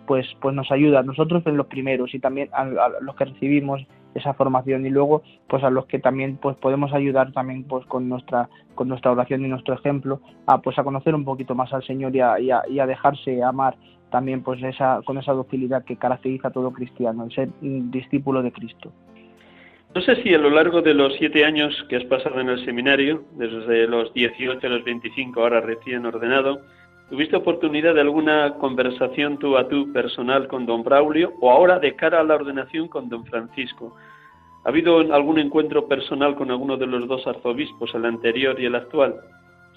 pues 0.07 0.27
pues 0.41 0.55
nos 0.55 0.71
ayuda 0.71 1.03
nosotros 1.03 1.43
en 1.47 1.57
los 1.57 1.67
primeros 1.67 2.15
y 2.15 2.21
también 2.21 2.51
a, 2.53 2.65
los 3.01 3.17
que 3.17 3.25
recibimos 3.25 3.85
esa 4.15 4.33
formación 4.35 4.87
y 4.87 4.91
luego 4.91 5.23
pues 5.49 5.65
a 5.65 5.71
los 5.71 5.87
que 5.87 5.99
también 5.99 6.39
pues 6.41 6.57
podemos 6.57 6.93
ayudar 6.93 7.33
también 7.33 7.65
pues 7.65 7.85
con 7.87 8.09
nuestra 8.09 8.49
con 8.77 8.89
nuestra 8.89 9.11
oración 9.11 9.45
y 9.45 9.49
nuestro 9.49 9.75
ejemplo 9.75 10.21
a 10.47 10.63
pues 10.63 10.79
a 10.79 10.85
conocer 10.85 11.17
un 11.17 11.25
poquito 11.25 11.57
más 11.57 11.73
al 11.73 11.83
Señor 11.83 12.15
y 12.15 12.21
a, 12.21 12.39
y 12.39 12.79
a, 12.79 12.87
dejarse 12.87 13.43
amar 13.43 13.77
también 14.11 14.43
pues 14.43 14.63
esa 14.63 15.01
con 15.05 15.19
esa 15.19 15.33
docilidad 15.33 15.85
que 15.85 15.97
caracteriza 15.97 16.49
a 16.49 16.53
todo 16.53 16.73
cristiano 16.73 17.25
el 17.25 17.33
ser 17.33 17.49
discípulo 17.61 18.43
de 18.43 18.53
Cristo 18.53 18.93
no 19.95 20.03
sé 20.03 20.23
si 20.23 20.35
a 20.35 20.39
lo 20.39 20.51
largo 20.51 20.83
de 20.83 20.93
los 20.93 21.15
siete 21.17 21.47
años 21.47 21.75
que 21.89 21.97
has 21.97 22.05
pasado 22.05 22.41
en 22.41 22.51
el 22.51 22.63
seminario, 22.65 23.25
desde 23.33 23.87
los 23.87 24.13
18 24.13 24.67
a 24.67 24.71
los 24.71 24.85
25, 24.85 25.41
ahora 25.41 25.63
recién 25.63 26.05
ordenado, 26.05 26.61
¿tuviste 27.09 27.37
oportunidad 27.37 27.95
de 27.95 28.03
alguna 28.03 28.55
conversación 28.59 29.39
tú 29.39 29.57
a 29.57 29.67
tú 29.67 29.91
personal 29.93 30.47
con 30.47 30.67
don 30.67 30.85
Braulio 30.85 31.33
o 31.41 31.51
ahora 31.51 31.79
de 31.79 31.97
cara 31.97 32.21
a 32.21 32.23
la 32.23 32.35
ordenación 32.35 32.89
con 32.89 33.09
don 33.09 33.25
Francisco? 33.25 33.97
¿Ha 34.65 34.69
habido 34.69 34.99
algún 34.99 35.39
encuentro 35.39 35.89
personal 35.89 36.35
con 36.37 36.51
alguno 36.51 36.77
de 36.77 36.87
los 36.87 37.09
dos 37.09 37.27
arzobispos, 37.27 37.95
el 37.95 38.05
anterior 38.05 38.61
y 38.61 38.67
el 38.67 38.75
actual? 38.75 39.15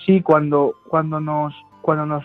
Sí, 0.06 0.22
cuando, 0.22 0.74
cuando 0.90 1.22
nos 1.22 1.54
cuando 1.82 2.06
nos 2.06 2.24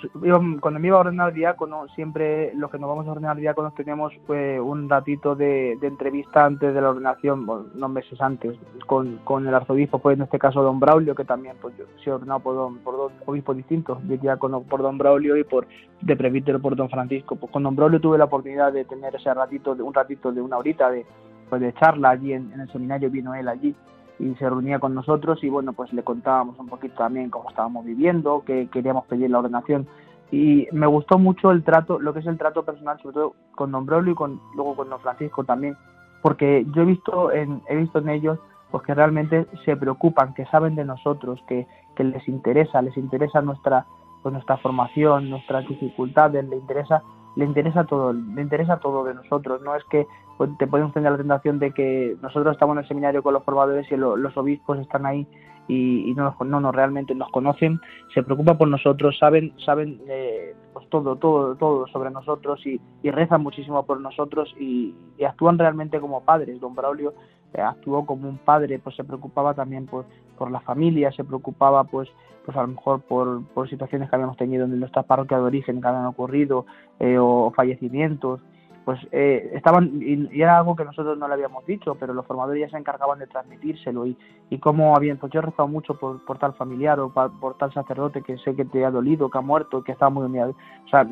cuando 0.61 0.79
me 0.79 0.89
iba 0.89 0.99
a 0.99 1.01
ordenar 1.01 1.33
diácono, 1.33 1.87
siempre 1.95 2.53
los 2.55 2.71
que 2.71 2.79
nos 2.79 2.89
vamos 2.89 3.07
a 3.07 3.13
ordenar 3.13 3.37
diáconos 3.37 3.75
teníamos 3.75 4.13
pues, 4.27 4.61
un 4.61 4.89
ratito 4.89 5.35
de, 5.35 5.79
entrevista 5.83 6.45
antes 6.45 6.75
de 6.75 6.81
la 6.81 6.91
ordenación, 6.91 7.49
unos 7.49 7.91
meses 7.91 8.21
antes, 8.21 8.59
con, 8.87 9.19
con 9.25 9.47
el 9.49 9.55
arzobispo, 9.55 9.99
pues 9.99 10.17
en 10.17 10.25
este 10.25 10.39
caso 10.39 10.63
don 10.63 10.79
Braulio, 10.79 11.15
que 11.15 11.25
también 11.25 11.57
pues 11.61 11.77
yo 11.79 11.85
soy 12.05 12.13
ordenado 12.13 12.41
por, 12.41 12.55
dos 12.97 13.13
obispos 13.25 13.57
distintos, 13.57 14.07
de 14.07 14.19
diácono 14.19 14.63
por 14.63 14.83
don 14.83 14.99
Braulio 14.99 15.37
y 15.37 15.45
por 15.45 15.67
de 16.03 16.17
presbítero 16.17 16.61
por 16.61 16.77
don 16.77 16.91
Francisco. 16.91 17.37
Pues 17.37 17.51
con 17.51 17.63
don 17.63 17.75
Braulio 17.75 18.01
tuve 18.01 18.19
la 18.19 18.25
oportunidad 18.25 18.73
de 18.73 18.85
tener 18.85 19.15
ese 19.17 19.33
ratito, 19.33 19.75
de 19.75 19.83
un 19.83 19.95
ratito 19.95 20.33
de 20.33 20.43
una 20.43 20.59
horita 20.59 20.91
de, 20.91 21.07
pues, 21.49 21.63
de 21.63 21.73
charla 21.75 22.11
allí 22.11 22.35
en 22.35 22.53
el 22.61 22.71
seminario, 22.71 23.11
vino 23.11 23.35
él 23.35 23.49
allí 23.49 23.75
y 24.19 24.35
se 24.37 24.49
reunía 24.49 24.79
con 24.79 24.95
nosotros 24.95 25.43
y 25.43 25.49
bueno, 25.49 25.73
pues 25.73 25.93
le 25.93 26.03
contábamos 26.03 26.59
un 26.59 26.69
poquito 26.69 26.95
también 26.95 27.31
cómo 27.31 27.51
estábamos 27.51 27.85
viviendo, 27.85 28.43
que 28.45 28.69
queríamos 28.69 29.05
pedir 29.07 29.31
la 29.31 29.39
ordenación. 29.39 29.87
Y 30.31 30.67
me 30.73 30.87
gustó 30.87 31.19
mucho 31.19 31.51
el 31.51 31.62
trato, 31.62 32.01
lo 32.01 32.12
que 32.12 32.21
es 32.21 32.27
el 32.27 32.39
trato 32.39 32.64
personal, 32.64 32.99
sobre 33.01 33.14
todo 33.14 33.35
con 33.55 33.71
Don 33.71 34.09
y 34.09 34.14
con, 34.14 34.41
luego 34.55 34.75
con 34.75 34.91
Don 34.91 35.01
Francisco 35.01 35.45
también, 35.45 35.77
porque 36.23 36.67
yo 36.73 36.83
he 36.83 36.87
visto 36.87 37.31
en, 37.33 37.62
he 37.69 37.77
visto 37.77 37.99
en 37.99 38.09
ellos 38.09 38.39
pues 38.71 38.83
que 38.83 38.95
realmente 38.95 39.47
se 39.64 39.77
preocupan, 39.77 40.35
que 40.35 40.45
saben 40.47 40.75
de 40.75 40.85
nosotros, 40.85 41.41
que, 41.47 41.69
que 41.95 42.03
les 42.03 42.27
interesa, 42.27 42.83
les 42.83 42.97
interesa 42.97 43.41
nuestra, 43.41 43.87
pues 44.23 44.33
nuestra 44.33 44.57
formación, 44.57 45.31
nuestras 45.31 45.69
dificultades, 45.69 46.45
les 46.49 46.61
interesa 46.61 47.03
le 47.37 47.45
interesa 47.45 47.84
todo, 47.84 48.12
le 48.12 48.43
interesa 48.43 48.78
todo 48.78 49.05
de 49.05 49.14
nosotros. 49.14 49.62
No 49.62 49.76
es 49.76 49.84
que 49.84 50.07
pues, 50.37 50.51
te 50.59 50.66
podemos 50.66 50.93
tener 50.93 51.12
la 51.12 51.18
tentación 51.18 51.59
de 51.59 51.72
que 51.72 52.16
nosotros 52.22 52.55
estamos 52.55 52.74
en 52.74 52.82
el 52.82 52.89
seminario 52.89 53.22
con 53.22 53.34
los 53.34 53.45
formadores 53.45 53.91
y 53.91 53.97
los 53.97 54.37
obispos 54.37 54.78
están 54.78 55.07
ahí 55.07 55.26
y, 55.68 56.14
no, 56.14 56.34
no, 56.45 56.61
no, 56.61 56.72
realmente 56.72 57.14
nos 57.14 57.30
conocen, 57.30 57.80
se 58.14 58.22
preocupan 58.22 58.57
por 58.57 58.68
nosotros, 58.68 59.18
saben, 59.18 59.53
saben 59.64 60.01
eh, 60.09 60.55
pues 60.72 60.89
todo, 60.89 61.16
todo, 61.16 61.57
todo 61.57 61.87
sobre 61.89 62.11
nosotros 62.11 62.64
y, 62.66 62.80
rezan 63.03 63.43
muchísimo 63.43 63.84
por 63.84 64.01
nosotros 64.01 64.55
y, 64.59 64.95
actúan 65.26 65.59
realmente 65.59 66.01
como 66.01 66.24
padres. 66.24 66.61
Don 66.61 66.74
Braulio 66.74 67.14
actuó 67.61 68.05
como 68.07 68.29
un 68.29 68.39
padre, 68.39 68.79
pues 68.79 68.97
se 68.97 69.05
preocupaba 69.05 69.55
también 69.55 69.87
por, 69.87 70.05
por 70.39 70.51
la 70.51 70.61
familia, 70.61 71.13
se 71.13 71.25
preocupaba 71.25 71.85
pues 71.85 72.09
pues 72.45 72.57
a 72.57 72.63
lo 72.63 72.69
mejor 72.69 73.01
por, 73.01 73.45
por 73.49 73.69
situaciones 73.69 74.09
que 74.09 74.15
habíamos 74.15 74.37
tenido 74.37 74.67
en 74.67 74.79
nuestra 74.79 75.03
parroquia 75.03 75.37
de 75.37 75.43
origen 75.43 75.81
que 75.81 75.89
habían 75.89 76.07
ocurrido 76.07 76.65
eh, 77.01 77.19
o 77.19 77.53
fallecimientos 77.55 78.41
pues 78.87 79.01
eh, 79.11 79.51
estaban 79.53 80.01
y, 80.01 80.41
era 80.41 80.59
algo 80.59 80.76
que 80.76 80.84
nosotros 80.84 81.18
no 81.18 81.26
le 81.26 81.34
habíamos 81.34 81.66
dicho 81.66 81.97
pero 81.97 82.14
los 82.14 82.24
formadores 82.24 82.61
ya 82.61 82.70
se 82.70 82.78
encargaban 82.78 83.18
de 83.18 83.26
transmitírselo. 83.26 84.07
Y, 84.07 84.16
y 84.49 84.59
cómo 84.59 84.95
habían 84.95 85.16
pues 85.16 85.32
yo 85.32 85.41
he 85.41 85.43
rezado 85.43 85.66
mucho 85.66 85.99
por, 85.99 86.24
por 86.24 86.39
tal 86.39 86.55
familiar 86.55 87.01
o 87.01 87.12
por, 87.12 87.59
tal 87.59 87.74
sacerdote 87.74 88.22
que 88.22 88.39
sé 88.39 88.55
que 88.55 88.64
te 88.64 88.84
ha 88.84 88.93
dolido 88.93 89.28
que 89.28 89.39
ha 89.39 89.41
muerto 89.41 89.82
que 89.82 89.91
estaba 89.91 90.11
muy 90.11 90.24
unido 90.24 90.55
o 90.84 90.89
sea 90.89 91.05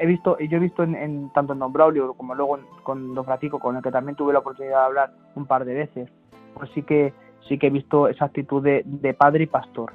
he 0.00 0.06
visto 0.06 0.38
yo 0.38 0.56
he 0.56 0.60
visto 0.60 0.82
en, 0.82 1.30
tanto 1.34 1.52
en 1.52 1.58
Don 1.58 1.70
Braulio 1.70 2.14
como 2.14 2.34
luego 2.34 2.60
con 2.82 3.14
Don 3.14 3.26
Francisco 3.26 3.58
con 3.58 3.76
el 3.76 3.82
que 3.82 3.90
también 3.90 4.16
tuve 4.16 4.32
la 4.32 4.38
oportunidad 4.38 4.78
de 4.78 4.84
hablar 4.86 5.12
un 5.34 5.44
par 5.44 5.66
de 5.66 5.74
veces 5.74 6.08
pues 6.54 6.70
sí 6.70 6.82
que 6.82 7.12
sí 7.46 7.58
que 7.58 7.66
he 7.66 7.70
visto 7.70 8.08
esa 8.08 8.24
actitud 8.24 8.62
de, 8.62 8.82
de 8.86 9.12
padre 9.12 9.44
y 9.44 9.48
pastor 9.48 9.92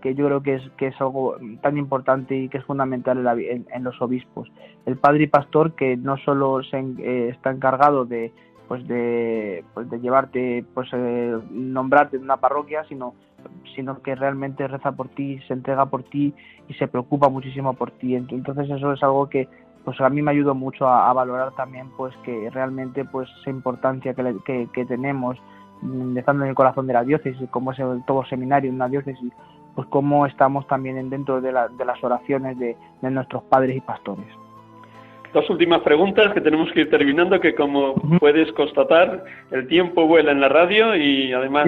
que 0.00 0.14
yo 0.14 0.26
creo 0.26 0.42
que 0.42 0.54
es, 0.54 0.62
que 0.76 0.88
es 0.88 1.00
algo 1.00 1.36
tan 1.62 1.76
importante 1.76 2.36
y 2.36 2.48
que 2.48 2.58
es 2.58 2.64
fundamental 2.64 3.26
en, 3.38 3.84
los 3.84 4.00
obispos. 4.00 4.50
El 4.86 4.96
padre 4.96 5.24
y 5.24 5.26
pastor 5.26 5.74
que 5.74 5.96
no 5.96 6.16
solo 6.18 6.60
eh, 6.60 7.28
está 7.30 7.50
encargado 7.50 8.04
de, 8.04 8.32
pues 8.68 8.86
de, 8.86 9.64
pues 9.74 9.88
de 9.90 10.00
llevarte, 10.00 10.64
pues 10.74 10.88
eh, 10.92 11.38
nombrarte 11.50 12.16
en 12.16 12.24
una 12.24 12.38
parroquia, 12.38 12.84
sino, 12.88 13.14
sino 13.74 14.00
que 14.02 14.14
realmente 14.14 14.66
reza 14.68 14.92
por 14.92 15.08
ti, 15.08 15.40
se 15.46 15.54
entrega 15.54 15.86
por 15.86 16.02
ti 16.04 16.34
y 16.68 16.74
se 16.74 16.88
preocupa 16.88 17.28
muchísimo 17.28 17.74
por 17.74 17.90
ti. 17.92 18.14
Entonces 18.14 18.70
eso 18.70 18.92
es 18.92 19.02
algo 19.02 19.28
que 19.28 19.48
pues 19.84 20.00
a 20.00 20.08
mí 20.08 20.22
me 20.22 20.30
ayudó 20.30 20.54
mucho 20.54 20.88
a, 20.88 21.12
valorar 21.12 21.54
también 21.56 21.90
pues 21.96 22.14
que 22.24 22.48
realmente 22.50 23.04
pues 23.04 23.28
esa 23.40 23.50
importancia 23.50 24.14
que, 24.14 24.34
que, 24.46 24.68
que 24.72 24.86
tenemos 24.86 25.38
estando 26.16 26.44
en 26.44 26.50
el 26.50 26.54
corazón 26.54 26.86
de 26.86 26.94
la 26.94 27.04
diócesis, 27.04 27.48
como 27.50 27.72
es 27.72 27.78
todo 28.06 28.24
seminario 28.24 28.70
en 28.70 28.76
una 28.76 28.88
diócesis, 28.88 29.32
pues 29.74 29.88
cómo 29.88 30.26
estamos 30.26 30.66
también 30.66 31.10
dentro 31.10 31.40
de, 31.40 31.52
las 31.52 32.02
oraciones 32.02 32.58
de, 32.58 32.76
nuestros 33.02 33.42
padres 33.44 33.76
y 33.76 33.80
pastores. 33.80 34.26
Dos 35.32 35.48
últimas 35.50 35.80
preguntas 35.80 36.32
que 36.32 36.40
tenemos 36.40 36.70
que 36.72 36.82
ir 36.82 36.90
terminando, 36.90 37.40
que 37.40 37.54
como 37.54 37.94
puedes 38.20 38.52
constatar, 38.52 39.24
el 39.50 39.66
tiempo 39.66 40.06
vuela 40.06 40.30
en 40.30 40.40
la 40.40 40.48
radio 40.48 40.94
y 40.94 41.32
además 41.32 41.66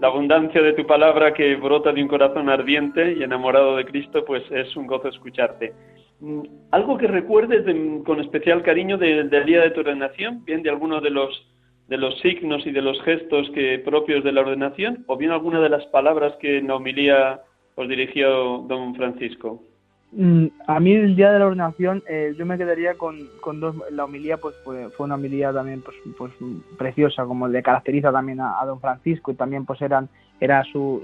la 0.00 0.08
abundancia 0.08 0.60
de 0.60 0.74
tu 0.74 0.86
palabra 0.86 1.32
que 1.32 1.56
brota 1.56 1.92
de 1.92 2.02
un 2.02 2.08
corazón 2.08 2.48
ardiente 2.48 3.14
y 3.14 3.22
enamorado 3.22 3.76
de 3.76 3.84
Cristo, 3.84 4.24
pues 4.26 4.42
es 4.50 4.76
un 4.76 4.86
gozo 4.86 5.08
escucharte. 5.08 5.72
Mm, 6.20 6.42
¿Algo 6.72 6.98
que 6.98 7.06
recuerdes 7.06 7.64
con 8.04 8.20
especial 8.20 8.62
cariño 8.62 8.98
del 8.98 9.30
día 9.46 9.62
de 9.62 9.70
tu 9.70 9.80
ordenación? 9.80 10.44
Bien, 10.44 10.62
de 10.62 10.70
alguno 10.70 11.00
de 11.00 11.10
los 11.10 11.46
de 11.90 11.98
los 11.98 12.18
signos 12.20 12.64
y 12.66 12.70
de 12.70 12.82
los 12.82 13.02
gestos 13.02 13.50
que 13.50 13.80
propios 13.84 14.22
de 14.22 14.30
la 14.30 14.42
ordenación, 14.42 15.04
o 15.08 15.16
bien 15.16 15.32
alguna 15.32 15.60
de 15.60 15.68
las 15.68 15.84
palabras 15.86 16.32
que 16.40 16.58
en 16.58 16.68
la 16.68 16.76
homilía 16.76 17.40
os 17.74 17.88
dirigió 17.88 18.58
don 18.68 18.94
Francisco? 18.94 19.60
Mm, 20.12 20.46
a 20.68 20.78
mí 20.78 20.92
el 20.92 21.16
día 21.16 21.32
de 21.32 21.40
la 21.40 21.46
ordenación 21.46 22.02
eh, 22.08 22.32
yo 22.38 22.46
me 22.46 22.56
quedaría 22.56 22.94
con, 22.94 23.28
con, 23.40 23.58
dos, 23.58 23.74
la 23.90 24.04
homilía 24.04 24.36
pues 24.36 24.54
fue, 24.64 24.88
una 24.98 25.16
homilía 25.16 25.52
también 25.52 25.82
pues, 25.82 25.96
pues 26.16 26.32
preciosa 26.78 27.24
como 27.24 27.48
le 27.48 27.62
caracteriza 27.62 28.12
también 28.12 28.40
a, 28.40 28.64
don 28.64 28.80
Francisco 28.80 29.32
y 29.32 29.34
también 29.34 29.66
pues 29.66 29.82
eran 29.82 30.08
era 30.40 30.64
su, 30.64 31.02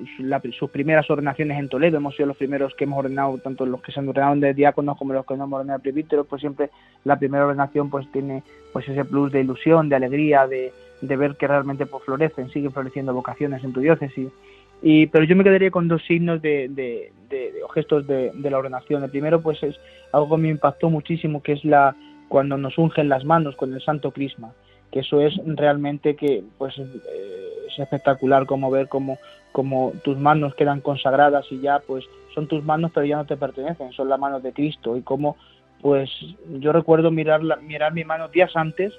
sus 0.59 0.71
primeras 0.71 1.09
ordenaciones 1.11 1.59
en 1.59 1.69
Toledo. 1.69 1.99
Hemos 1.99 2.17
sido 2.17 2.27
los 2.27 2.37
primeros 2.37 2.75
que 2.75 2.85
hemos 2.85 2.99
ordenado 2.99 3.37
tanto 3.39 3.67
los 3.67 3.83
que 3.83 3.93
se 3.93 4.01
han 4.01 4.09
ordenado 4.09 4.37
de 4.37 4.55
diáconos 4.55 4.97
como 4.97 5.13
los 5.13 5.27
que 5.27 5.37
no 5.37 5.45
hemos 5.45 5.59
ordenado 5.59 5.79
de 5.79 5.83
presbíteros 5.83 6.27
pues 6.27 6.41
siempre 6.41 6.71
la 7.05 7.19
primera 7.19 7.45
ordenación 7.45 7.91
pues 7.91 8.11
tiene 8.11 8.43
pues 8.73 8.89
ese 8.89 9.05
plus 9.05 9.31
de 9.33 9.43
ilusión 9.43 9.89
de 9.89 9.97
alegría 9.97 10.47
de, 10.47 10.73
de 11.03 11.17
ver 11.17 11.37
que 11.37 11.47
realmente 11.47 11.87
pues 11.87 12.03
florecen 12.05 12.49
siguen 12.51 12.73
floreciendo 12.73 13.13
vocaciones 13.13 13.63
en 13.63 13.73
tu 13.73 13.81
diócesis. 13.81 14.29
Y, 14.83 15.07
pero 15.07 15.25
yo 15.25 15.37
me 15.37 15.45
quedaría 15.45 15.71
con 15.71 15.89
dos 15.89 16.03
signos 16.05 16.43
de, 16.43 16.69
de, 16.69 17.13
de, 17.31 17.53
gestos 17.75 18.07
de, 18.07 18.33
la 18.43 18.59
ordenación. 18.59 19.03
El 19.03 19.11
primero, 19.11 19.41
pues, 19.41 19.63
es 19.63 19.75
algo 20.13 20.37
que 20.37 20.43
me 20.43 20.49
impactó 20.51 20.91
muchísimo, 20.91 21.43
que 21.43 21.53
es 21.53 21.65
la 21.65 21.97
cuando 22.29 22.59
nos 22.59 22.77
ungen 22.77 23.09
las 23.09 23.25
manos 23.25 23.57
con 23.57 23.73
el 23.73 23.81
Santo 23.81 24.11
Crisma, 24.11 24.53
que 24.97 25.01
eso 25.01 25.21
es 25.21 25.35
realmente 25.45 26.17
que, 26.17 26.43
pues, 26.57 26.79
eh, 26.79 26.87
es 27.69 27.79
espectacular 27.79 28.47
como 28.47 28.71
ver 28.71 28.89
cómo, 28.89 29.19
como 29.53 29.93
tus 30.03 30.17
manos 30.17 30.55
quedan 30.55 30.81
consagradas 30.81 31.45
y 31.51 31.61
ya, 31.61 31.81
pues, 31.87 32.07
son 32.35 32.47
tus 32.47 32.65
manos, 32.65 32.93
pero 32.95 33.05
ya 33.05 33.17
no 33.17 33.27
te 33.27 33.37
pertenecen, 33.37 33.93
son 33.93 34.09
las 34.09 34.19
manos 34.19 34.43
de 34.43 34.55
Cristo. 34.55 34.97
Y 34.97 35.03
como, 35.03 35.37
pues, 35.83 36.09
yo 36.61 36.73
recuerdo 36.73 37.11
mirar, 37.11 37.45
la, 37.45 37.57
mirar 37.57 37.93
mi 37.93 38.05
mano 38.05 38.29
días 38.29 38.57
antes, 38.57 38.95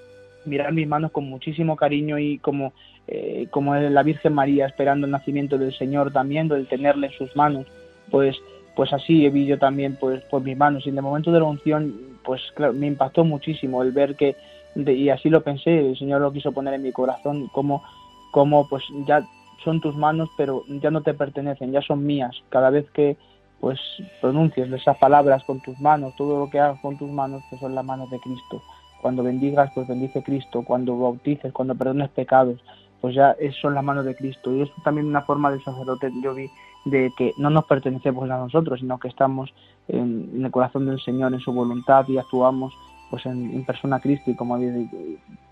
mirar 0.45 0.71
mis 0.71 0.87
manos 0.87 1.11
con 1.11 1.27
muchísimo 1.27 1.75
cariño 1.75 2.19
y 2.19 2.37
como 2.37 2.73
eh, 3.07 3.47
como 3.49 3.73
la 3.73 4.03
Virgen 4.03 4.33
María 4.33 4.67
esperando 4.67 5.07
el 5.07 5.11
nacimiento 5.11 5.57
del 5.57 5.73
Señor 5.73 6.11
también, 6.11 6.51
el 6.51 6.67
tenerle 6.67 7.07
en 7.07 7.13
sus 7.13 7.35
manos, 7.35 7.65
pues 8.11 8.37
pues 8.75 8.93
así 8.93 9.27
vi 9.29 9.47
yo 9.47 9.57
también 9.57 9.97
pues 9.99 10.21
por 10.25 10.43
mis 10.43 10.55
manos. 10.55 10.85
Y 10.85 10.89
en 10.89 10.97
el 10.97 11.01
momento 11.01 11.31
de 11.31 11.39
la 11.39 11.45
unción 11.45 11.91
pues 12.23 12.41
claro, 12.53 12.73
me 12.73 12.85
impactó 12.85 13.23
muchísimo 13.23 13.81
el 13.81 13.91
ver 13.91 14.15
que 14.15 14.35
y 14.76 15.09
así 15.09 15.30
lo 15.30 15.41
pensé, 15.41 15.80
el 15.80 15.97
Señor 15.97 16.22
lo 16.22 16.32
quiso 16.32 16.51
poner 16.51 16.74
en 16.76 16.84
mi 16.84 16.91
corazón 16.91 17.47
como 17.47 17.84
como 18.32 18.68
pues 18.68 18.84
ya 19.07 19.26
son 19.63 19.82
tus 19.82 19.95
manos 19.95 20.30
pero 20.38 20.63
ya 20.68 20.91
no 20.91 21.01
te 21.01 21.13
pertenecen, 21.13 21.72
ya 21.72 21.82
son 21.82 22.05
mías, 22.05 22.36
cada 22.49 22.70
vez 22.70 22.89
que 22.91 23.18
pues 23.59 23.80
pronuncies 24.22 24.72
esas 24.72 24.97
palabras 24.97 25.43
con 25.45 25.59
tus 25.61 25.80
manos, 25.80 26.15
todo 26.15 26.39
lo 26.39 26.49
que 26.49 26.59
hagas 26.59 26.80
con 26.82 26.97
tus 26.97 27.09
manos 27.09 27.43
pues 27.49 27.59
son 27.59 27.76
las 27.76 27.86
manos 27.86 28.09
de 28.09 28.20
Cristo. 28.20 28.61
Cuando 29.01 29.24
bendigas, 29.24 29.72
pues 29.74 29.88
bendice 29.88 30.24
Cristo, 30.24 30.63
cuando 30.65 30.97
bautices, 30.97 31.53
cuando 31.53 31.76
perdones 31.76 32.09
pecados, 32.09 32.59
pues 32.99 33.15
ya 33.15 33.36
son 33.61 33.76
las 33.76 33.84
manos 33.84 34.05
de 34.05 34.15
Cristo. 34.15 34.53
Y 34.53 34.61
es 34.61 34.70
también 34.84 35.07
una 35.07 35.22
forma 35.22 35.51
del 35.51 35.63
sacerdote, 35.63 36.11
yo 36.22 36.34
vi, 36.34 36.49
de 36.86 37.11
que 37.18 37.34
no 37.38 37.49
nos 37.49 37.65
pertenecemos 37.65 38.30
a 38.30 38.38
nosotros, 38.38 38.80
sino 38.80 38.99
que 38.99 39.07
estamos 39.07 39.53
en, 39.88 40.43
el 40.43 40.51
corazón 40.51 40.88
del 40.88 40.99
Señor, 40.99 41.34
en 41.34 41.39
su 41.39 41.53
voluntad 41.53 42.07
y 42.07 42.18
actuamos 42.18 42.74
pues 43.10 43.26
en, 43.26 43.64
persona 43.66 43.99
Cristo 43.99 44.32
y 44.32 44.36
como 44.36 44.60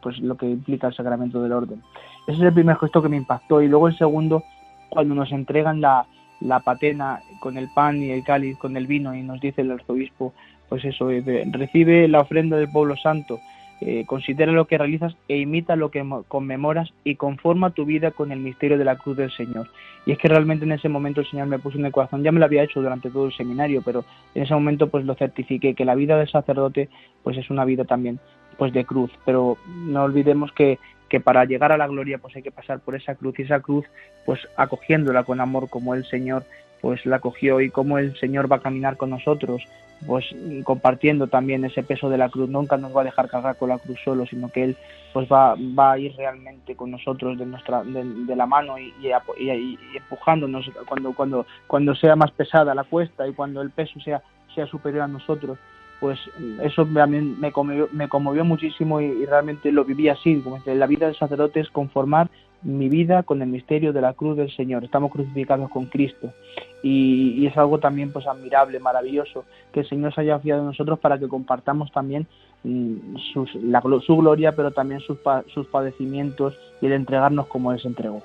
pues 0.01 0.19
lo 0.19 0.35
que 0.35 0.49
implica 0.49 0.87
el 0.87 0.93
sacramento 0.93 1.41
del 1.41 1.53
orden. 1.53 1.81
Ese 2.27 2.37
es 2.37 2.43
el 2.43 2.53
primer 2.53 2.77
gesto 2.77 3.01
que 3.01 3.09
me 3.09 3.17
impactó 3.17 3.61
y 3.61 3.67
luego 3.67 3.87
el 3.87 3.97
segundo 3.97 4.43
cuando 4.89 5.15
nos 5.15 5.31
entregan 5.31 5.81
la, 5.81 6.05
la 6.41 6.59
patena 6.59 7.21
con 7.39 7.57
el 7.57 7.69
pan 7.69 8.01
y 8.01 8.11
el 8.11 8.23
cáliz 8.23 8.57
con 8.57 8.77
el 8.77 8.87
vino 8.87 9.15
y 9.15 9.21
nos 9.21 9.39
dice 9.39 9.61
el 9.61 9.71
arzobispo 9.71 10.33
pues 10.69 10.83
eso 10.85 11.09
recibe 11.51 12.07
la 12.07 12.21
ofrenda 12.21 12.57
del 12.57 12.71
pueblo 12.71 12.95
santo 12.97 13.39
eh, 13.81 14.05
considera 14.05 14.51
lo 14.51 14.65
que 14.65 14.77
realizas 14.77 15.15
e 15.27 15.37
imita 15.37 15.75
lo 15.75 15.91
que 15.91 16.03
conmemoras 16.27 16.93
y 17.03 17.15
conforma 17.15 17.71
tu 17.71 17.85
vida 17.85 18.11
con 18.11 18.31
el 18.31 18.39
misterio 18.39 18.77
de 18.77 18.85
la 18.85 18.97
cruz 18.97 19.17
del 19.17 19.31
Señor. 19.31 19.67
Y 20.05 20.11
es 20.11 20.17
que 20.17 20.29
realmente 20.29 20.65
en 20.65 20.71
ese 20.71 20.87
momento 20.87 21.21
el 21.21 21.29
Señor 21.29 21.47
me 21.47 21.59
puso 21.59 21.77
en 21.77 21.85
el 21.85 21.91
corazón, 21.91 22.23
ya 22.23 22.31
me 22.31 22.39
lo 22.39 22.45
había 22.45 22.63
hecho 22.63 22.81
durante 22.81 23.09
todo 23.09 23.25
el 23.25 23.33
seminario, 23.33 23.81
pero 23.83 24.05
en 24.33 24.43
ese 24.43 24.53
momento 24.53 24.87
pues 24.87 25.03
lo 25.03 25.15
certifiqué, 25.15 25.73
que 25.73 25.85
la 25.85 25.95
vida 25.95 26.17
del 26.17 26.29
sacerdote 26.29 26.89
pues 27.23 27.37
es 27.37 27.49
una 27.49 27.65
vida 27.65 27.83
también 27.83 28.19
pues 28.57 28.71
de 28.71 28.85
cruz, 28.85 29.11
pero 29.25 29.57
no 29.67 30.03
olvidemos 30.03 30.53
que, 30.53 30.79
que 31.09 31.19
para 31.19 31.43
llegar 31.43 31.73
a 31.73 31.77
la 31.77 31.87
gloria 31.87 32.17
pues 32.17 32.35
hay 32.35 32.43
que 32.43 32.51
pasar 32.51 32.79
por 32.79 32.95
esa 32.95 33.15
cruz 33.15 33.37
y 33.39 33.41
esa 33.41 33.59
cruz 33.59 33.85
pues 34.25 34.39
acogiéndola 34.55 35.23
con 35.23 35.41
amor 35.41 35.69
como 35.69 35.95
el 35.95 36.05
Señor 36.05 36.45
pues 36.85 37.03
la 37.03 37.15
acogió 37.15 37.61
y 37.61 37.71
como 37.71 37.97
el 37.97 38.15
Señor 38.19 38.49
va 38.49 38.57
a 38.57 38.61
caminar 38.61 38.95
con 38.95 39.09
nosotros 39.09 39.63
pues 40.05 40.23
compartiendo 40.63 41.25
también 41.25 41.65
ese 41.65 41.81
peso 41.81 42.11
de 42.11 42.19
la 42.19 42.29
cruz, 42.29 42.47
nunca 42.47 42.77
nos 42.77 42.95
va 42.95 43.01
a 43.01 43.05
dejar 43.05 43.27
cargar 43.27 43.57
con 43.57 43.69
la 43.69 43.79
cruz 43.79 43.97
solo, 44.05 44.27
sino 44.27 44.49
que 44.49 44.65
Él 44.65 44.77
pues 45.11 45.27
va, 45.27 45.55
va 45.55 45.93
a 45.93 45.97
ir 45.97 46.15
realmente 46.15 46.75
con 46.75 46.91
nosotros 46.91 47.39
de 47.39 47.47
nuestra 47.47 47.83
de, 47.83 48.35
la 48.35 48.45
mano 48.45 48.77
y, 48.77 48.93
y, 49.01 49.79
empujándonos 49.95 50.69
cuando, 50.87 51.13
cuando, 51.13 51.47
cuando 51.65 51.95
sea 51.95 52.15
más 52.15 52.29
pesada 52.29 52.75
la 52.75 52.83
cuesta 52.83 53.27
y 53.27 53.33
cuando 53.33 53.63
el 53.63 53.71
peso 53.71 53.99
sea, 54.01 54.21
sea 54.53 54.67
superior 54.67 55.05
a 55.05 55.07
nosotros. 55.07 55.57
Pues 55.99 56.19
eso 56.61 56.85
también 56.85 57.39
me 57.39 57.51
conmovió, 57.51 57.89
me 57.93 58.07
conmovió 58.07 58.45
muchísimo 58.45 59.01
y, 59.01 59.25
realmente 59.25 59.71
lo 59.71 59.85
viví 59.85 60.07
así, 60.07 60.39
como 60.39 60.61
la 60.63 60.85
vida 60.85 61.07
del 61.07 61.17
sacerdote 61.17 61.61
es 61.61 61.69
conformar 61.71 62.29
mi 62.65 62.89
vida 62.89 63.23
con 63.23 63.41
el 63.41 63.47
misterio 63.47 63.93
de 63.93 64.01
la 64.01 64.13
cruz 64.13 64.35
del 64.35 64.51
Señor. 64.51 64.83
Estamos 64.83 65.11
crucificados 65.11 65.69
con 65.69 65.85
Cristo 65.85 66.33
y, 66.81 67.45
es 67.45 67.55
algo 67.57 67.79
también 67.79 68.11
pues 68.11 68.25
admirable, 68.27 68.79
maravilloso 68.79 69.45
que 69.71 69.81
el 69.81 69.87
Señor 69.87 70.13
se 70.13 70.21
haya 70.21 70.39
fiado 70.39 70.61
en 70.61 70.67
nosotros 70.67 70.99
para 70.99 71.19
que 71.19 71.27
compartamos 71.27 71.91
también 71.91 72.25
mm, 72.63 73.17
su 73.17 74.17
gloria, 74.17 74.53
pero 74.53 74.71
también 74.71 74.99
sus, 75.01 75.19
sus 75.53 75.67
padecimientos 75.67 76.57
y 76.81 76.87
el 76.87 76.93
entregarnos 76.93 77.47
como 77.47 77.71
Él 77.71 77.79
se 77.79 77.87
entregó. 77.87 78.23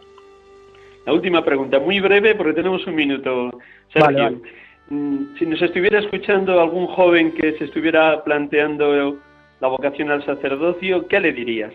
La 1.05 1.13
última 1.13 1.45
pregunta, 1.45 1.79
muy 1.79 2.01
breve 2.01 2.35
porque 2.35 2.55
tenemos 2.55 2.87
un 2.87 2.95
minuto, 2.95 3.51
Sergio. 3.93 4.41
Mm, 4.89 5.37
si 5.39 5.47
nos 5.47 5.61
estuviera 5.61 5.99
escuchando 6.01 6.61
algún 6.61 6.87
joven 6.87 7.33
que 7.33 7.53
se 7.59 7.65
estuviera 7.65 8.25
planteando 8.25 9.19
la 9.61 9.69
vocación 9.69 10.11
al 10.11 10.25
sacerdocio, 10.25 11.07
¿qué 11.09 11.21
le 11.21 11.33
dirías? 11.33 11.73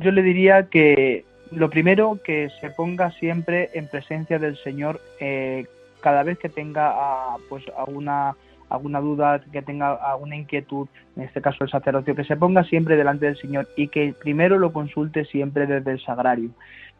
Yo 0.00 0.10
le 0.10 0.22
diría 0.22 0.68
que 0.68 1.24
lo 1.56 1.70
primero, 1.70 2.20
que 2.22 2.50
se 2.60 2.68
ponga 2.70 3.10
siempre 3.12 3.70
en 3.72 3.88
presencia 3.88 4.38
del 4.38 4.58
Señor 4.58 5.00
eh, 5.20 5.64
cada 6.02 6.22
vez 6.22 6.38
que 6.38 6.50
tenga 6.50 6.92
ah, 6.94 7.36
pues 7.48 7.64
alguna 7.76 8.36
alguna 8.68 9.00
duda, 9.00 9.40
que 9.52 9.62
tenga 9.62 9.94
alguna 9.94 10.36
inquietud, 10.36 10.88
en 11.16 11.22
este 11.22 11.40
caso 11.40 11.64
el 11.64 11.70
sacerdocio, 11.70 12.14
que 12.14 12.24
se 12.24 12.36
ponga 12.36 12.64
siempre 12.64 12.96
delante 12.96 13.26
del 13.26 13.38
Señor 13.38 13.68
y 13.76 13.88
que 13.88 14.12
primero 14.20 14.58
lo 14.58 14.72
consulte 14.72 15.24
siempre 15.24 15.66
desde 15.66 15.92
el 15.92 16.00
sagrario. 16.00 16.50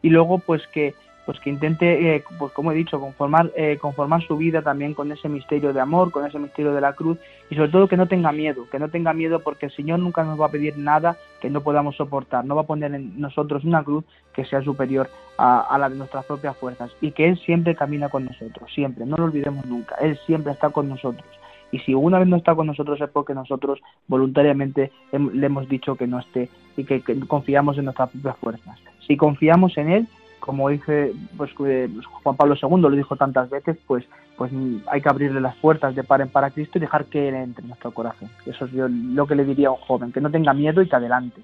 Y 0.01 0.09
luego 0.09 0.39
pues 0.39 0.65
que 0.67 0.95
pues 1.27 1.41
que 1.41 1.49
intente, 1.49 2.15
eh, 2.15 2.23
pues 2.39 2.53
como 2.53 2.71
he 2.71 2.75
dicho, 2.75 3.01
conformar, 3.01 3.51
eh, 3.57 3.77
conformar 3.81 4.23
su 4.23 4.37
vida 4.37 4.61
también 4.61 4.93
con 4.93 5.11
ese 5.11 5.27
misterio 5.27 5.73
de 5.73 5.81
amor, 5.81 6.09
con 6.09 6.25
ese 6.25 6.39
misterio 6.39 6.71
de 6.71 6.79
la 6.79 6.93
cruz 6.93 7.17
y 7.49 7.55
sobre 7.55 7.67
todo 7.69 7.89
que 7.89 7.97
no 7.97 8.07
tenga 8.07 8.31
miedo, 8.31 8.69
que 8.71 8.79
no 8.79 8.87
tenga 8.87 9.11
miedo 9.11 9.41
porque 9.41 9.65
el 9.65 9.73
Señor 9.73 9.99
nunca 9.99 10.23
nos 10.23 10.39
va 10.39 10.45
a 10.45 10.51
pedir 10.51 10.77
nada 10.77 11.17
que 11.41 11.49
no 11.49 11.59
podamos 11.59 11.97
soportar, 11.97 12.45
no 12.45 12.55
va 12.55 12.61
a 12.61 12.65
poner 12.65 12.95
en 12.95 13.19
nosotros 13.19 13.65
una 13.65 13.83
cruz 13.83 14.05
que 14.33 14.45
sea 14.45 14.61
superior 14.61 15.09
a, 15.37 15.77
la 15.77 15.89
de 15.89 15.97
nuestras 15.97 16.23
propias 16.23 16.55
fuerzas 16.55 16.91
y 17.01 17.11
que 17.11 17.27
Él 17.27 17.37
siempre 17.39 17.75
camina 17.75 18.07
con 18.07 18.23
nosotros, 18.23 18.71
siempre, 18.73 19.05
no 19.05 19.17
lo 19.17 19.25
olvidemos 19.25 19.65
nunca, 19.65 19.95
Él 19.95 20.17
siempre 20.25 20.53
está 20.53 20.69
con 20.69 20.87
nosotros. 20.87 21.27
Y 21.73 21.79
si 21.79 21.93
una 21.93 22.19
vez 22.19 22.29
no 22.29 22.37
está 22.37 22.55
con 22.55 22.67
nosotros 22.67 23.01
es 23.01 23.09
porque 23.09 23.33
nosotros 23.33 23.81
voluntariamente 24.07 24.93
le 25.11 25.45
hemos 25.45 25.67
dicho 25.67 25.97
que 25.97 26.07
no 26.07 26.19
esté 26.19 26.47
y 26.77 26.85
que 26.85 27.01
confiamos 27.27 27.77
en 27.77 27.83
nuestras 27.83 28.11
propias 28.11 28.37
fuerzas. 28.37 28.79
Si 29.05 29.17
confiamos 29.17 29.77
en 29.77 29.89
Él, 29.89 30.07
como 30.39 30.69
dice 30.69 31.13
pues, 31.35 31.51
Juan 31.53 32.35
Pablo 32.35 32.55
II, 32.61 32.81
lo 32.81 32.89
dijo 32.91 33.15
tantas 33.15 33.49
veces, 33.49 33.77
pues, 33.87 34.05
pues 34.37 34.51
hay 34.87 35.01
que 35.01 35.09
abrirle 35.09 35.41
las 35.41 35.55
puertas 35.55 35.95
de 35.95 36.03
par 36.03 36.21
en 36.21 36.29
para 36.29 36.51
Cristo 36.51 36.77
y 36.77 36.81
dejar 36.81 37.05
que 37.05 37.29
Él 37.29 37.35
entre 37.35 37.63
en 37.63 37.69
nuestro 37.69 37.91
corazón. 37.91 38.29
Eso 38.45 38.65
es 38.65 38.73
lo 38.73 39.27
que 39.27 39.35
le 39.35 39.45
diría 39.45 39.69
a 39.69 39.71
un 39.71 39.77
joven, 39.77 40.11
que 40.11 40.21
no 40.21 40.31
tenga 40.31 40.53
miedo 40.53 40.81
y 40.81 40.87
que 40.87 40.95
adelante. 40.95 41.41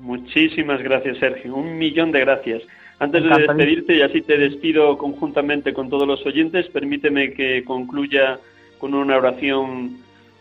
Muchísimas 0.00 0.82
gracias, 0.82 1.18
Sergio. 1.18 1.54
Un 1.54 1.78
millón 1.78 2.12
de 2.12 2.20
gracias. 2.20 2.62
Antes 2.98 3.22
de 3.22 3.30
despedirte, 3.30 3.96
y 3.96 4.02
así 4.02 4.20
te 4.20 4.36
despido 4.36 4.98
conjuntamente 4.98 5.72
con 5.72 5.88
todos 5.88 6.06
los 6.06 6.24
oyentes, 6.26 6.68
permíteme 6.68 7.32
que 7.32 7.64
concluya 7.64 8.38
con 8.78 8.94
una 8.94 9.16
oración 9.16 9.96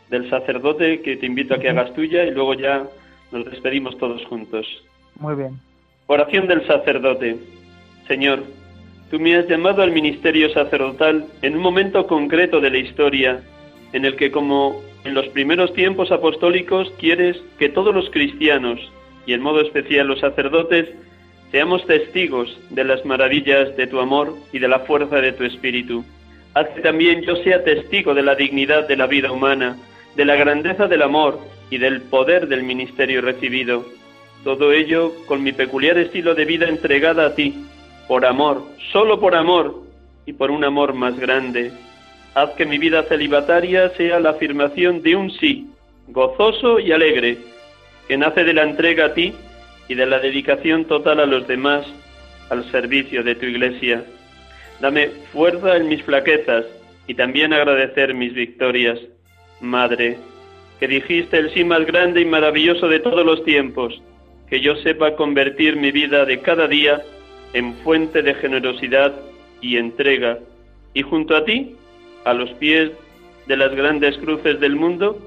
del 0.10 0.30
sacerdote 0.30 1.02
que 1.02 1.18
te 1.18 1.26
invito 1.26 1.54
a 1.54 1.60
que 1.60 1.70
hagas 1.70 1.94
tuya 1.94 2.26
y 2.26 2.32
luego 2.32 2.54
ya 2.56 2.84
nos 3.32 3.46
despedimos 3.46 3.98
todos 3.98 4.26
juntos. 4.26 4.66
Muy 5.20 5.36
bien. 5.36 5.60
Oración 6.08 6.48
del 6.48 6.66
sacerdote. 6.66 7.38
Señor, 8.10 8.44
tú 9.12 9.20
me 9.20 9.36
has 9.36 9.48
llamado 9.48 9.84
al 9.84 9.92
ministerio 9.92 10.50
sacerdotal 10.50 11.28
en 11.44 11.56
un 11.56 11.62
momento 11.62 12.08
concreto 12.08 12.60
de 12.60 12.72
la 12.72 12.80
historia, 12.80 13.42
en 13.94 14.04
el 14.04 14.16
que 14.16 14.32
como 14.32 14.82
en 15.04 15.14
los 15.14 15.28
primeros 15.28 15.72
tiempos 15.74 16.12
apostólicos 16.12 16.92
quieres 16.98 17.38
que 17.60 17.70
todos 17.70 17.94
los 17.94 18.10
cristianos, 18.10 18.80
y 19.28 19.34
en 19.34 19.42
modo 19.42 19.62
especial 19.62 20.08
los 20.08 20.22
sacerdotes, 20.22 20.90
seamos 21.52 21.86
testigos 21.86 22.60
de 22.72 22.84
las 22.84 23.06
maravillas 23.06 23.78
de 23.78 23.86
tu 23.86 24.00
amor 24.00 24.34
y 24.52 24.58
de 24.58 24.68
la 24.68 24.80
fuerza 24.80 25.18
de 25.18 25.32
tu 25.32 25.44
espíritu. 25.44 26.04
Haz 26.56 26.68
que 26.70 26.82
también 26.82 27.22
yo 27.22 27.36
sea 27.36 27.64
testigo 27.64 28.16
de 28.16 28.24
la 28.24 28.34
dignidad 28.34 28.88
de 28.88 28.98
la 28.98 29.06
vida 29.06 29.32
humana, 29.32 29.78
de 30.16 30.26
la 30.26 30.36
grandeza 30.36 30.88
del 30.88 31.04
amor 31.04 31.40
y 31.70 31.78
del 31.78 32.02
poder 32.02 32.48
del 32.48 32.64
ministerio 32.64 33.22
recibido. 33.22 33.86
Todo 34.44 34.72
ello 34.72 35.14
con 35.28 35.44
mi 35.44 35.52
peculiar 35.52 36.00
estilo 36.00 36.34
de 36.34 36.46
vida 36.46 36.68
entregada 36.68 37.28
a 37.28 37.36
ti, 37.36 37.54
por 38.10 38.26
amor, 38.26 38.64
solo 38.92 39.20
por 39.20 39.36
amor 39.36 39.84
y 40.26 40.34
por 40.34 40.50
un 40.50 40.64
amor 40.64 40.96
más 40.96 41.18
grande. 41.20 41.72
Haz 42.34 42.50
que 42.56 42.66
mi 42.66 42.80
vida 42.80 43.04
celibataria 43.04 43.90
sea 43.90 44.20
la 44.20 44.32
afirmación 44.32 45.04
de 45.04 45.16
un 45.16 45.30
sí, 45.30 45.68
gozoso 46.08 46.80
y 46.80 46.92
alegre, 46.92 47.38
que 48.08 48.18
nace 48.18 48.44
de 48.44 48.56
la 48.56 48.64
entrega 48.64 49.06
a 49.06 49.14
ti 49.14 49.36
y 49.88 49.94
de 49.94 50.08
la 50.08 50.18
dedicación 50.18 50.86
total 50.86 51.20
a 51.20 51.28
los 51.28 51.48
demás 51.48 51.86
al 52.50 52.70
servicio 52.72 53.24
de 53.24 53.36
tu 53.36 53.46
iglesia. 53.46 54.04
Dame 54.82 55.10
fuerza 55.32 55.78
en 55.78 55.88
mis 55.88 56.02
flaquezas 56.02 56.66
y 57.06 57.14
también 57.14 57.54
agradecer 57.54 58.16
mis 58.16 58.34
victorias. 58.34 59.00
Madre, 59.62 60.18
que 60.80 60.88
dijiste 60.88 61.38
el 61.38 61.54
sí 61.54 61.64
más 61.64 61.86
grande 61.86 62.22
y 62.22 62.26
maravilloso 62.26 62.88
de 62.88 63.02
todos 63.02 63.24
los 63.24 63.44
tiempos, 63.46 64.02
que 64.50 64.62
yo 64.62 64.76
sepa 64.78 65.16
convertir 65.16 65.76
mi 65.76 65.92
vida 65.92 66.26
de 66.26 66.40
cada 66.42 66.68
día 66.68 67.04
en 67.54 67.74
fuente 67.76 68.22
de 68.22 68.34
generosidad 68.36 69.14
y 69.62 69.78
entrega, 69.78 70.40
y 70.94 71.02
junto 71.02 71.36
a 71.36 71.46
ti, 71.46 71.76
a 72.26 72.34
los 72.34 72.50
pies 72.52 72.92
de 73.48 73.58
las 73.58 73.74
grandes 73.76 74.18
cruces 74.18 74.60
del 74.60 74.76
mundo, 74.76 75.20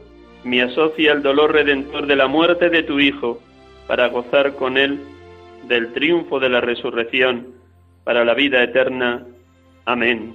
me 0.44 0.62
asocia 0.62 1.12
el 1.12 1.22
dolor 1.22 1.52
redentor 1.52 2.06
de 2.06 2.16
la 2.16 2.26
muerte 2.26 2.68
de 2.70 2.82
tu 2.82 3.00
Hijo, 3.00 3.40
para 3.86 4.08
gozar 4.08 4.54
con 4.54 4.78
él 4.78 5.00
del 5.68 5.92
triunfo 5.92 6.40
de 6.40 6.48
la 6.48 6.60
resurrección, 6.60 7.48
para 8.04 8.24
la 8.24 8.34
vida 8.34 8.62
eterna. 8.62 9.24
Amén. 9.84 10.34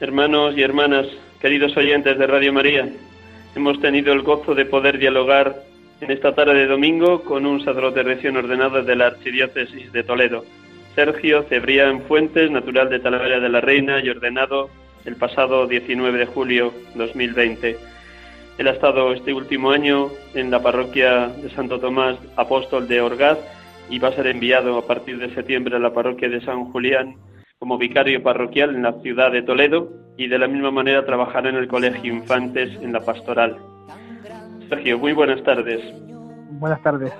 Hermanos 0.00 0.56
y 0.56 0.62
hermanas, 0.62 1.06
queridos 1.40 1.76
oyentes 1.76 2.18
de 2.18 2.26
Radio 2.26 2.52
María, 2.52 2.88
hemos 3.54 3.80
tenido 3.80 4.12
el 4.12 4.22
gozo 4.22 4.54
de 4.54 4.64
poder 4.64 4.98
dialogar 4.98 5.54
en 6.00 6.10
esta 6.10 6.34
tarde 6.34 6.54
de 6.54 6.66
domingo 6.66 7.22
con 7.22 7.46
un 7.46 7.64
sacerdote 7.64 8.02
recién 8.02 8.36
ordenado 8.36 8.82
de 8.82 8.96
la 8.96 9.06
Archidiócesis 9.06 9.92
de 9.92 10.02
Toledo. 10.02 10.44
Sergio 10.94 11.42
Cebrián 11.44 12.02
Fuentes, 12.02 12.50
natural 12.50 12.88
de 12.88 13.00
Talavera 13.00 13.40
de 13.40 13.48
la 13.48 13.60
Reina 13.60 14.00
y 14.00 14.08
ordenado 14.08 14.70
el 15.04 15.16
pasado 15.16 15.66
19 15.66 16.18
de 16.18 16.26
julio 16.26 16.72
2020. 16.94 17.76
Él 18.58 18.68
ha 18.68 18.70
estado 18.70 19.12
este 19.12 19.34
último 19.34 19.72
año 19.72 20.10
en 20.34 20.50
la 20.50 20.62
parroquia 20.62 21.28
de 21.28 21.50
Santo 21.50 21.80
Tomás 21.80 22.16
Apóstol 22.36 22.86
de 22.86 23.00
Orgaz 23.00 23.38
y 23.90 23.98
va 23.98 24.08
a 24.08 24.12
ser 24.12 24.28
enviado 24.28 24.78
a 24.78 24.86
partir 24.86 25.18
de 25.18 25.34
septiembre 25.34 25.76
a 25.76 25.80
la 25.80 25.92
parroquia 25.92 26.28
de 26.28 26.40
San 26.40 26.66
Julián 26.66 27.16
como 27.58 27.76
vicario 27.76 28.22
parroquial 28.22 28.74
en 28.74 28.82
la 28.82 28.92
ciudad 29.00 29.32
de 29.32 29.42
Toledo 29.42 29.90
y 30.16 30.28
de 30.28 30.38
la 30.38 30.46
misma 30.46 30.70
manera 30.70 31.04
trabajará 31.04 31.50
en 31.50 31.56
el 31.56 31.66
Colegio 31.66 32.12
Infantes 32.12 32.70
en 32.80 32.92
la 32.92 33.00
Pastoral. 33.00 33.56
Sergio, 34.68 34.98
muy 34.98 35.12
buenas 35.12 35.42
tardes. 35.42 35.80
Buenas 36.50 36.82
tardes. 36.82 37.12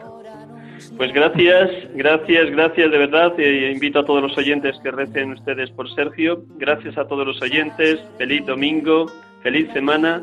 Pues 0.96 1.12
gracias, 1.12 1.70
gracias, 1.94 2.50
gracias 2.50 2.90
de 2.90 2.98
verdad. 2.98 3.38
E 3.38 3.72
invito 3.72 4.00
a 4.00 4.04
todos 4.04 4.22
los 4.22 4.36
oyentes 4.38 4.76
que 4.82 4.90
recen 4.90 5.32
ustedes 5.32 5.70
por 5.70 5.92
Sergio. 5.94 6.44
Gracias 6.56 6.96
a 6.98 7.06
todos 7.06 7.26
los 7.26 7.40
oyentes. 7.42 8.00
Feliz 8.18 8.46
domingo, 8.46 9.06
feliz 9.42 9.68
semana 9.72 10.22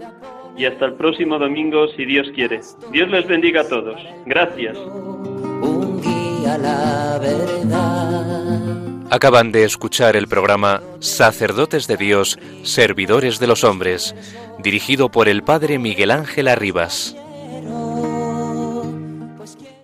y 0.58 0.66
hasta 0.66 0.86
el 0.86 0.94
próximo 0.94 1.38
domingo 1.40 1.88
si 1.96 2.06
Dios 2.06 2.28
quiere. 2.36 2.62
Dios 2.92 3.10
les 3.10 3.28
bendiga 3.28 3.62
a 3.62 3.68
todos. 3.68 4.00
Gracias. 4.26 4.78
Un 4.78 6.02
guía 6.02 6.56
a 6.56 6.58
la 6.58 7.20
verdad. 7.20 8.82
Acaban 9.10 9.52
de 9.52 9.66
escuchar 9.66 10.16
el 10.16 10.28
programa 10.28 10.82
Sacerdotes 11.00 11.86
de 11.88 11.98
Dios, 11.98 12.40
Servidores 12.64 13.40
de 13.40 13.48
los 13.48 13.66
Hombres, 13.66 14.16
dirigido 14.60 15.10
por 15.10 15.28
el 15.28 15.44
Padre 15.44 15.80
Miguel 15.80 16.12
Ángel 16.12 16.48
Arribas. 16.48 17.18